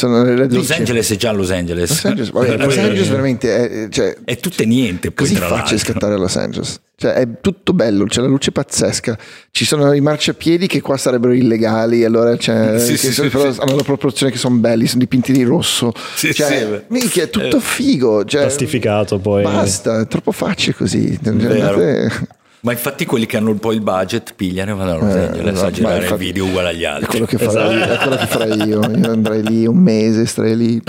sono 0.00 0.24
le 0.24 0.36
radici. 0.36 0.56
Los 0.56 0.70
Angeles 0.70 1.12
è 1.12 1.16
già 1.16 1.32
Los 1.32 1.50
Angeles. 1.50 1.90
Los 1.90 2.04
Angeles, 2.04 2.30
vabbè, 2.30 2.56
Los 2.64 2.76
Angeles 2.78 3.08
veramente 3.08 3.84
è, 3.84 3.88
cioè, 3.90 4.16
è 4.24 4.36
tutto 4.38 4.62
e 4.62 4.66
niente. 4.66 5.10
Poi, 5.10 5.26
così 5.26 5.38
facile 5.38 5.78
scattare 5.78 6.14
a 6.14 6.16
Los 6.16 6.36
Angeles. 6.36 6.80
Cioè, 6.96 7.12
è 7.12 7.28
tutto 7.40 7.72
bello, 7.72 8.04
c'è 8.04 8.20
la 8.20 8.26
luce 8.26 8.52
pazzesca. 8.52 9.16
Ci 9.50 9.64
sono 9.64 9.92
i 9.92 10.00
marciapiedi 10.00 10.66
che 10.66 10.80
qua 10.80 10.96
sarebbero 10.96 11.32
illegali, 11.32 12.04
allora 12.04 12.36
c'è, 12.36 12.78
sì, 12.80 12.96
sì, 12.96 13.12
sono, 13.12 13.28
sì, 13.28 13.36
però 13.36 13.54
hanno 13.56 13.76
la 13.76 13.82
proporzione 13.82 14.32
che 14.32 14.38
sono 14.38 14.56
belli, 14.56 14.86
sono 14.86 15.00
dipinti 15.00 15.32
di 15.32 15.42
rosso. 15.42 15.92
Sì, 16.14 16.34
cioè, 16.34 16.84
minchia, 16.88 17.24
è 17.24 17.30
tutto 17.30 17.60
figo. 17.60 18.24
Cioè, 18.24 18.42
Plastificato 18.42 19.18
poi. 19.18 19.42
Basta, 19.42 20.00
è 20.00 20.06
troppo 20.06 20.32
facile 20.32 20.74
così. 20.74 21.18
Vero. 21.20 22.38
Ma 22.62 22.72
infatti 22.72 23.06
quelli 23.06 23.24
che 23.26 23.38
hanno 23.38 23.50
un 23.50 23.58
po' 23.58 23.72
il 23.72 23.80
budget 23.80 24.34
pigliano 24.34 24.72
e 24.72 24.74
vanno 24.74 24.90
a 24.90 24.96
Los 24.96 25.14
eh, 25.14 25.26
Angeles 25.26 25.52
esatto, 25.54 25.66
a 25.66 25.70
girare 25.70 26.02
infatti, 26.02 26.24
video 26.24 26.44
uguale 26.46 26.68
agli 26.68 26.84
altri. 26.84 27.04
È 27.04 27.08
quello, 27.08 27.26
che 27.26 27.38
farei, 27.38 27.76
esatto. 27.76 27.92
è 27.92 27.96
quello 27.96 28.16
che 28.16 28.26
farei 28.26 28.68
io. 28.68 28.80
Io 28.80 29.10
andrei 29.10 29.42
lì 29.42 29.66
un 29.66 29.78
mese, 29.78 30.26
starei 30.26 30.56
lì. 30.56 30.82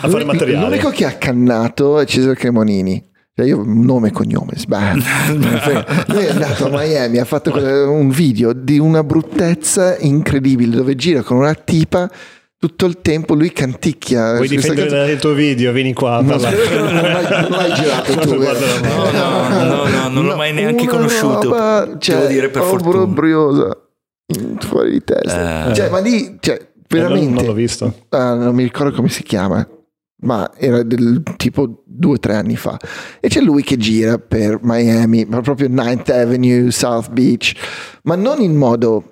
A 0.00 0.08
fare 0.08 0.24
materiale. 0.24 0.66
L'unico 0.66 0.90
che 0.90 1.04
ha 1.04 1.12
cannato 1.12 2.00
è 2.00 2.06
Cesare 2.06 2.34
Cremonini. 2.34 3.10
Cioè 3.34 3.46
io 3.46 3.62
nome 3.64 4.08
e 4.08 4.10
cognome, 4.10 4.52
sbaglio. 4.56 5.02
Lui 6.08 6.24
è 6.24 6.30
andato 6.30 6.66
a 6.66 6.68
Miami, 6.70 7.18
ha 7.18 7.24
fatto 7.24 7.50
un 7.90 8.10
video 8.10 8.52
di 8.52 8.78
una 8.78 9.02
bruttezza 9.02 9.96
incredibile 9.98 10.76
dove 10.76 10.94
gira 10.96 11.22
con 11.22 11.38
una 11.38 11.54
tipa 11.54 12.10
tutto 12.62 12.86
il 12.86 13.00
tempo 13.00 13.34
lui 13.34 13.50
canticchia. 13.50 14.36
Vuoi 14.36 14.46
difendere 14.46 14.88
cosa... 14.88 15.10
il 15.10 15.18
tuo 15.18 15.32
video? 15.32 15.72
Vieni 15.72 15.92
qua. 15.92 16.20
No, 16.20 16.36
non, 16.36 16.42
l'hai, 16.42 16.52
non 16.78 17.50
l'hai 17.50 17.72
girato 17.74 18.14
tu. 18.14 18.34
No, 18.34 18.52
no, 19.10 19.10
no, 19.10 19.64
no, 19.64 19.88
no 19.88 20.08
non 20.08 20.26
l'ho 20.26 20.36
mai 20.36 20.52
neanche 20.52 20.86
conosciuto. 20.86 21.48
Roba, 21.48 21.96
cioè, 21.98 22.18
Devo 22.18 22.28
dire 22.28 22.50
per 22.50 22.62
fortuna. 22.62 23.06
briosa. 23.06 23.76
Fuori 24.60 24.92
di 24.92 25.02
testa. 25.02 25.70
Eh. 25.70 25.74
Cioè, 25.74 25.90
ma 25.90 25.98
lì, 25.98 26.36
cioè, 26.38 26.64
veramente... 26.86 27.24
Non, 27.24 27.34
non 27.34 27.44
l'ho 27.46 27.52
visto. 27.52 27.94
Ah, 28.10 28.34
non 28.34 28.54
mi 28.54 28.62
ricordo 28.62 28.94
come 28.94 29.08
si 29.08 29.24
chiama 29.24 29.66
ma 30.22 30.52
era 30.56 30.84
del 30.84 31.20
tipo 31.36 31.82
due 31.84 32.12
o 32.12 32.18
tre 32.20 32.36
anni 32.36 32.54
fa 32.54 32.78
e 33.18 33.26
c'è 33.26 33.40
lui 33.40 33.64
che 33.64 33.76
gira 33.76 34.18
per 34.18 34.60
Miami 34.62 35.24
ma 35.24 35.40
proprio 35.40 35.66
9th 35.66 36.12
Avenue 36.12 36.70
South 36.70 37.10
Beach 37.10 37.54
ma 38.04 38.14
non 38.14 38.40
in 38.40 38.54
modo 38.54 39.11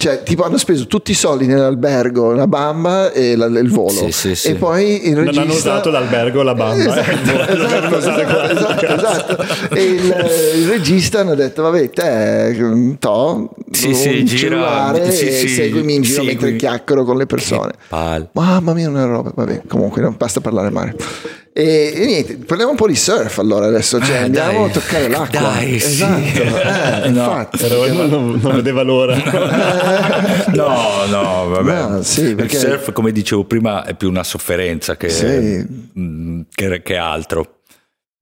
cioè, 0.00 0.22
tipo, 0.22 0.44
hanno 0.44 0.56
speso 0.56 0.86
tutti 0.86 1.10
i 1.10 1.14
soldi 1.14 1.44
nell'albergo, 1.46 2.32
la 2.32 2.46
bamba 2.46 3.12
e 3.12 3.36
la, 3.36 3.44
il 3.44 3.70
volo. 3.70 3.90
Sì, 3.90 4.10
sì, 4.12 4.34
sì. 4.34 4.48
E 4.48 4.54
poi 4.54 5.08
il 5.08 5.14
regista... 5.14 5.40
Non 5.40 5.50
hanno 5.50 5.58
usato 5.58 5.90
l'albergo, 5.90 6.42
la 6.42 6.54
bamba. 6.54 6.94
Eh. 7.04 7.12
Esatto, 7.12 7.98
esatto, 7.98 8.50
esatto, 8.50 8.86
esatto, 8.86 9.74
E 9.74 9.82
il, 9.82 10.04
il, 10.56 10.68
regista 10.68 11.20
hanno 11.20 11.34
detto, 11.34 11.60
vabbè, 11.60 11.90
te, 11.90 12.96
to, 12.98 13.50
sì, 13.70 13.92
sì, 13.92 14.24
gira, 14.24 14.94
sì, 15.10 15.26
e 15.26 15.48
seguimi 15.48 15.96
in 15.96 16.00
giro 16.00 16.22
mentre 16.22 16.56
chiacchiero 16.56 17.04
con 17.04 17.18
le 17.18 17.26
persone. 17.26 17.72
Mamma 18.32 18.72
mia, 18.72 18.88
una 18.88 19.04
roba. 19.04 19.32
Vabbè, 19.34 19.64
comunque, 19.68 20.00
non 20.00 20.14
basta 20.16 20.40
parlare 20.40 20.70
male. 20.70 20.96
E, 21.52 21.92
e, 21.94 22.06
niente, 22.06 22.36
parliamo 22.36 22.70
un 22.70 22.76
po' 22.76 22.86
di 22.86 22.94
surf 22.94 23.38
allora 23.38 23.66
adesso, 23.66 24.00
cioè, 24.00 24.16
eh, 24.16 24.22
andiamo 24.22 24.60
dai, 24.60 24.68
a 24.68 24.72
toccare 24.72 25.08
l'acqua. 25.08 25.40
Dai, 25.40 25.74
esatto. 25.74 26.22
Sì. 26.22 26.40
Eh, 26.40 27.08
infatti, 27.08 27.58
però 27.58 27.86
non, 27.88 28.08
non, 28.08 28.38
non, 28.40 28.54
vedeva 28.54 28.82
l'ora. 28.82 29.14
no, 30.54 31.06
no, 31.06 31.48
vabbè. 31.48 31.88
No, 31.88 32.02
sì, 32.02 32.34
perché... 32.34 32.56
Il 32.56 32.62
surf, 32.62 32.92
come 32.92 33.12
dicevo 33.12 33.44
prima, 33.44 33.84
è 33.84 33.94
più 33.94 34.08
una 34.08 34.24
sofferenza 34.24 34.96
che, 34.96 35.08
sì. 35.08 35.26
mh, 35.26 36.46
che, 36.54 36.82
che 36.82 36.96
altro 36.96 37.60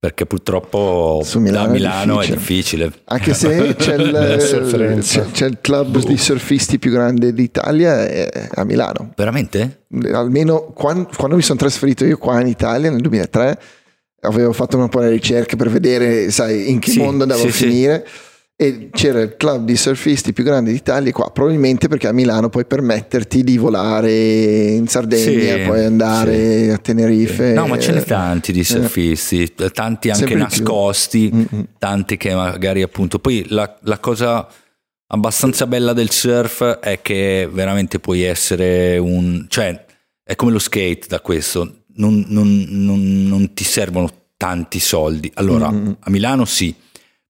perché 0.00 0.26
purtroppo 0.26 1.24
Milano 1.34 1.66
da 1.66 1.72
Milano 1.72 2.20
è 2.20 2.28
difficile. 2.28 2.84
è 2.84 2.86
difficile. 2.86 3.02
Anche 3.06 3.34
se 3.34 3.74
c'è 3.76 3.94
il, 3.96 5.30
c'è, 5.32 5.46
il 5.46 5.58
club 5.60 5.96
oh. 5.96 6.06
di 6.06 6.16
surfisti 6.16 6.78
più 6.78 6.92
grande 6.92 7.32
d'Italia 7.32 8.06
è 8.06 8.48
a 8.54 8.64
Milano. 8.64 9.12
Veramente? 9.16 9.86
Almeno 10.12 10.72
quando, 10.72 11.08
quando, 11.16 11.34
mi 11.34 11.42
sono 11.42 11.58
trasferito 11.58 12.04
io 12.04 12.16
qua 12.16 12.40
in 12.40 12.46
Italia 12.46 12.90
nel 12.90 13.00
2003 13.00 13.60
avevo 14.20 14.52
fatto 14.52 14.76
un 14.76 14.88
po' 14.88 15.02
di 15.02 15.08
ricerche 15.08 15.56
per 15.56 15.68
vedere 15.68 16.30
sai, 16.30 16.70
in 16.70 16.78
che 16.78 16.92
sì, 16.92 16.98
mondo 16.98 17.24
andavo 17.24 17.40
sì, 17.40 17.48
a 17.48 17.50
finire. 17.50 18.04
Sì 18.06 18.26
e 18.60 18.88
c'era 18.90 19.20
il 19.20 19.36
club 19.36 19.66
di 19.66 19.76
surfisti 19.76 20.32
più 20.32 20.42
grande 20.42 20.72
d'Italia 20.72 21.12
qua, 21.12 21.30
probabilmente 21.30 21.86
perché 21.86 22.08
a 22.08 22.12
Milano 22.12 22.48
puoi 22.48 22.64
permetterti 22.66 23.44
di 23.44 23.56
volare 23.56 24.70
in 24.70 24.88
Sardegna, 24.88 25.58
sì, 25.58 25.62
puoi 25.64 25.84
andare 25.84 26.64
sì. 26.64 26.70
a 26.70 26.78
Tenerife. 26.78 27.52
No, 27.52 27.68
ma 27.68 27.78
ce 27.78 27.92
ne 27.92 28.02
tanti 28.02 28.50
di 28.50 28.58
eh. 28.58 28.64
surfisti, 28.64 29.54
tanti 29.72 30.10
anche 30.10 30.34
nascosti, 30.34 31.30
mm-hmm. 31.32 31.64
tanti 31.78 32.16
che 32.16 32.34
magari 32.34 32.82
appunto... 32.82 33.20
Poi 33.20 33.46
la, 33.50 33.78
la 33.82 34.00
cosa 34.00 34.44
abbastanza 35.06 35.68
bella 35.68 35.92
del 35.92 36.10
surf 36.10 36.80
è 36.80 37.00
che 37.00 37.48
veramente 37.48 38.00
puoi 38.00 38.22
essere 38.22 38.98
un... 38.98 39.46
cioè 39.48 39.84
è 40.24 40.34
come 40.34 40.50
lo 40.50 40.58
skate 40.58 41.06
da 41.06 41.20
questo, 41.20 41.84
non, 41.94 42.24
non, 42.26 42.66
non, 42.70 43.22
non 43.22 43.54
ti 43.54 43.62
servono 43.62 44.10
tanti 44.36 44.80
soldi. 44.80 45.30
Allora, 45.34 45.70
mm-hmm. 45.70 45.92
a 46.00 46.10
Milano 46.10 46.44
sì 46.44 46.74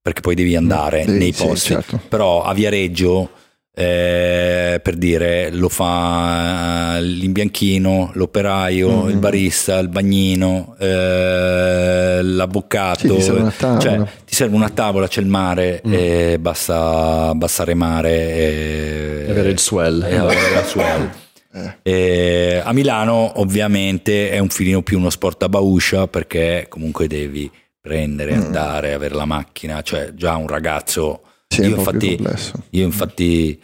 perché 0.09 0.23
poi 0.23 0.35
devi 0.35 0.57
andare 0.57 1.05
sì, 1.05 1.11
nei 1.11 1.33
posti. 1.33 1.59
Sì, 1.59 1.73
certo. 1.75 2.01
Però 2.09 2.43
a 2.43 2.55
Viareggio, 2.55 3.31
eh, 3.75 4.81
per 4.83 4.97
dire, 4.97 5.51
lo 5.51 5.69
fa 5.69 6.97
eh, 6.97 7.03
l'imbianchino, 7.03 8.13
l'operaio, 8.15 9.03
mm-hmm. 9.03 9.09
il 9.11 9.17
barista, 9.19 9.79
il 9.79 9.89
bagnino, 9.89 10.77
eh, 10.79 12.21
l'avvocato. 12.23 13.01
Sì, 13.01 13.15
ti, 13.15 13.21
serve 13.21 13.53
cioè, 13.59 14.03
ti 14.25 14.35
serve 14.35 14.57
una 14.57 14.71
tavola, 14.71 15.07
c'è 15.09 15.21
il 15.21 15.27
mare 15.27 15.83
mm. 15.87 15.93
e 15.93 16.39
basta, 16.41 17.33
basta 17.35 17.65
remare 17.65 18.11
e, 18.11 19.25
e 19.27 19.31
avere 19.31 19.51
il 19.51 19.59
swell. 19.59 20.03
E 20.05 20.17
avere 20.17 20.55
la 20.55 20.65
swell. 20.65 21.11
Eh. 21.83 22.63
a 22.63 22.73
Milano 22.73 23.41
ovviamente 23.41 24.31
è 24.31 24.39
un 24.39 24.49
filino 24.49 24.83
più 24.83 24.99
uno 24.99 25.11
sport 25.11 25.43
a 25.43 25.49
bauscia 25.49 26.07
perché 26.07 26.67
comunque 26.69 27.09
devi 27.09 27.51
prendere, 27.89 28.37
mm. 28.37 28.41
andare, 28.43 28.93
avere 28.93 29.15
la 29.15 29.25
macchina, 29.25 29.81
cioè 29.83 30.13
già 30.15 30.37
un 30.37 30.47
ragazzo... 30.47 31.23
Sì, 31.51 31.63
io, 31.63 31.73
un 31.73 31.79
infatti, 31.79 32.23
io 32.71 32.85
infatti 32.85 33.63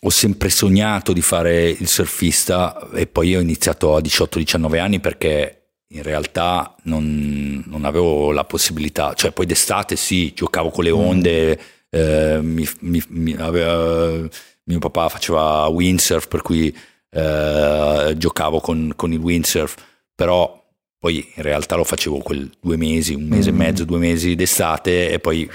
ho 0.00 0.10
sempre 0.10 0.48
sognato 0.48 1.12
di 1.12 1.22
fare 1.22 1.68
il 1.68 1.86
surfista 1.86 2.90
e 2.92 3.06
poi 3.06 3.36
ho 3.36 3.40
iniziato 3.40 3.94
a 3.94 4.00
18-19 4.00 4.80
anni 4.80 4.98
perché 4.98 5.68
in 5.90 6.02
realtà 6.02 6.74
non, 6.82 7.62
non, 7.64 7.84
avevo 7.84 8.32
la 8.32 8.42
possibilità, 8.42 9.14
cioè 9.14 9.30
poi 9.30 9.46
d'estate 9.46 9.94
sì, 9.94 10.32
giocavo 10.34 10.70
con 10.70 10.82
le 10.82 10.92
mm. 10.92 10.98
onde, 10.98 11.60
eh, 11.90 12.40
mi, 12.42 12.68
mi, 12.80 13.00
mi 13.10 13.36
aveva, 13.38 14.28
mio 14.64 14.78
papà 14.80 15.08
faceva 15.08 15.68
windsurf 15.68 16.26
per 16.26 16.42
cui 16.42 16.76
eh, 17.10 18.14
giocavo 18.16 18.58
con, 18.58 18.92
con 18.96 19.12
il 19.12 19.20
windsurf, 19.20 19.76
però 20.12 20.65
poi 20.98 21.32
in 21.34 21.42
realtà 21.42 21.76
lo 21.76 21.84
facevo 21.84 22.18
quel 22.18 22.50
due 22.60 22.76
mesi, 22.76 23.14
un 23.14 23.26
mese 23.26 23.50
mm. 23.50 23.54
e 23.54 23.56
mezzo, 23.56 23.84
due 23.84 23.98
mesi 23.98 24.34
d'estate 24.34 25.10
e 25.10 25.18
poi 25.18 25.48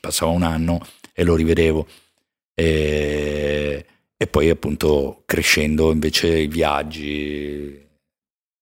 passava 0.00 0.30
un 0.30 0.42
anno 0.42 0.80
e 1.12 1.24
lo 1.24 1.34
rivedevo. 1.34 1.86
E, 2.54 3.86
e 4.16 4.26
poi 4.26 4.50
appunto 4.50 5.22
crescendo 5.26 5.90
invece 5.90 6.38
i 6.38 6.46
viaggi 6.46 7.88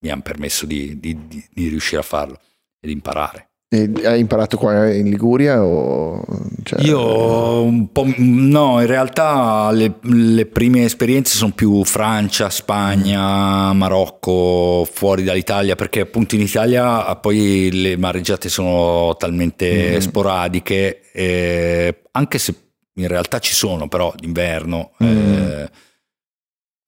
mi 0.03 0.11
hanno 0.11 0.23
permesso 0.23 0.65
di, 0.67 0.99
di, 0.99 1.27
di, 1.27 1.45
di 1.51 1.69
riuscire 1.69 2.01
a 2.01 2.05
farlo 2.05 2.41
ed 2.81 2.91
imparare. 2.91 3.50
E 3.73 3.89
hai 4.03 4.19
imparato 4.19 4.57
qua 4.57 4.93
in 4.93 5.09
Liguria? 5.09 5.63
O, 5.63 6.25
cioè... 6.65 6.81
Io 6.83 7.63
un 7.63 7.93
po', 7.93 8.05
no, 8.17 8.81
in 8.81 8.87
realtà 8.89 9.71
le, 9.71 9.95
le, 10.01 10.47
prime 10.47 10.83
esperienze 10.83 11.37
sono 11.37 11.53
più 11.53 11.85
Francia, 11.85 12.51
Spagna, 12.51 13.73
Marocco, 13.73 14.85
fuori 14.91 15.23
dall'Italia, 15.23 15.77
perché 15.77 16.01
appunto 16.01 16.35
in 16.35 16.41
Italia 16.41 17.15
poi 17.15 17.71
le 17.73 17.97
mareggiate 17.97 18.49
sono 18.49 19.15
talmente 19.17 19.95
mm. 19.95 19.99
sporadiche, 19.99 21.03
eh, 21.13 22.03
anche 22.11 22.39
se 22.39 22.55
in 22.95 23.07
realtà 23.07 23.39
ci 23.39 23.55
sono 23.55 23.87
però 23.87 24.13
d'inverno. 24.17 24.91
Mm. 25.01 25.07
Eh, 25.07 25.71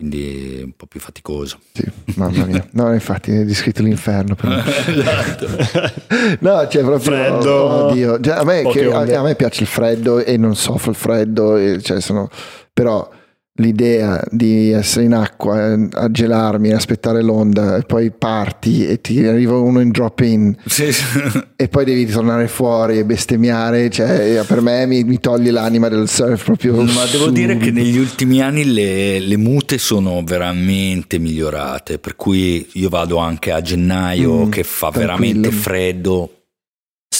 quindi 0.03 0.61
un 0.65 0.73
po' 0.73 0.87
più 0.87 0.99
faticoso. 0.99 1.59
Sì, 1.73 1.85
mamma 2.17 2.45
mia. 2.45 2.67
No, 2.73 2.93
infatti 2.93 3.31
è 3.31 3.45
descritto 3.45 3.83
l'inferno. 3.83 4.37
esatto. 4.43 5.47
no, 6.41 6.67
cioè 6.67 6.83
proprio... 6.83 6.99
Freddo. 6.99 7.55
Oddio. 7.55 8.21
Cioè, 8.21 8.35
a, 8.35 8.43
me, 8.43 8.63
che, 8.69 8.91
a, 8.91 8.99
a, 8.99 9.23
me 9.23 9.37
piace 9.37 9.63
il 9.63 9.69
freddo 9.69 10.19
e 10.19 10.37
non 10.37 10.57
soffro 10.57 10.91
il 10.91 10.97
freddo, 10.97 11.57
e, 11.57 11.81
cioè 11.81 12.01
sono, 12.01 12.29
però 12.73 13.09
l'idea 13.57 14.23
di 14.31 14.71
essere 14.71 15.05
in 15.05 15.13
acqua 15.13 15.75
a 15.91 16.11
gelarmi, 16.11 16.73
aspettare 16.73 17.23
l'onda 17.23 17.77
e 17.77 17.83
poi 17.83 18.11
parti 18.11 18.87
e 18.87 19.01
ti 19.03 19.25
arriva 19.27 19.59
uno 19.59 19.81
in 19.81 19.91
drop 19.91 20.21
in 20.21 20.57
sì, 20.65 20.91
sì. 20.91 21.05
e 21.55 21.69
poi 21.69 21.85
devi 21.85 22.07
tornare 22.07 22.49
fuori 22.49 22.99
e 22.99 23.05
bestemmiare 23.05 23.91
cioè 23.91 24.43
per 24.47 24.63
me 24.63 24.87
mi, 24.87 25.05
mi 25.05 25.21
toglie 25.21 25.51
l'anima 25.51 25.89
del 25.89 26.09
surf 26.09 26.45
proprio 26.45 26.83
ma 26.83 27.05
devo 27.11 27.29
dire 27.29 27.59
che 27.59 27.71
negli 27.71 27.99
ultimi 27.99 28.41
anni 28.41 28.65
le, 28.65 29.19
le, 29.19 29.37
mute 29.37 29.77
sono 29.77 30.23
veramente 30.25 31.19
migliorate 31.19 31.99
per 31.99 32.17
cui 32.17 32.67
io 32.75 32.89
vado 32.89 33.19
anche 33.19 33.53
a 33.53 33.61
gennaio 33.61 34.47
mm, 34.47 34.51
che 34.51 34.63
fa 34.63 34.91
tranquillo. 34.91 35.07
veramente 35.07 35.51
freddo 35.51 36.31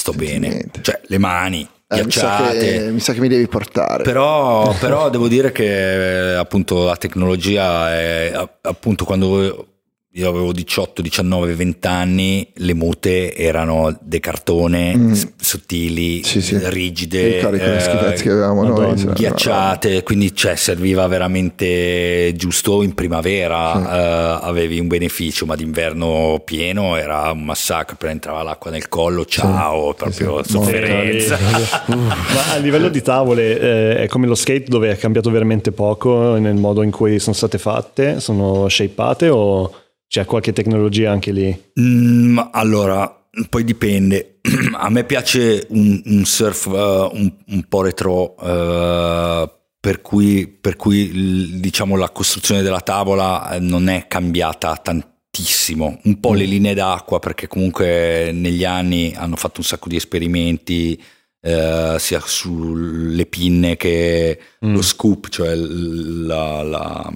sto 0.03 0.11
bene. 0.11 0.65
Cioè 0.81 0.99
le 1.05 1.17
mani 1.17 1.67
eh, 1.99 2.05
mi, 2.05 2.11
sa 2.11 2.49
che, 2.51 2.89
mi, 2.91 2.99
sa 2.99 3.13
che, 3.13 3.19
mi 3.19 3.27
devi 3.27 3.47
portare. 3.47 4.03
Però, 4.03 4.73
però 4.79 5.09
devo 5.09 5.27
dire 5.27 5.51
che 5.51 6.31
eh, 6.31 6.35
appunto 6.35 6.85
la 6.85 6.95
tecnologia 6.95 7.93
è 7.93 8.47
appunto 8.61 9.05
quando 9.05 9.72
io 10.15 10.29
avevo 10.29 10.51
18, 10.51 11.01
19, 11.01 11.55
20 11.55 11.87
anni, 11.87 12.47
le 12.57 12.75
mute 12.75 13.35
erano 13.35 13.97
de 13.99 14.19
cartone, 14.19 14.95
mm. 14.95 15.13
sottili, 15.37 16.21
sì, 16.23 16.39
sì. 16.39 16.59
rigide, 16.61 17.39
eh, 17.39 18.13
che 18.21 18.29
avevamo 18.29 18.63
noi, 18.63 18.93
ghiacciate, 19.11 20.03
quindi 20.03 20.35
cioè, 20.35 20.55
serviva 20.55 21.07
veramente 21.07 22.31
giusto 22.35 22.83
in 22.83 22.93
primavera, 22.93 23.73
sì. 23.73 23.87
eh, 23.87 24.47
avevi 24.47 24.79
un 24.79 24.87
beneficio, 24.87 25.47
ma 25.47 25.55
d'inverno 25.55 26.43
pieno 26.45 26.95
era 26.95 27.31
un 27.31 27.43
massacro, 27.43 27.95
per 27.95 28.09
entrava 28.11 28.43
l'acqua 28.43 28.69
nel 28.69 28.89
collo, 28.89 29.25
ciao, 29.25 29.95
proprio 29.95 30.43
sofferenza. 30.43 31.39
ma 31.87 32.53
a 32.53 32.57
livello 32.57 32.89
di 32.89 33.01
tavole 33.01 33.59
eh, 33.59 33.95
è 34.03 34.07
come 34.07 34.27
lo 34.27 34.35
skate 34.35 34.65
dove 34.67 34.91
è 34.91 34.95
cambiato 34.95 35.31
veramente 35.31 35.71
poco 35.71 36.37
nel 36.37 36.53
modo 36.53 36.83
in 36.83 36.91
cui 36.91 37.17
sono 37.17 37.33
state 37.33 37.57
fatte, 37.57 38.19
sono 38.19 38.69
shapeate 38.69 39.29
o... 39.29 39.77
C'è 40.13 40.25
qualche 40.25 40.53
tecnologia 40.53 41.09
anche 41.09 41.31
lì? 41.31 41.71
Mm, 41.79 42.37
allora, 42.51 43.25
poi 43.49 43.63
dipende. 43.63 44.41
A 44.77 44.91
me 44.91 45.05
piace 45.05 45.65
un, 45.69 45.99
un 46.05 46.23
surf 46.23 46.65
uh, 46.67 47.09
un, 47.11 47.33
un, 47.47 47.63
po' 47.67 47.81
retro, 47.81 48.35
uh, 48.37 49.49
per 49.79 50.01
cui, 50.03 50.47
per 50.47 50.75
cui 50.75 51.59
diciamo, 51.59 51.95
la 51.95 52.11
costruzione 52.11 52.61
della 52.61 52.81
tavola 52.81 53.55
eh, 53.55 53.59
non 53.59 53.87
è 53.87 54.05
cambiata 54.07 54.75
tantissimo. 54.75 55.99
Un 56.03 56.19
po' 56.19 56.33
mm. 56.33 56.35
le 56.35 56.45
linee 56.45 56.73
d'acqua, 56.75 57.17
perché 57.17 57.47
comunque 57.47 58.29
negli 58.31 58.65
anni 58.65 59.15
hanno 59.15 59.35
fatto 59.35 59.61
un 59.61 59.65
sacco 59.65 59.89
di 59.89 59.95
esperimenti. 59.95 61.03
Uh, 61.43 61.97
sia 61.97 62.21
sulle 62.23 63.25
pinne 63.25 63.75
che 63.75 64.39
mm. 64.63 64.73
lo 64.75 64.81
scoop, 64.81 65.27
cioè 65.27 65.55
la, 65.55 66.61
la, 66.61 67.13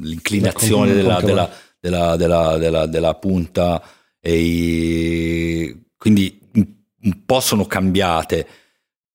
l'inclinazione 0.00 0.92
della, 0.92 1.22
della, 1.22 1.50
della, 1.82 2.14
della, 2.14 2.58
della, 2.58 2.86
della 2.86 3.14
punta 3.14 3.82
e 4.20 4.38
i, 4.38 5.82
quindi 5.96 6.38
un 6.54 7.24
po' 7.26 7.40
sono 7.40 7.66
cambiate. 7.66 8.46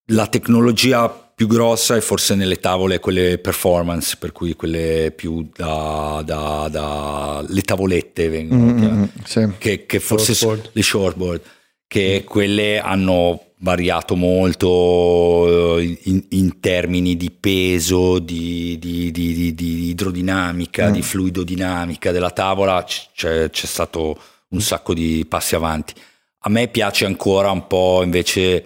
La 0.07 0.27
tecnologia 0.27 1.07
più 1.07 1.47
grossa 1.47 1.95
è 1.95 2.01
forse 2.01 2.35
nelle 2.35 2.59
tavole 2.59 2.99
quelle 2.99 3.37
performance, 3.37 4.17
per 4.19 4.33
cui 4.33 4.53
quelle 4.53 5.13
più 5.15 5.49
da, 5.55 6.21
da, 6.25 6.67
da 6.69 7.45
le 7.47 7.61
tavolette 7.61 8.27
vengono, 8.27 8.63
mm-hmm, 8.63 9.03
sì. 9.23 9.47
che, 9.57 9.85
che, 9.85 9.99
forse 10.01 10.33
shortboard. 10.33 10.69
le 10.73 10.81
shortboard, 10.81 11.41
che 11.87 12.23
quelle 12.25 12.79
hanno 12.79 13.41
variato 13.59 14.15
molto 14.15 15.77
eh, 15.79 15.97
in, 16.03 16.25
in 16.29 16.59
termini 16.59 17.15
di 17.15 17.31
peso, 17.31 18.19
di, 18.19 18.77
di, 18.79 19.11
di, 19.11 19.55
di 19.55 19.89
idrodinamica, 19.89 20.89
mm. 20.89 20.91
di 20.91 21.01
fluidodinamica 21.01 22.11
della 22.11 22.31
tavola, 22.31 22.83
c'è, 22.83 23.49
c'è, 23.49 23.65
stato 23.65 24.19
un 24.49 24.61
sacco 24.61 24.93
di 24.93 25.25
passi 25.27 25.55
avanti. 25.55 25.93
A 26.41 26.49
me 26.49 26.67
piace 26.67 27.05
ancora 27.05 27.49
un 27.51 27.67
po' 27.67 28.03
invece, 28.03 28.65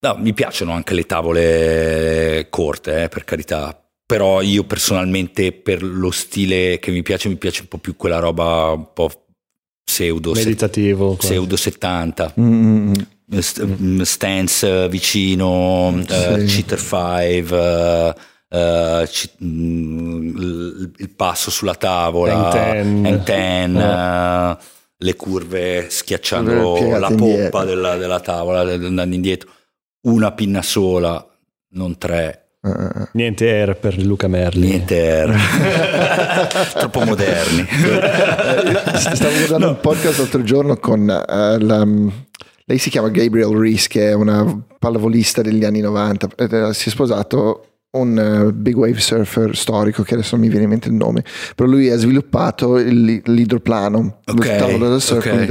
no, 0.00 0.16
mi 0.18 0.34
piacciono 0.34 0.72
anche 0.72 0.94
le 0.94 1.06
tavole 1.06 2.46
corte, 2.50 3.04
eh, 3.04 3.08
per 3.08 3.24
carità, 3.24 3.76
però 4.04 4.42
io 4.42 4.64
personalmente 4.64 5.52
per 5.52 5.82
lo 5.82 6.10
stile 6.10 6.78
che 6.78 6.90
mi 6.90 7.02
piace, 7.02 7.28
mi 7.28 7.36
piace 7.36 7.62
un 7.62 7.68
po' 7.68 7.78
più 7.78 7.96
quella 7.96 8.18
roba 8.18 8.72
un 8.72 8.92
po' 8.92 9.10
pseudo 9.84 10.32
meditativo 10.32 11.14
pseudo 11.16 11.56
70 11.56 12.34
mm-hmm. 12.38 14.00
stance 14.02 14.88
vicino 14.88 15.88
uh, 15.88 16.44
cheater 16.44 16.78
5 16.78 17.40
uh, 17.50 18.12
uh, 18.56 19.08
il 20.98 21.10
passo 21.14 21.50
sulla 21.50 21.74
tavola 21.74 22.70
and 22.70 23.22
ten, 23.24 23.76
oh. 23.76 24.58
le 24.96 25.16
curve 25.16 25.86
schiacciando 25.90 26.98
la 26.98 27.12
poppa 27.14 27.64
della, 27.64 27.96
della, 27.96 28.20
tavola 28.20 28.60
andando 28.60 29.14
indietro 29.14 29.50
una 30.02 30.32
pinna 30.32 30.62
sola 30.62 31.26
non 31.72 31.98
tre. 31.98 32.41
Uh, 32.64 33.08
Niente 33.14 33.50
air 33.50 33.76
per 33.76 33.98
Luca 33.98 34.28
Merli. 34.28 34.68
Niente 34.68 34.94
air. 34.96 35.34
Troppo 36.78 37.00
moderni. 37.00 37.66
Stavo 38.94 39.34
guardando 39.36 39.66
no. 39.66 39.68
un 39.70 39.80
podcast 39.80 40.18
l'altro 40.18 40.42
giorno 40.44 40.76
con 40.76 41.00
uh, 41.00 41.58
la, 41.58 41.84
lei 42.64 42.78
si 42.78 42.88
chiama 42.88 43.08
Gabriel 43.08 43.56
Reese, 43.56 43.88
che 43.88 44.10
è 44.10 44.12
una 44.12 44.64
pallavolista 44.78 45.42
degli 45.42 45.64
anni 45.64 45.80
90. 45.80 46.28
Si 46.72 46.88
è 46.88 46.92
sposato 46.92 47.66
un 47.92 48.16
uh, 48.16 48.52
big 48.52 48.76
wave 48.76 48.98
surfer 49.00 49.54
storico 49.56 50.02
che 50.02 50.14
adesso 50.14 50.36
non 50.36 50.44
mi 50.44 50.50
viene 50.50 50.64
in 50.64 50.70
mente 50.70 50.88
il 50.88 50.94
nome, 50.94 51.24
però 51.54 51.68
lui 51.68 51.90
ha 51.90 51.96
sviluppato 51.96 52.78
il, 52.78 53.20
l'idroplano, 53.24 54.20
okay, 54.24 54.58
lo 54.58 54.64
tavolo 54.66 54.88
del 54.88 55.00
surf 55.00 55.26
okay. 55.26 55.46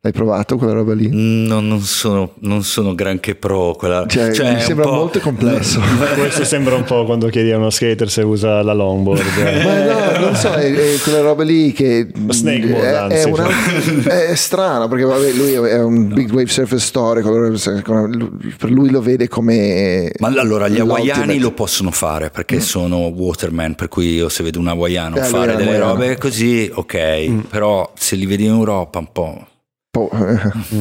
L'hai 0.00 0.12
provato 0.12 0.56
quella 0.56 0.74
roba 0.74 0.94
lì? 0.94 1.08
No, 1.10 1.58
non 1.58 1.80
sono, 1.80 2.34
non 2.40 2.62
sono 2.62 2.94
granché 2.94 3.34
pro. 3.34 3.74
Quella... 3.76 4.06
Cioè, 4.06 4.32
cioè 4.32 4.54
mi 4.54 4.60
sembra 4.60 4.86
molto 4.86 5.18
complesso. 5.18 5.80
Questo 6.14 6.44
sembra 6.44 6.76
un 6.76 6.84
po' 6.84 7.04
quando 7.04 7.28
chiedi 7.28 7.50
a 7.50 7.56
uno 7.56 7.70
skater 7.70 8.08
se 8.08 8.22
usa 8.22 8.62
la 8.62 8.74
longboard. 8.74 9.22
Ma 9.64 9.84
no, 9.84 10.26
non 10.26 10.34
so, 10.36 10.52
è, 10.52 10.72
è 10.72 10.98
quella 11.02 11.20
roba 11.20 11.42
lì 11.42 11.72
che 11.72 12.06
Snakeboard, 12.28 12.84
è, 12.84 12.94
anzi, 12.94 13.16
è, 13.16 13.24
una, 13.24 13.48
cioè. 14.02 14.26
è 14.28 14.34
strano 14.36 14.86
perché 14.86 15.04
vabbè, 15.04 15.32
lui 15.32 15.52
è 15.52 15.82
un 15.82 16.06
big 16.06 16.30
wave 16.30 16.46
surfer 16.46 16.80
storico, 16.80 17.32
per 18.56 18.70
lui 18.70 18.90
lo 18.90 19.00
vede 19.00 19.26
come... 19.26 20.12
Ma 20.20 20.28
allora 20.28 20.68
gli 20.68 20.78
hawaiani 20.78 21.40
lo 21.40 21.50
possono 21.50 21.90
fare 21.90 22.30
perché 22.30 22.56
mm. 22.56 22.60
sono 22.60 22.96
waterman, 23.08 23.74
per 23.74 23.88
cui 23.88 24.14
io 24.14 24.28
se 24.28 24.44
vedo 24.44 24.60
un 24.60 24.68
hawaiano 24.68 25.16
eh, 25.16 25.22
fare 25.22 25.56
delle 25.56 25.76
hawaiano. 25.76 25.92
robe 25.92 26.18
così, 26.18 26.70
ok, 26.72 27.28
mm. 27.28 27.38
però 27.50 27.90
se 27.96 28.14
li 28.14 28.26
vedi 28.26 28.44
in 28.44 28.50
Europa 28.50 29.00
un 29.00 29.08
po' 29.10 29.46
po', 29.98 30.10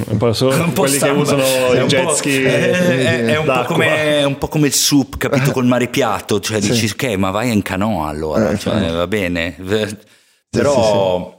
un 0.09 0.17
po 0.17 0.33
solo 0.33 0.55
un 0.63 0.73
po 0.73 0.81
quelli 0.81 0.97
samba. 0.97 1.15
che 1.15 1.19
usano 1.21 1.83
i 1.83 1.87
jet 1.87 2.11
ski 2.11 2.43
è, 2.43 2.69
è, 2.71 3.25
è, 3.25 3.37
un 3.37 3.63
come, 3.65 4.19
è, 4.19 4.23
un 4.23 4.37
po 4.37 4.47
come, 4.47 4.67
il 4.67 4.73
soup 4.73 5.17
capito 5.17 5.51
col 5.51 5.65
mare 5.65 5.87
piatto. 5.87 6.39
Cioè 6.39 6.61
sì. 6.61 6.71
dici 6.71 6.89
ok 6.91 7.15
ma 7.15 7.31
vai 7.31 7.51
in 7.51 7.61
canoa 7.61 8.07
allora. 8.07 8.51
Eh, 8.51 8.57
cioè, 8.57 8.91
va 8.91 9.07
bene. 9.07 9.55
Però, 10.49 11.17
sì, 11.17 11.31
sì, 11.31 11.37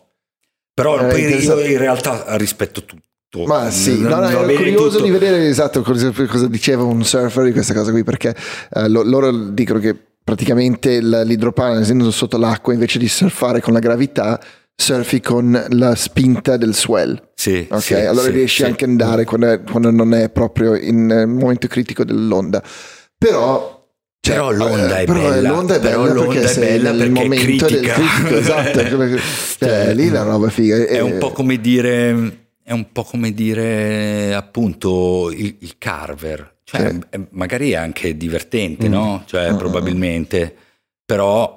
però 0.74 0.98
eh, 0.98 1.06
poi 1.06 1.42
io 1.42 1.60
in 1.60 1.78
realtà 1.78 2.24
rispetto 2.36 2.84
tutto. 2.84 3.44
Ma 3.44 3.70
sì, 3.70 4.00
no, 4.00 4.20
no, 4.20 4.28
ero 4.28 4.46
curioso 4.46 4.90
tutto. 4.96 5.04
di 5.04 5.10
vedere 5.10 5.48
esatto 5.48 5.82
cosa, 5.82 6.10
diceva 6.46 6.84
un 6.84 7.04
surfer 7.04 7.44
di 7.44 7.52
questa 7.52 7.74
cosa 7.74 7.90
qui 7.90 8.02
perché 8.02 8.34
eh, 8.72 8.88
loro 8.88 9.30
dicono 9.50 9.80
che 9.80 9.94
praticamente 10.24 11.00
l'idroplano 11.00 11.80
essendo 11.80 12.10
sotto 12.10 12.38
l'acqua 12.38 12.72
invece 12.72 12.98
di 12.98 13.08
surfare 13.08 13.60
con 13.60 13.72
la 13.72 13.78
gravità 13.78 14.40
surfi 14.80 15.20
con 15.20 15.66
la 15.70 15.94
spinta 15.96 16.56
del 16.56 16.74
swell. 16.74 17.30
Sì, 17.34 17.66
ok, 17.68 17.82
sì, 17.82 17.94
allora 17.94 18.26
sì, 18.26 18.30
riesci 18.30 18.62
sì. 18.62 18.64
anche 18.64 18.84
ad 18.84 18.90
andare 18.90 19.24
quando, 19.24 19.50
è, 19.50 19.62
quando, 19.62 19.90
non 19.90 20.14
è 20.14 20.30
proprio 20.30 20.76
in 20.76 21.10
eh, 21.10 21.26
momento 21.26 21.66
critico 21.66 22.04
dell'onda. 22.04 22.62
Però 23.18 23.76
cioè, 24.20 24.34
però 24.34 24.50
l'onda 24.52 24.98
è 24.98 25.04
però 25.04 25.28
bella. 25.28 25.48
L'onda 25.50 25.74
è 25.74 25.80
bella 25.80 25.96
l'onda 25.96 26.26
perché 26.26 26.52
è 26.52 26.58
bella 26.58 26.90
nel 26.92 27.10
perché 27.10 27.28
momento 27.28 27.66
è 27.66 27.70
del 27.70 27.86
critico, 27.86 28.36
esatto. 28.36 28.78
cioè, 28.88 29.20
cioè, 29.58 29.94
lì 29.94 30.08
la 30.08 30.22
roba 30.22 30.48
figa. 30.48 30.76
È, 30.76 30.86
è 30.86 31.00
un 31.00 31.18
po' 31.18 31.32
come 31.32 31.60
dire 31.60 32.46
è 32.62 32.72
un 32.72 32.92
po' 32.92 33.02
come 33.02 33.32
dire 33.32 34.34
appunto 34.34 35.30
il, 35.32 35.56
il 35.60 35.74
carver. 35.78 36.58
Cioè, 36.62 36.90
sì. 36.90 37.00
è, 37.08 37.20
magari 37.30 37.72
è 37.72 37.76
anche 37.76 38.16
divertente, 38.16 38.88
mm. 38.88 38.92
no? 38.92 39.22
Cioè, 39.26 39.50
uh-huh. 39.50 39.56
probabilmente, 39.56 40.54
però 41.04 41.56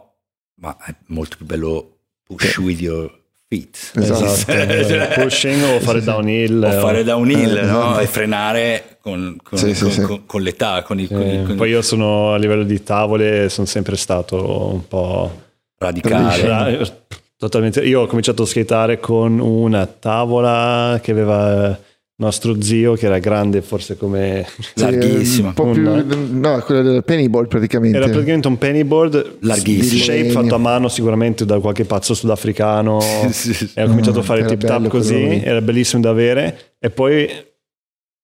ma 0.61 0.77
è 0.85 0.95
molto 1.07 1.35
più 1.37 1.45
bello 1.45 2.00
push 2.35 2.57
with 2.57 2.79
your 2.79 3.11
feet. 3.47 3.91
Esatto, 3.95 4.25
esatto. 4.25 5.13
pushing 5.21 5.63
o 5.63 5.79
fare 5.79 6.01
downhill. 6.01 6.63
O 6.63 6.79
fare 6.79 7.03
downhill, 7.03 7.57
eh, 7.57 7.65
no? 7.65 7.99
E 7.99 8.07
frenare 8.07 8.97
con, 9.01 9.35
con, 9.43 9.57
sì, 9.57 9.73
con, 9.73 9.91
sì, 9.91 10.01
con, 10.01 10.25
con 10.25 10.41
l'età. 10.41 10.83
Con 10.83 10.99
i, 10.99 11.07
sì. 11.07 11.53
Poi 11.55 11.69
io 11.69 11.81
sono 11.81 12.33
a 12.33 12.37
livello 12.37 12.63
di 12.63 12.81
tavole, 12.81 13.49
sono 13.49 13.67
sempre 13.67 13.97
stato 13.97 14.73
un 14.73 14.87
po' 14.87 15.41
radicale. 15.77 17.09
Totalmente. 17.37 17.81
Io 17.81 18.01
ho 18.01 18.07
cominciato 18.07 18.43
a 18.43 18.45
skateare 18.45 18.99
con 18.99 19.39
una 19.39 19.85
tavola 19.87 20.99
che 21.01 21.11
aveva 21.11 21.77
nostro 22.21 22.61
zio 22.61 22.93
che 22.93 23.07
era 23.07 23.17
grande 23.17 23.63
forse 23.63 23.97
come 23.97 24.45
larghissimo 24.75 25.47
un 25.47 25.53
po' 25.55 25.71
più, 25.71 26.39
no? 26.39 26.59
quello 26.59 26.83
del 26.83 27.03
pennyboard 27.03 27.47
praticamente. 27.47 27.97
Era 27.97 28.07
praticamente 28.07 28.47
un 28.47 28.57
pennyboard 28.59 29.37
larghissimo. 29.39 30.03
shape 30.03 30.29
fatto 30.29 30.53
a 30.53 30.59
mano 30.59 30.87
sicuramente 30.87 31.45
da 31.45 31.59
qualche 31.59 31.83
pazzo 31.83 32.13
sudafricano. 32.13 32.99
Sì, 33.31 33.53
sì. 33.53 33.71
e 33.73 33.83
ho 33.83 33.87
cominciato 33.87 34.19
a 34.19 34.23
fare 34.23 34.45
tip 34.45 34.63
tap 34.63 34.87
così 34.87 35.41
era 35.43 35.61
bellissimo 35.61 36.01
da 36.01 36.09
avere. 36.09 36.75
E 36.79 36.89
poi 36.89 37.27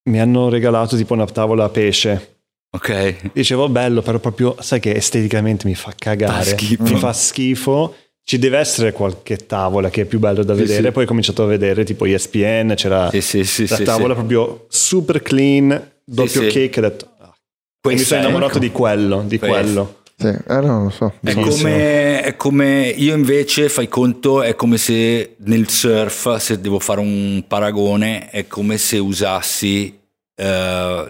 mi 0.09 0.19
hanno 0.19 0.49
regalato 0.49 0.95
tipo 0.95 1.13
una 1.13 1.25
tavola 1.25 1.63
a 1.63 1.69
pesce. 1.69 2.35
Ok. 2.69 3.31
Dicevo 3.33 3.69
bello 3.69 4.01
però 4.01 4.19
proprio 4.19 4.55
sai 4.59 4.79
che 4.79 4.93
esteticamente 4.95 5.65
mi 5.67 5.75
fa 5.75 5.93
cagare. 5.97 6.55
Mi 6.79 6.95
fa 6.97 7.13
schifo 7.13 7.95
ci 8.27 8.39
deve 8.39 8.57
essere 8.57 8.91
qualche 8.91 9.37
tavola 9.37 9.89
che 9.89 10.01
è 10.01 10.05
più 10.05 10.19
bello 10.19 10.43
da 10.43 10.53
sì, 10.53 10.59
vedere. 10.59 10.87
Sì. 10.87 10.91
Poi 10.91 11.03
ho 11.05 11.07
cominciato 11.07 11.43
a 11.43 11.45
vedere 11.45 11.85
tipo 11.85 12.05
ESPN, 12.05 12.73
c'era 12.75 13.09
sì, 13.09 13.65
la 13.69 13.77
tavola 13.77 14.15
proprio 14.15 14.65
super 14.67 15.21
clean, 15.21 15.91
doppio 16.03 16.41
cake. 16.41 16.77
Ho 16.77 16.81
detto, 16.81 17.07
ah. 17.19 17.33
mi 17.83 17.97
sono 17.97 18.19
innamorato 18.19 18.59
di 18.59 18.69
quello, 18.69 19.23
di 19.25 19.39
Questo. 19.39 19.55
quello. 19.55 20.01
Sì, 20.17 20.27
eh, 20.27 20.59
no, 20.59 20.83
lo 20.83 20.89
so. 20.89 21.13
È 21.23 21.33
come, 21.35 22.21
è 22.21 22.35
come, 22.35 22.93
io 22.97 23.15
invece, 23.15 23.69
fai 23.69 23.87
conto, 23.87 24.41
è 24.41 24.55
come 24.55 24.77
se 24.77 25.35
nel 25.45 25.69
surf, 25.69 26.35
se 26.35 26.59
devo 26.59 26.79
fare 26.79 26.99
un 26.99 27.45
paragone, 27.47 28.29
è 28.29 28.45
come 28.47 28.77
se 28.77 28.97
usassi 28.97 29.97
uh, 30.35 30.43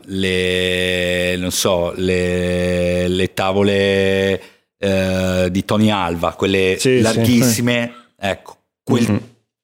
le, 0.03 1.36
non 1.38 1.49
so, 1.49 1.93
le, 1.95 3.07
le 3.07 3.34
tavole 3.34 4.57
eh, 4.78 5.47
di 5.49 5.65
Tony 5.65 5.89
Alva, 5.89 6.34
quelle 6.34 6.75
sì, 6.80 7.01
larghissime, 7.01 7.91
sì. 7.93 8.13
ecco, 8.28 8.57
quel, 8.84 9.03
mm-hmm. 9.03 9.17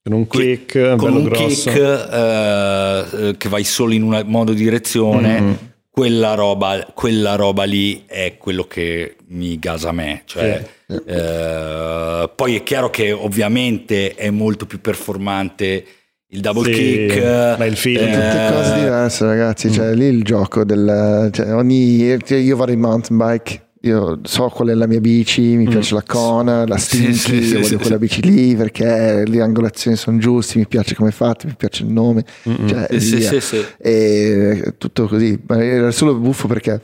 con 0.04 0.14
un 0.14 0.28
kick, 0.28 0.96
con 0.96 1.16
un 1.16 1.24
grosso. 1.24 1.70
kick 1.70 1.78
eh, 1.78 3.36
che 3.38 3.50
vai 3.50 3.64
solo 3.64 3.94
in 3.94 4.04
una 4.04 4.24
modo 4.24 4.54
direzione. 4.54 5.42
Mm-hmm. 5.42 5.54
Quella 5.90 6.34
roba, 6.34 6.88
quella 6.96 7.36
roba 7.36 7.66
lì 7.66 8.06
è 8.08 8.38
quello 8.40 8.64
che 8.64 9.16
mi 9.28 9.60
gasa 9.60 9.90
a 9.90 9.92
me. 9.92 10.24
Cioè, 10.26 10.68
sì. 10.88 10.96
eh, 11.06 12.32
poi 12.36 12.56
è 12.56 12.64
chiaro 12.64 12.90
che 12.90 13.12
ovviamente 13.12 14.16
è 14.16 14.32
molto 14.32 14.66
più 14.66 14.82
performante 14.82 15.86
il 16.34 16.40
double 16.40 16.74
sì, 16.74 16.80
kick 16.80 17.58
ma 17.60 17.66
il 17.66 17.76
film 17.78 18.04
eh, 18.04 18.12
tutte 18.12 18.50
cose 18.52 18.74
diverse 18.80 19.26
ragazzi 19.26 19.72
cioè 19.72 19.92
mm. 19.92 19.94
lì 19.94 20.06
il 20.06 20.24
gioco 20.24 20.64
del 20.64 21.30
cioè, 21.32 21.54
ogni 21.54 22.02
io 22.02 22.56
vado 22.56 22.72
in 22.72 22.80
mountain 22.80 23.18
bike 23.20 23.62
io 23.86 24.20
so 24.24 24.48
qual 24.50 24.70
è 24.70 24.74
la 24.74 24.88
mia 24.88 25.00
bici, 25.00 25.42
mi 25.42 25.66
mm. 25.66 25.70
piace 25.70 25.94
la 25.94 26.04
Kona, 26.04 26.66
la 26.66 26.78
Stinky, 26.78 27.14
sì, 27.14 27.44
sì, 27.44 27.54
voglio 27.54 27.66
sì, 27.66 27.76
quella 27.76 27.98
bici 27.98 28.22
lì 28.22 28.56
perché 28.56 29.24
le 29.26 29.42
angolazioni 29.42 29.98
sono 29.98 30.18
giuste, 30.18 30.58
mi 30.58 30.68
piace 30.68 30.96
come 30.96 31.10
è 31.10 31.14
fatto, 31.14 31.48
mi 31.48 31.56
piace 31.58 31.84
il 31.84 31.90
nome, 31.90 32.24
Mm-mm. 32.48 32.68
cioè, 32.68 32.88
sì, 33.00 33.22
sì, 33.22 33.42
sì, 33.42 33.66
e 33.78 34.76
tutto 34.78 35.08
così, 35.08 35.38
ma 35.48 35.64
era 35.64 35.92
solo 35.92 36.16
buffo 36.16 36.48
perché 36.48 36.82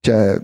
cioè, 0.00 0.40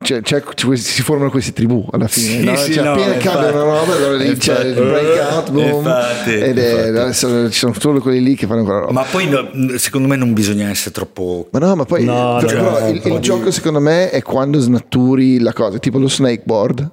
cioè, 0.00 0.22
cioè, 0.22 0.42
si 0.76 1.02
formano 1.02 1.28
queste 1.28 1.52
tribù 1.52 1.84
alla 1.90 2.06
fine 2.06 2.28
sì, 2.28 2.44
no? 2.44 2.56
sì, 2.56 2.72
cioè, 2.72 2.84
no, 2.84 2.92
appena 2.92 3.16
cambia 3.16 3.50
una 3.50 3.62
roba 3.62 3.94
allora 3.96 4.16
lì 4.16 4.36
c'è 4.36 4.64
il 4.64 4.74
breakout 4.74 5.50
boom. 5.50 5.76
Infatti, 5.78 6.34
ed 6.34 6.58
è, 6.58 7.12
ci 7.12 7.50
sono 7.50 7.74
solo 7.76 8.00
quelli 8.00 8.22
lì 8.22 8.36
che 8.36 8.46
fanno 8.46 8.62
quella 8.62 8.78
roba. 8.78 8.92
Ma 8.92 9.02
poi 9.02 9.28
no, 9.28 9.50
secondo 9.76 10.06
me 10.06 10.14
non 10.14 10.32
bisogna 10.32 10.70
essere 10.70 10.92
troppo 10.92 11.48
ma 11.50 11.58
no 11.58 11.74
ma 11.74 11.84
poi 11.84 12.04
no, 12.04 12.38
però, 12.40 12.74
però 12.74 12.88
il, 12.88 13.02
il 13.04 13.18
gioco 13.18 13.50
secondo 13.50 13.80
me 13.80 14.10
è 14.10 14.22
quando 14.22 14.60
snaturi 14.60 15.40
la 15.40 15.52
cosa 15.52 15.78
tipo 15.78 15.98
lo 15.98 16.08
snakeboard 16.08 16.90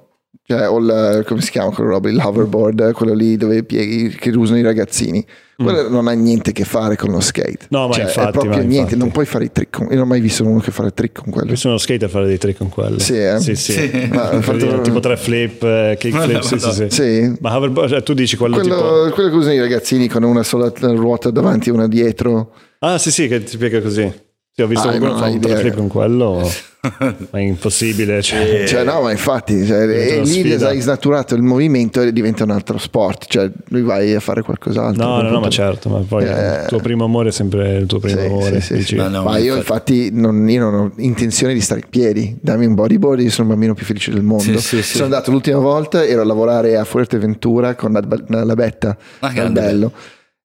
cioè, 0.48 0.68
o 0.68 0.78
il, 0.78 1.24
come 1.26 1.40
si 1.40 1.50
chiama 1.50 1.70
quella 1.70 1.90
roba, 1.90 2.08
il 2.08 2.20
hoverboard, 2.22 2.92
quello 2.92 3.14
lì 3.14 3.36
dove 3.36 3.64
pieghi, 3.64 4.08
che 4.10 4.30
usano 4.30 4.58
i 4.58 4.62
ragazzini. 4.62 5.24
Quello 5.56 5.88
mm. 5.88 5.92
non 5.92 6.06
ha 6.06 6.12
niente 6.12 6.50
a 6.50 6.52
che 6.52 6.64
fare 6.64 6.96
con 6.96 7.10
lo 7.10 7.18
skate. 7.18 7.66
No, 7.70 7.88
ma 7.88 7.94
cioè, 7.94 8.04
infatti, 8.04 8.28
è 8.28 8.30
proprio 8.30 8.52
ma 8.52 8.58
niente, 8.58 8.76
infatti. 8.76 8.98
non 8.98 9.10
puoi 9.10 9.26
fare 9.26 9.46
i 9.46 9.50
trick 9.50 9.76
con... 9.76 9.86
Io 9.86 9.94
non 9.94 10.02
ho 10.02 10.06
mai 10.06 10.20
visto 10.20 10.44
uno 10.44 10.60
che 10.60 10.70
fa 10.70 10.86
i 10.86 10.92
trick 10.94 11.22
con 11.22 11.32
quello. 11.32 11.48
Ho 11.48 11.50
visto 11.50 11.66
uno 11.66 11.78
skater 11.78 12.08
fare 12.08 12.26
dei 12.26 12.38
trick 12.38 12.58
con 12.58 12.68
quello. 12.68 12.98
Sì, 13.00 13.18
eh? 13.18 13.40
sì, 13.40 13.56
sì. 13.56 13.72
sì. 13.72 14.08
Ma, 14.12 14.40
fatto... 14.40 14.80
Tipo 14.82 15.00
tre 15.00 15.16
flip, 15.16 15.62
eh, 15.64 15.96
kick 15.98 16.16
flip, 16.16 16.40
sì, 16.42 16.58
sì, 16.60 16.70
sì, 16.70 16.86
sì. 16.90 17.36
Ma 17.40 17.56
hoverboard, 17.56 17.88
cioè, 17.88 18.02
tu 18.04 18.12
dici 18.12 18.36
quello, 18.36 18.56
quello, 18.56 18.74
tipo... 18.74 19.10
quello 19.14 19.30
che 19.30 19.36
usano 19.36 19.54
i 19.54 19.60
ragazzini 19.60 20.08
con 20.08 20.22
una 20.22 20.44
sola 20.44 20.70
ruota 20.78 21.30
davanti 21.30 21.70
e 21.70 21.72
una 21.72 21.88
dietro. 21.88 22.52
Ah, 22.80 22.98
sì, 22.98 23.10
sì, 23.10 23.26
che 23.26 23.42
ti 23.42 23.56
piega 23.56 23.80
così. 23.80 24.24
Sì, 24.58 24.62
ho 24.62 24.68
visto 24.68 24.88
ah, 24.88 24.96
qualcuno 24.96 25.18
fa 25.18 25.26
un 25.26 25.56
flip 25.58 25.74
con 25.74 25.88
quello, 25.88 26.50
ma 26.98 27.38
è 27.38 27.40
impossibile. 27.40 28.22
Cioè, 28.22 28.64
cioè 28.66 28.84
no, 28.84 29.02
ma 29.02 29.10
infatti, 29.10 29.66
cioè, 29.66 29.82
e 29.82 30.22
lì 30.22 30.50
hai 30.50 30.80
snaturato 30.80 31.34
il 31.34 31.42
movimento 31.42 32.00
e 32.00 32.10
diventa 32.10 32.44
un 32.44 32.52
altro 32.52 32.78
sport, 32.78 33.26
cioè 33.28 33.50
lui 33.68 33.82
vai 33.82 34.14
a 34.14 34.20
fare 34.20 34.40
qualcos'altro. 34.40 35.04
No, 35.04 35.20
no, 35.20 35.28
no, 35.28 35.40
ma 35.40 35.50
certo, 35.50 35.90
ma 35.90 35.98
poi 35.98 36.24
eh, 36.24 36.60
il 36.62 36.64
tuo 36.68 36.78
primo 36.78 37.04
amore 37.04 37.28
è 37.28 37.32
sempre 37.32 37.76
il 37.76 37.84
tuo 37.84 37.98
primo 37.98 38.18
sì, 38.18 38.26
amore. 38.26 38.60
Sì, 38.62 38.82
sì, 38.82 38.94
ma, 38.94 39.08
no, 39.08 39.24
ma 39.24 39.36
io 39.36 39.56
infatti 39.56 40.08
non, 40.10 40.48
io 40.48 40.70
non, 40.70 40.74
ho 40.74 40.92
intenzione 41.02 41.52
di 41.52 41.60
stare 41.60 41.80
in 41.80 41.90
piedi, 41.90 42.38
dammi 42.40 42.64
un 42.64 42.72
bodyboard, 42.72 43.20
io 43.20 43.30
sono 43.30 43.48
il 43.48 43.52
bambino 43.52 43.74
più 43.74 43.84
felice 43.84 44.10
del 44.10 44.22
mondo. 44.22 44.58
Sono 44.58 45.04
andato 45.04 45.30
l'ultima 45.30 45.58
volta, 45.58 46.02
ero 46.02 46.22
a 46.22 46.24
lavorare 46.24 46.78
a 46.78 46.84
Fuerteventura 46.84 47.74
con 47.74 47.92
la, 47.92 48.42
la 48.42 48.54
Betta, 48.54 48.96
ah, 49.18 49.50
bello, 49.50 49.92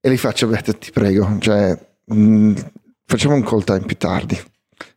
e 0.01 0.11
gli 0.11 0.17
faccio, 0.17 0.47
Betta, 0.47 0.73
ti 0.73 0.91
prego, 0.91 1.37
cioè... 1.39 1.79
Mh, 2.03 2.53
facciamo 3.11 3.35
un 3.35 3.43
call 3.43 3.63
time 3.65 3.81
più 3.81 3.97
tardi. 3.97 4.39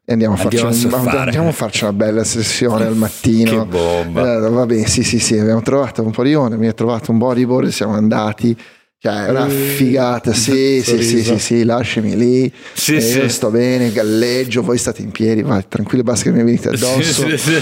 e 0.05 0.13
andiamo 0.13 0.37
a, 0.37 0.41
andiamo, 0.41 0.71
farci 0.71 0.87
un, 0.87 0.95
andiamo 0.95 1.49
a 1.49 1.53
farci 1.53 1.83
una 1.83 1.93
bella 1.93 2.23
sessione 2.23 2.85
al 2.85 2.95
mattino. 2.95 3.65
che 3.65 3.67
bomba. 3.67 4.37
Eh, 4.37 4.51
va 4.51 4.67
bene, 4.67 4.87
sì, 4.87 5.03
sì, 5.03 5.19
sì, 5.19 5.37
abbiamo 5.37 5.63
trovato 5.63 6.03
un 6.03 6.13
po' 6.13 6.23
di 6.23 6.33
onde, 6.35 6.57
mi 6.57 6.69
ha 6.69 6.73
trovato 6.73 7.11
un 7.11 7.19
bodyboard, 7.19 7.69
siamo 7.71 7.95
andati 7.95 8.57
cioè, 9.05 9.29
una 9.29 9.47
figata, 9.47 10.33
sì, 10.37 10.81
sì, 10.83 11.03
sì, 11.03 11.23
sì, 11.23 11.39
sì, 11.39 11.65
lasciami 11.65 12.17
lì, 12.17 12.51
sì, 12.73 13.03
sì. 13.03 13.19
io 13.19 13.29
sto 13.29 13.51
bene, 13.51 13.93
galleggio, 13.93 14.63
voi 14.63 14.79
state 14.79 15.03
in 15.03 15.11
piedi, 15.11 15.43
vai, 15.43 15.63
tranquillo, 15.69 16.03
basta 16.03 16.25
che 16.25 16.31
mi 16.31 16.43
venite 16.43 16.71
addosso, 16.71 17.29
sì, 17.29 17.37
sì, 17.37 17.61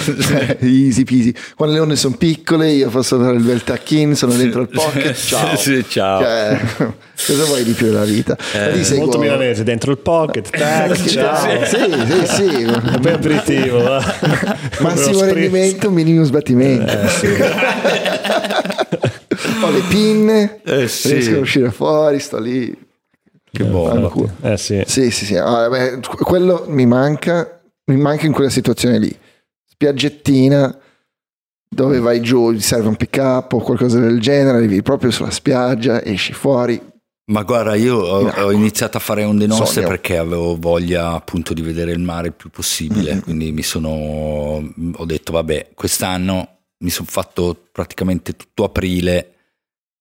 easy 0.60 1.02
peasy. 1.02 1.34
Quando 1.56 1.74
le 1.74 1.80
onde 1.80 1.96
sono 1.96 2.14
piccole, 2.16 2.70
io 2.70 2.88
posso 2.90 3.16
dare 3.16 3.34
il 3.34 3.42
bel 3.42 3.64
tacchino, 3.64 4.14
sono 4.14 4.34
dentro 4.34 4.60
il 4.60 4.68
pocket, 4.68 5.16
ciao. 5.16 5.56
Ciao. 5.88 6.20
Cioè, 6.20 6.60
cosa 7.26 7.44
vuoi 7.46 7.64
di 7.64 7.72
più 7.72 7.86
della 7.86 8.04
vita? 8.04 8.36
Eh, 8.52 8.96
molto 8.98 9.18
milanese, 9.18 9.64
dentro 9.64 9.90
il 9.90 9.98
pocket, 9.98 10.48
tac, 10.48 11.04
ciao. 11.06 11.64
Sì, 11.64 11.76
sì, 12.06 12.24
sì. 12.34 12.62
Un 12.62 12.98
bel 13.00 13.14
aperitivo. 13.14 14.00
Massimo 14.78 15.24
rendimento, 15.24 15.90
minimo 15.90 16.22
sbattimento. 16.22 16.92
Eh, 16.92 17.08
le 19.72 19.82
pinne, 19.88 20.60
eh, 20.64 20.88
sì. 20.88 21.12
riesco 21.12 21.36
a 21.36 21.40
uscire 21.40 21.70
fuori, 21.70 22.18
sto 22.20 22.38
lì. 22.38 22.90
Che 23.50 23.64
buono. 23.64 24.10
Eh, 24.40 24.56
sì. 24.56 24.82
Sì, 24.86 25.10
sì, 25.10 25.26
sì. 25.26 25.36
Allora, 25.36 25.68
beh, 25.68 26.00
quello 26.22 26.64
mi 26.68 26.86
manca, 26.86 27.60
mi 27.86 27.96
manca 27.96 28.26
in 28.26 28.32
quella 28.32 28.48
situazione 28.48 28.98
lì. 28.98 29.14
Spiaggettina, 29.66 30.78
dove 31.68 31.98
vai 31.98 32.20
giù, 32.20 32.52
ti 32.52 32.60
serve 32.60 32.88
un 32.88 32.96
pick 32.96 33.18
up 33.20 33.52
o 33.52 33.60
qualcosa 33.60 33.98
del 33.98 34.20
genere, 34.20 34.58
arrivi 34.58 34.82
proprio 34.82 35.10
sulla 35.10 35.30
spiaggia, 35.30 36.02
esci 36.02 36.32
fuori. 36.32 36.80
Ma 37.30 37.42
guarda, 37.42 37.74
io 37.74 37.98
ho, 37.98 38.28
ho 38.28 38.52
iniziato 38.52 38.96
a 38.96 39.00
fare 39.00 39.24
onde 39.24 39.46
nostre 39.46 39.82
Sogno. 39.82 39.88
perché 39.88 40.18
avevo 40.18 40.56
voglia 40.58 41.12
appunto 41.12 41.54
di 41.54 41.62
vedere 41.62 41.92
il 41.92 42.00
mare 42.00 42.28
il 42.28 42.34
più 42.34 42.50
possibile, 42.50 43.12
mm-hmm. 43.12 43.20
quindi 43.20 43.52
mi 43.52 43.62
sono, 43.62 43.88
ho 43.88 45.04
detto 45.04 45.32
vabbè, 45.32 45.70
quest'anno 45.74 46.48
mi 46.82 46.90
sono 46.90 47.06
fatto 47.08 47.68
praticamente 47.70 48.34
tutto 48.34 48.64
aprile 48.64 49.32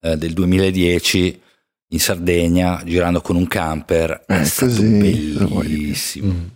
eh, 0.04 0.18
del 0.18 0.34
2010 0.34 1.41
in 1.89 1.99
Sardegna 1.99 2.82
girando 2.84 3.22
con 3.22 3.36
un 3.36 3.47
camper. 3.47 4.24
Eh, 4.28 4.39
è 4.39 4.45
stato 4.45 4.72
così, 4.72 5.38
bellissimo. 5.38 6.49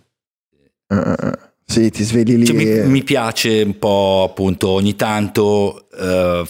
Uh, 0.88 1.30
sì, 1.64 1.90
ti 1.90 2.02
svegli 2.02 2.36
lì. 2.36 2.44
Cioè, 2.44 2.56
e... 2.56 2.82
mi, 2.82 2.88
mi, 2.88 3.02
piace 3.04 3.62
un 3.62 3.78
po' 3.78 4.26
appunto 4.28 4.68
ogni 4.70 4.96
tanto 4.96 5.86
uh, 5.92 6.46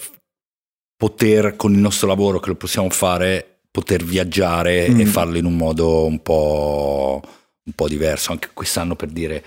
poter 0.97 1.57
con 1.57 1.75
il 1.75 1.81
nostro 1.81 2.09
lavoro 2.09 2.41
che 2.41 2.49
lo 2.49 2.55
possiamo 2.55 2.89
fare, 2.89 3.59
poter 3.71 4.03
viaggiare 4.03 4.89
mm. 4.89 5.01
e 5.01 5.05
farlo 5.05 5.37
in 5.37 5.45
un 5.45 5.57
modo 5.57 6.07
un 6.07 6.23
po', 6.23 7.21
un 7.63 7.73
po 7.75 7.89
diverso. 7.89 8.33
Anche 8.33 8.49
quest'anno 8.55 8.97
per 8.97 9.09
dire 9.09 9.45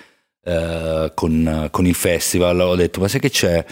con, 1.13 1.67
con 1.69 1.85
il 1.85 1.93
festival 1.93 2.59
ho 2.61 2.75
detto 2.75 2.99
ma 2.99 3.07
sai 3.07 3.19
che 3.19 3.29
c'è? 3.29 3.63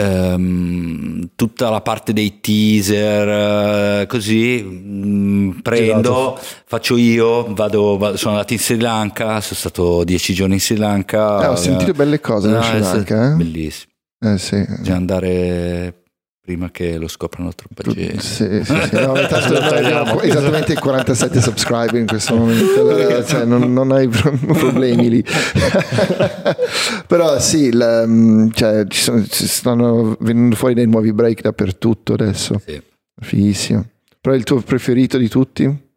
Um, 0.00 1.28
tutta 1.34 1.68
la 1.68 1.82
parte 1.82 2.14
dei 2.14 2.40
teaser, 2.40 4.02
uh, 4.02 4.06
così 4.06 4.64
um, 4.64 5.60
prendo, 5.62 6.38
faccio 6.64 6.96
io, 6.96 7.52
vado, 7.52 7.98
vado, 7.98 8.16
sono 8.16 8.34
andato 8.34 8.54
in 8.54 8.58
Sri 8.60 8.80
Lanka, 8.80 9.40
sono 9.40 9.58
stato 9.58 10.04
dieci 10.04 10.32
giorni 10.32 10.54
in 10.54 10.60
Sri 10.60 10.76
Lanka. 10.76 11.42
Eh, 11.42 11.46
ho 11.48 11.56
sentito 11.56 11.92
belle 11.92 12.20
cose 12.20 12.48
in 12.48 12.62
Sri 12.62 12.80
Lanka, 12.80 13.32
eh? 13.32 13.34
bellissimo. 13.34 13.92
Eh, 14.22 14.38
sì. 14.38 14.64
Bisogna 14.66 14.96
andare 14.96 15.99
prima 16.40 16.70
che 16.70 16.96
lo 16.96 17.06
scoprano 17.06 17.52
troppa 17.54 17.82
gente. 17.92 18.20
Sì, 18.20 18.64
sì, 18.64 18.64
sì. 18.64 18.94
No, 18.94 19.12
abbiamo 19.12 20.20
esattamente 20.22 20.74
47 20.74 21.40
subscriber 21.40 21.96
in 21.96 22.06
questo 22.06 22.36
momento, 22.36 23.24
cioè, 23.26 23.44
non, 23.44 23.72
non, 23.72 23.92
hai 23.92 24.08
problemi 24.08 25.10
lì. 25.10 25.24
Però 27.06 27.38
sì, 27.38 27.72
la, 27.72 28.06
mm, 28.06 28.50
cioè, 28.52 28.86
ci, 28.88 29.00
sono, 29.00 29.24
ci, 29.26 29.46
stanno 29.46 30.16
venendo 30.20 30.56
fuori 30.56 30.74
dei 30.74 30.86
nuovi 30.86 31.12
break 31.12 31.42
dappertutto 31.42 32.14
adesso. 32.14 32.60
Sì. 32.64 32.80
Fighissimo. 33.20 33.86
Però 34.20 34.34
il 34.34 34.44
tuo 34.44 34.60
preferito 34.60 35.18
di 35.18 35.28
tutti? 35.28 35.88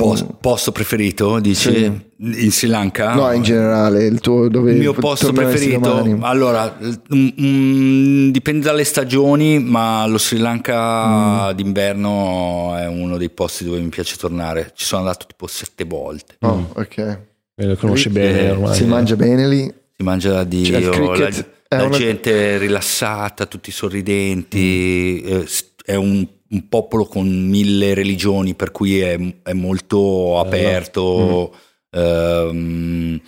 Posto, 0.00 0.36
posto 0.40 0.72
preferito, 0.72 1.38
dici? 1.38 1.72
Sì. 1.72 2.04
In 2.18 2.50
Sri 2.50 2.68
Lanka? 2.68 3.14
No, 3.14 3.30
in 3.32 3.42
generale, 3.42 4.04
il 4.04 4.20
tuo 4.20 4.48
dove 4.48 4.72
Il 4.72 4.78
mio 4.78 4.92
posto 4.92 5.32
preferito? 5.32 6.16
Allora, 6.20 6.78
mm, 7.14 7.28
mm, 7.40 8.30
dipende 8.30 8.64
dalle 8.64 8.84
stagioni, 8.84 9.58
ma 9.58 10.06
lo 10.06 10.18
Sri 10.18 10.38
Lanka 10.38 11.52
mm. 11.52 11.54
d'inverno 11.54 12.74
è 12.76 12.86
uno 12.86 13.16
dei 13.16 13.30
posti 13.30 13.64
dove 13.64 13.80
mi 13.80 13.88
piace 13.88 14.16
tornare. 14.16 14.72
Ci 14.74 14.84
sono 14.84 15.02
andato 15.02 15.26
tipo 15.26 15.46
sette 15.46 15.84
volte. 15.84 16.36
Oh, 16.40 16.56
mm. 16.56 16.64
ok. 16.74 17.18
lo 17.56 17.76
conosci 17.76 18.08
bene 18.08 18.50
ormai. 18.50 18.74
Si 18.74 18.84
mangia 18.84 19.16
bene 19.16 19.48
lì? 19.48 19.74
Si 19.96 20.02
mangia 20.02 20.30
da 20.30 20.44
Dio, 20.44 20.80
cioè, 20.80 21.30
la, 21.68 21.76
la 21.76 21.84
una... 21.84 21.96
gente 21.96 22.58
rilassata, 22.58 23.46
tutti 23.46 23.70
sorridenti, 23.70 25.24
mm. 25.26 25.40
è 25.84 25.94
un 25.94 26.26
un 26.50 26.68
popolo 26.68 27.06
con 27.06 27.28
mille 27.28 27.94
religioni, 27.94 28.54
per 28.54 28.70
cui 28.70 29.00
è, 29.00 29.18
è 29.42 29.52
molto 29.52 30.38
aperto. 30.38 31.54
Mm. 31.96 32.00
Ehm, 32.00 33.20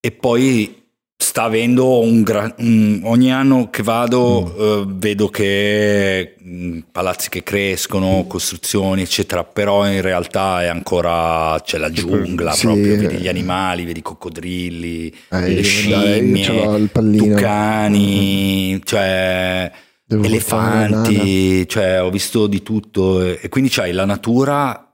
e 0.00 0.10
poi 0.12 0.82
sta 1.16 1.44
avendo 1.44 2.00
un, 2.00 2.22
gra- 2.22 2.54
un 2.58 3.00
ogni 3.04 3.32
anno 3.32 3.70
che 3.70 3.82
vado 3.82 4.42
mm. 4.42 4.60
eh, 4.60 4.84
vedo 4.88 5.28
che 5.28 6.34
mh, 6.38 6.66
mm, 6.66 6.78
palazzi 6.92 7.28
che 7.30 7.42
crescono, 7.42 8.26
costruzioni 8.28 9.02
eccetera, 9.02 9.44
però 9.44 9.90
in 9.90 10.02
realtà 10.02 10.62
è 10.62 10.66
ancora 10.66 11.58
c'è 11.64 11.78
la 11.78 11.90
giungla 11.90 12.52
sì, 12.52 12.66
proprio, 12.66 12.96
vedi 12.96 13.16
gli 13.16 13.28
animali, 13.28 13.84
vedi 13.84 14.00
i 14.00 14.02
coccodrilli, 14.02 15.14
eh, 15.30 15.48
le 15.48 15.62
scimmie, 15.62 16.90
tucani, 16.92 18.80
cioè 18.84 19.72
Devo 20.16 20.24
elefanti, 20.24 21.68
cioè 21.68 22.02
ho 22.02 22.10
visto 22.10 22.46
di 22.46 22.62
tutto 22.62 23.22
e 23.22 23.48
quindi 23.48 23.70
c'hai 23.70 23.92
la 23.92 24.04
natura 24.04 24.92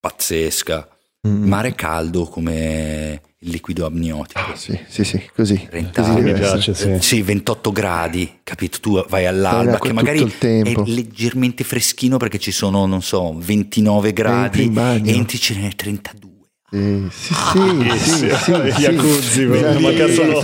pazzesca, 0.00 0.88
mm. 1.26 1.46
mare 1.46 1.74
caldo 1.74 2.24
come 2.24 3.20
il 3.40 3.50
liquido 3.50 3.86
amniotico. 3.86 4.40
Ah, 4.40 4.56
sì, 4.56 4.78
sì, 4.88 5.04
sì, 5.04 5.22
così. 5.34 5.66
30, 5.70 6.02
così 6.02 6.20
mi 6.20 6.32
piace, 6.32 6.74
sì. 6.74 6.96
sì. 7.00 7.22
28 7.22 7.70
gradi, 7.70 8.40
capito? 8.42 8.78
Tu 8.80 9.04
vai 9.08 9.26
all'alba 9.26 9.78
che 9.78 9.92
magari 9.92 10.24
è 10.40 10.74
leggermente 10.86 11.62
freschino 11.62 12.16
perché 12.16 12.38
ci 12.38 12.50
sono, 12.50 12.86
non 12.86 13.02
so, 13.02 13.34
29 13.36 14.12
gradi 14.12 14.72
e 14.74 15.12
entri 15.12 15.38
ce 15.38 15.54
n'è 15.54 15.74
32. 15.74 16.27
Sì, 16.70 17.08
sì, 17.10 17.34
sì, 17.34 17.96
sì, 17.98 18.30
sì, 18.36 18.52
Jacuzzi, 18.82 19.44
ma 19.46 20.08
solo 20.08 20.40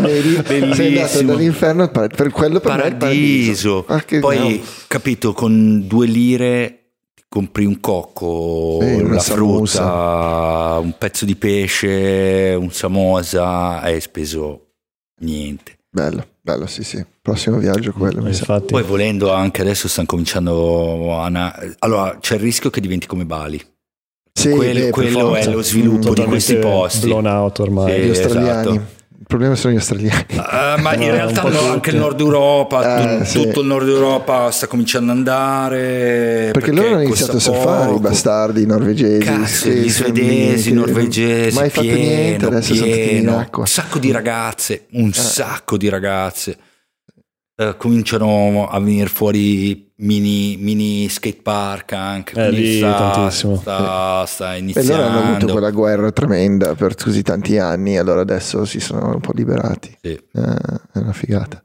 sei 0.74 0.96
andato 0.96 1.22
dall'inferno 1.22 1.88
per 1.88 2.30
quello 2.30 2.60
per 2.60 2.70
paradiso. 2.70 3.82
paradiso. 3.82 4.16
Ah, 4.16 4.20
Poi, 4.20 4.58
no. 4.58 4.64
capito, 4.86 5.34
con 5.34 5.86
due 5.86 6.06
lire 6.06 6.78
compri 7.28 7.66
un 7.66 7.78
cocco, 7.80 8.78
sì, 8.80 9.02
la 9.06 9.18
frutta, 9.18 10.78
un 10.80 10.94
pezzo 10.96 11.26
di 11.26 11.36
pesce, 11.36 12.56
un 12.58 12.70
samosa 12.70 13.82
e 13.82 13.92
hai 13.94 14.00
speso 14.00 14.68
niente. 15.20 15.76
Bello, 15.90 16.26
bello, 16.40 16.66
sì, 16.66 16.84
sì. 16.84 17.04
Prossimo 17.20 17.58
viaggio 17.58 17.92
quello. 17.92 18.26
Infatti. 18.26 18.72
Poi 18.72 18.82
volendo 18.82 19.30
anche 19.32 19.60
adesso 19.60 19.88
stanno 19.88 20.06
cominciando 20.06 21.20
a... 21.20 21.26
Allora, 21.80 22.16
c'è 22.18 22.34
il 22.36 22.40
rischio 22.40 22.70
che 22.70 22.80
diventi 22.80 23.06
come 23.06 23.24
Bali 23.26 23.60
sì, 24.36 24.50
quello, 24.50 24.80
beh, 24.80 24.90
quello 24.90 25.34
è 25.36 25.46
lo 25.46 25.62
sviluppo 25.62 26.12
di 26.12 26.24
questi 26.24 26.56
posti. 26.56 27.06
Blown 27.06 27.26
out 27.26 27.60
ormai. 27.60 27.92
Sì, 27.92 28.00
gli 28.00 28.08
australiani. 28.08 28.70
Esatto. 28.70 28.92
Il 29.16 29.26
problema 29.26 29.54
sono 29.54 29.72
gli 29.72 29.76
australiani. 29.76 30.26
Uh, 30.32 30.80
ma 30.82 30.94
in 30.96 31.10
realtà 31.10 31.42
no, 31.48 31.70
anche 31.70 31.90
il 31.90 31.96
nord 31.96 32.20
Europa, 32.20 32.78
uh, 32.78 33.18
tu, 33.18 33.24
sì. 33.24 33.42
tutto 33.42 33.60
il 33.62 33.66
nord 33.68 33.88
Europa 33.88 34.50
sta 34.50 34.66
cominciando 34.66 35.12
ad 35.12 35.18
andare. 35.18 36.50
Perché, 36.52 36.60
perché 36.60 36.72
loro 36.72 36.94
hanno 36.94 37.02
iniziato 37.04 37.36
a 37.36 37.40
surfare 37.40 37.94
i 37.94 37.98
bastardi 38.00 38.62
i 38.62 38.66
norvegesi. 38.66 39.24
Cazzo, 39.24 39.46
sì, 39.46 39.70
gli 39.70 39.88
svedesi, 39.88 40.70
i 40.70 40.72
norvegesi. 40.74 41.56
Mai 41.56 41.70
fatto 41.70 41.86
niente, 41.86 42.44
adesso 42.44 42.72
pieno, 42.72 42.86
sono 42.92 43.12
in 43.12 43.28
acqua. 43.28 43.60
Un 43.60 43.66
sacco 43.66 43.98
di 43.98 44.10
ragazze, 44.10 44.86
un 44.90 45.08
uh. 45.08 45.12
sacco 45.12 45.76
di 45.78 45.88
ragazze. 45.88 46.56
Uh, 47.56 47.76
cominciano 47.76 48.68
a 48.68 48.80
venire 48.80 49.08
fuori 49.08 49.92
mini, 49.98 50.56
mini 50.56 51.08
skate 51.08 51.40
park 51.40 51.92
anche 51.92 52.34
eh, 52.34 52.50
lì 52.50 52.78
sta, 52.78 53.12
tantissimo. 53.12 53.54
sta, 53.54 54.26
sta 54.26 54.56
iniziando 54.56 54.92
e 54.92 54.96
loro 54.96 55.08
hanno 55.08 55.28
avuto 55.28 55.52
quella 55.52 55.70
guerra 55.70 56.10
tremenda 56.10 56.74
per 56.74 56.96
così 56.96 57.22
tanti 57.22 57.56
anni 57.58 57.96
allora 57.96 58.22
adesso 58.22 58.64
si 58.64 58.80
sono 58.80 59.12
un 59.12 59.20
po' 59.20 59.30
liberati. 59.32 59.96
Sì. 60.00 60.08
eh, 60.08 60.20
è 60.32 60.98
una 60.98 61.12
figata. 61.12 61.62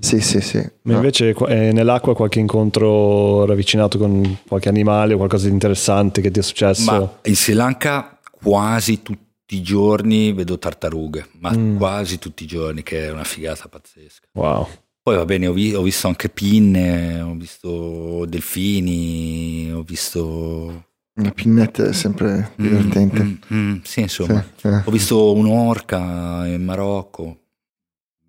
Sì 0.00 0.20
sì 0.20 0.40
sì. 0.40 0.58
Ma 0.82 0.92
no. 0.92 0.96
invece 0.96 1.34
eh, 1.46 1.72
nell'acqua 1.72 2.14
qualche 2.14 2.38
incontro 2.38 3.44
ravvicinato 3.44 3.98
con 3.98 4.38
qualche 4.46 4.70
animale 4.70 5.12
o 5.12 5.16
qualcosa 5.16 5.46
di 5.46 5.52
interessante 5.52 6.22
che 6.22 6.30
ti 6.30 6.38
è 6.38 6.42
successo? 6.42 6.90
Ma 6.90 7.18
in 7.24 7.36
Sri 7.36 7.52
Lanka 7.52 8.18
quasi 8.40 9.02
tutti 9.02 9.56
i 9.56 9.62
giorni 9.62 10.32
vedo 10.32 10.58
tartarughe 10.58 11.28
ma 11.40 11.50
mm. 11.54 11.76
quasi 11.76 12.18
tutti 12.18 12.44
i 12.44 12.46
giorni 12.46 12.82
che 12.82 13.08
è 13.08 13.10
una 13.10 13.24
figata 13.24 13.68
pazzesca. 13.68 14.28
Wow 14.32 14.66
poi 15.08 15.16
va 15.16 15.24
bene, 15.24 15.46
ho, 15.46 15.54
vi- 15.54 15.74
ho, 15.74 15.80
visto 15.80 16.06
anche 16.06 16.28
pinne, 16.28 17.22
ho 17.22 17.34
visto 17.34 18.26
delfini, 18.26 19.72
ho 19.72 19.82
visto 19.82 20.84
La 21.14 21.30
pinnetta 21.30 21.86
è 21.86 21.94
sempre 21.94 22.52
mm, 22.60 22.62
divertente. 22.62 23.22
Mm, 23.22 23.36
mm, 23.54 23.70
mm, 23.70 23.80
sì, 23.84 24.00
insomma. 24.00 24.44
Sì. 24.54 24.66
Ho 24.66 24.90
visto 24.90 25.32
un'orca 25.32 26.46
in 26.46 26.62
Marocco, 26.62 27.38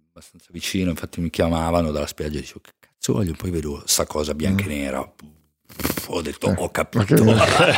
abbastanza 0.07 0.47
vicino, 0.51 0.89
infatti 0.89 1.19
mi 1.19 1.30
chiamavano 1.30 1.91
dalla 1.91 2.07
spiaggia 2.07 2.38
e 2.38 2.41
dicevo 2.41 2.61
che 2.61 2.72
cazzo 2.80 3.11
voglio, 3.11 3.34
poi 3.34 3.51
vedo 3.51 3.84
sta 3.85 4.06
cosa 4.06 4.34
bianca 4.34 4.64
e 4.64 4.68
mm. 4.68 4.69
nera 4.69 5.14
ho 6.11 6.21
detto, 6.21 6.53
ho 6.55 6.69
capito. 6.69 7.23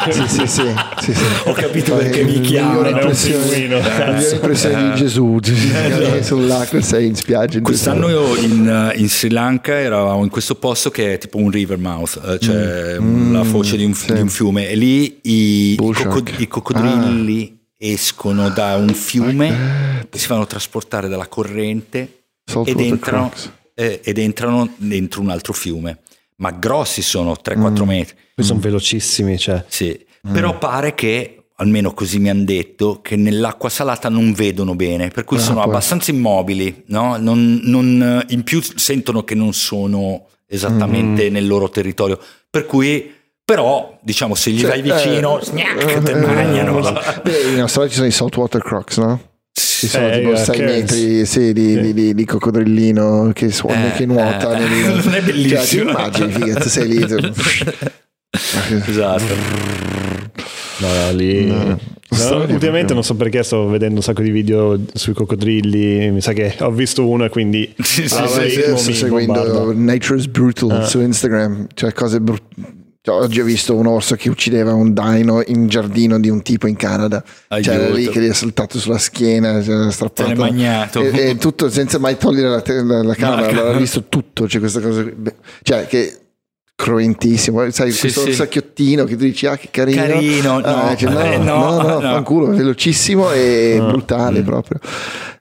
sì, 0.09 0.27
sì, 0.27 0.47
sì, 0.47 0.73
sì, 1.13 1.23
Ho 1.45 1.53
capito 1.53 1.95
perché 1.95 2.23
mi 2.23 2.41
chiamano. 2.41 2.89
L'impressione 2.89 4.91
di 4.91 4.95
Gesù, 4.95 5.39
esatto. 5.43 6.23
sull'acqua 6.23 6.81
sei 6.81 7.07
in 7.07 7.15
spiaggia. 7.15 7.57
In 7.57 7.63
Quest'anno 7.63 8.09
io 8.09 8.35
in, 8.37 8.93
in, 8.95 9.09
Sri 9.09 9.29
Lanka 9.29 9.73
eravamo 9.73 10.23
in 10.23 10.29
questo 10.29 10.55
posto 10.55 10.89
che 10.89 11.13
è 11.13 11.17
tipo 11.17 11.37
un 11.37 11.51
river 11.51 11.77
mouth, 11.77 12.21
eh, 12.25 12.39
cioè 12.39 12.97
mm. 12.99 13.33
la 13.33 13.43
foce 13.43 13.75
di 13.75 13.83
un, 13.83 13.93
sì. 13.93 14.13
di 14.13 14.21
un, 14.21 14.29
fiume 14.29 14.69
e 14.69 14.75
lì 14.75 15.19
i, 15.23 15.73
i, 15.73 15.75
coccod- 15.75 16.35
i 16.37 16.47
coccodrilli 16.47 17.53
ah. 17.53 17.57
escono 17.77 18.49
da 18.49 18.75
un 18.75 18.93
fiume 18.93 20.07
che 20.09 20.17
si 20.17 20.27
fanno 20.27 20.47
trasportare 20.47 21.09
dalla 21.09 21.27
corrente 21.27 22.23
ed 22.65 22.79
entrano, 22.79 23.31
eh, 23.75 23.99
ed 24.03 24.17
entrano 24.17 24.73
dentro 24.77 25.21
un 25.21 25.29
altro 25.29 25.53
fiume 25.53 25.99
ma 26.41 26.51
grossi 26.51 27.01
sono 27.01 27.33
3-4 27.43 27.83
mm. 27.83 27.87
metri. 27.87 28.15
Poi 28.35 28.45
sono 28.45 28.59
velocissimi, 28.59 29.37
cioè. 29.37 29.63
Sì, 29.67 29.97
mm. 30.27 30.33
però 30.33 30.57
pare 30.57 30.93
che, 30.93 31.45
almeno 31.55 31.93
così 31.93 32.19
mi 32.19 32.29
hanno 32.29 32.43
detto, 32.43 32.99
che 33.01 33.15
nell'acqua 33.15 33.69
salata 33.69 34.09
non 34.09 34.33
vedono 34.33 34.75
bene, 34.75 35.09
per 35.09 35.23
cui 35.23 35.37
ah, 35.37 35.41
sono 35.41 35.61
poi. 35.61 35.69
abbastanza 35.69 36.11
immobili, 36.11 36.83
no? 36.87 37.17
non, 37.17 37.61
non, 37.63 38.25
in 38.29 38.43
più 38.43 38.61
sentono 38.61 39.23
che 39.23 39.35
non 39.35 39.53
sono 39.53 40.27
esattamente 40.47 41.29
mm. 41.29 41.33
nel 41.33 41.47
loro 41.47 41.69
territorio, 41.69 42.19
per 42.49 42.65
cui 42.65 43.19
però 43.43 43.97
diciamo 44.01 44.33
se 44.35 44.51
gli 44.51 44.59
cioè, 44.59 44.69
vai 44.69 44.81
vicino 44.81 45.39
eh, 45.39 45.43
snack, 45.43 45.83
eh, 45.83 46.01
te 46.01 46.15
mangiano 46.15 46.79
Beh, 47.23 47.51
in 47.51 47.59
Australia 47.59 47.89
ci 47.89 47.95
sono 47.95 48.07
i 48.07 48.11
saltwater 48.11 48.61
crocs 48.61 48.97
no? 48.97 49.30
Ci 49.81 49.87
sono 49.87 50.11
eh, 50.11 50.19
tipo 50.19 50.35
6 50.35 50.59
metri 50.61 50.97
sì, 50.99 51.07
di, 51.07 51.25
sì. 51.25 51.53
Di, 51.53 51.93
di, 51.93 52.13
di, 52.13 52.25
coccodrillino 52.25 53.31
che, 53.33 53.49
suona, 53.49 53.91
eh, 53.91 53.97
che 53.97 54.05
nuota 54.05 54.55
eh, 54.55 54.59
nel, 54.59 55.01
non 55.03 55.15
è 55.15 55.21
bellissimo. 55.23 55.91
cioè, 55.91 55.91
immagini 55.91 56.31
figa, 56.31 56.59
sei 56.61 56.87
lì 56.87 57.01
esatto. 58.85 59.33
No, 60.77 61.11
lì 61.13 61.45
no. 61.45 61.79
No, 62.09 62.35
ultimamente 62.43 62.93
non 62.93 63.03
so 63.03 63.15
perché 63.15 63.41
sto 63.41 63.67
vedendo 63.69 63.95
un 63.95 64.03
sacco 64.03 64.21
di 64.21 64.29
video 64.29 64.79
sui 64.93 65.13
coccodrilli 65.13 66.11
mi 66.11 66.21
sa 66.21 66.33
che 66.33 66.55
ho 66.59 66.69
visto 66.69 67.07
uno 67.07 67.23
e 67.25 67.29
quindi 67.29 67.73
sì, 67.81 68.07
sì, 68.07 68.17
ah, 68.17 68.27
sì, 68.27 68.49
sì, 68.49 68.61
sto 68.61 68.93
seguendo 68.93 69.73
Nature's 69.73 70.27
Brutal 70.27 70.71
ah. 70.71 70.85
su 70.85 70.99
Instagram 70.99 71.67
cioè 71.73 71.91
cose 71.93 72.19
brutte 72.19 72.80
cioè, 73.03 73.15
oggi 73.15 73.41
ho 73.41 73.43
visto 73.43 73.75
un 73.75 73.87
orso 73.87 74.15
che 74.15 74.29
uccideva 74.29 74.75
un 74.75 74.93
dino 74.93 75.41
in 75.47 75.67
giardino 75.67 76.19
di 76.19 76.29
un 76.29 76.43
tipo 76.43 76.67
in 76.67 76.75
Canada. 76.75 77.23
Aiuto. 77.47 77.71
C'era 77.71 77.89
lì 77.89 78.07
che 78.09 78.21
gli 78.21 78.29
è 78.29 78.33
saltato 78.33 78.77
sulla 78.77 78.99
schiena, 78.99 79.59
c'era 79.59 79.89
strappato. 79.89 80.29
Se 80.29 80.35
magnato. 80.35 81.01
E, 81.01 81.29
e, 81.29 81.37
tutto 81.37 81.67
senza 81.71 81.97
mai 81.97 82.17
togliere 82.17 82.49
la, 82.49 82.61
te- 82.61 82.83
la, 82.83 83.01
la 83.01 83.15
camera, 83.15 83.51
no, 83.51 83.63
l'ha 83.63 83.73
visto 83.73 84.03
tutto. 84.03 84.45
C'è 84.45 84.59
questa 84.59 84.81
cosa. 84.81 85.03
Cioè, 85.63 85.87
che 85.87 86.15
cruentissimo, 86.75 87.71
sai, 87.71 87.91
sì, 87.91 88.01
questo 88.01 88.21
sì. 88.21 88.33
sacchiottino 88.33 89.03
che 89.05 89.15
tu 89.15 89.23
dici 89.23 89.45
ah 89.45 89.55
che 89.55 89.69
carino, 89.69 90.01
carino 90.01 90.55
ah, 90.57 90.89
no, 90.89 90.95
cioè, 90.95 91.11
no, 91.11 91.21
eh, 91.21 91.37
no, 91.37 91.43
no, 91.43 91.81
no, 91.81 91.93
no, 91.93 92.01
fanculo, 92.01 92.47
velocissimo 92.47 93.31
e 93.31 93.77
no. 93.79 93.87
brutale 93.87 94.41
mm. 94.41 94.45
proprio. 94.45 94.79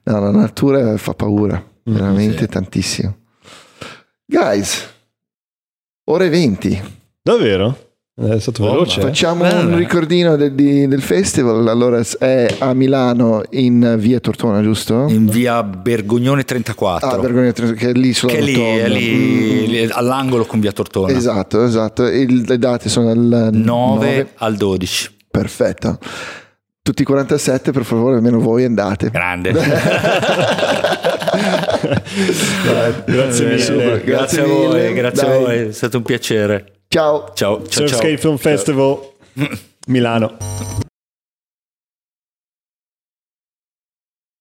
No, 0.03 0.19
la 0.19 0.31
natura 0.31 0.97
fa 0.97 1.13
paura, 1.13 1.57
mm, 1.57 1.93
veramente 1.93 2.39
sì. 2.39 2.47
tantissimo. 2.47 3.17
Guys, 4.25 4.87
ore 6.05 6.29
20. 6.29 6.99
Davvero? 7.23 7.77
È 8.13 8.39
stato 8.39 8.63
oh, 8.63 8.71
veloce. 8.71 8.99
Facciamo 8.99 9.45
eh. 9.45 9.53
un 9.53 9.77
ricordino 9.77 10.35
del, 10.35 10.53
di, 10.53 10.87
del, 10.87 11.01
festival. 11.01 11.67
Allora 11.67 12.01
è 12.19 12.55
a 12.59 12.73
Milano 12.73 13.43
in 13.51 13.95
via 13.97 14.19
Tortona, 14.19 14.61
giusto? 14.61 15.05
In 15.07 15.27
via 15.27 15.63
Bergognone 15.63 16.43
34. 16.43 17.07
Ah, 17.07 17.17
Bergognone 17.19 17.53
34, 17.53 17.75
che 17.75 17.89
è 17.93 17.99
lì 17.99 18.13
sulla 18.13 18.33
che 18.33 18.41
lì, 18.41 18.59
è 18.59 18.87
lì, 18.87 19.13
mm. 19.13 19.69
lì, 19.69 19.87
all'angolo 19.91 20.45
con 20.45 20.59
via 20.59 20.71
Tortona. 20.71 21.13
Esatto, 21.13 21.63
esatto. 21.63 22.05
Il, 22.07 22.43
le 22.45 22.57
date 22.57 22.89
sono 22.89 23.13
dal 23.13 23.49
9, 23.53 23.55
9 23.63 24.27
al 24.35 24.55
12. 24.57 25.15
Perfetto. 25.29 25.97
Tutti 26.83 27.03
i 27.03 27.05
47, 27.05 27.71
per 27.71 27.85
favore, 27.85 28.15
almeno 28.15 28.39
voi 28.39 28.65
andate. 28.65 29.09
Grande. 29.11 29.51
grazie 33.05 33.45
mille. 33.45 34.01
Grazie, 34.03 34.03
grazie 34.03 34.41
a 34.41 34.45
voi, 34.45 34.93
grazie 34.93 35.27
Dai. 35.27 35.35
a 35.35 35.39
voi, 35.39 35.57
è 35.67 35.71
stato 35.71 35.97
un 35.97 36.03
piacere. 36.03 36.80
Ciao. 36.91 37.31
Ciao. 37.33 37.55
ciao, 37.63 37.67
ciao. 37.67 37.87
Surfscape 37.87 38.17
Film 38.17 38.37
Festival 38.37 38.99
Milano. 39.87 40.37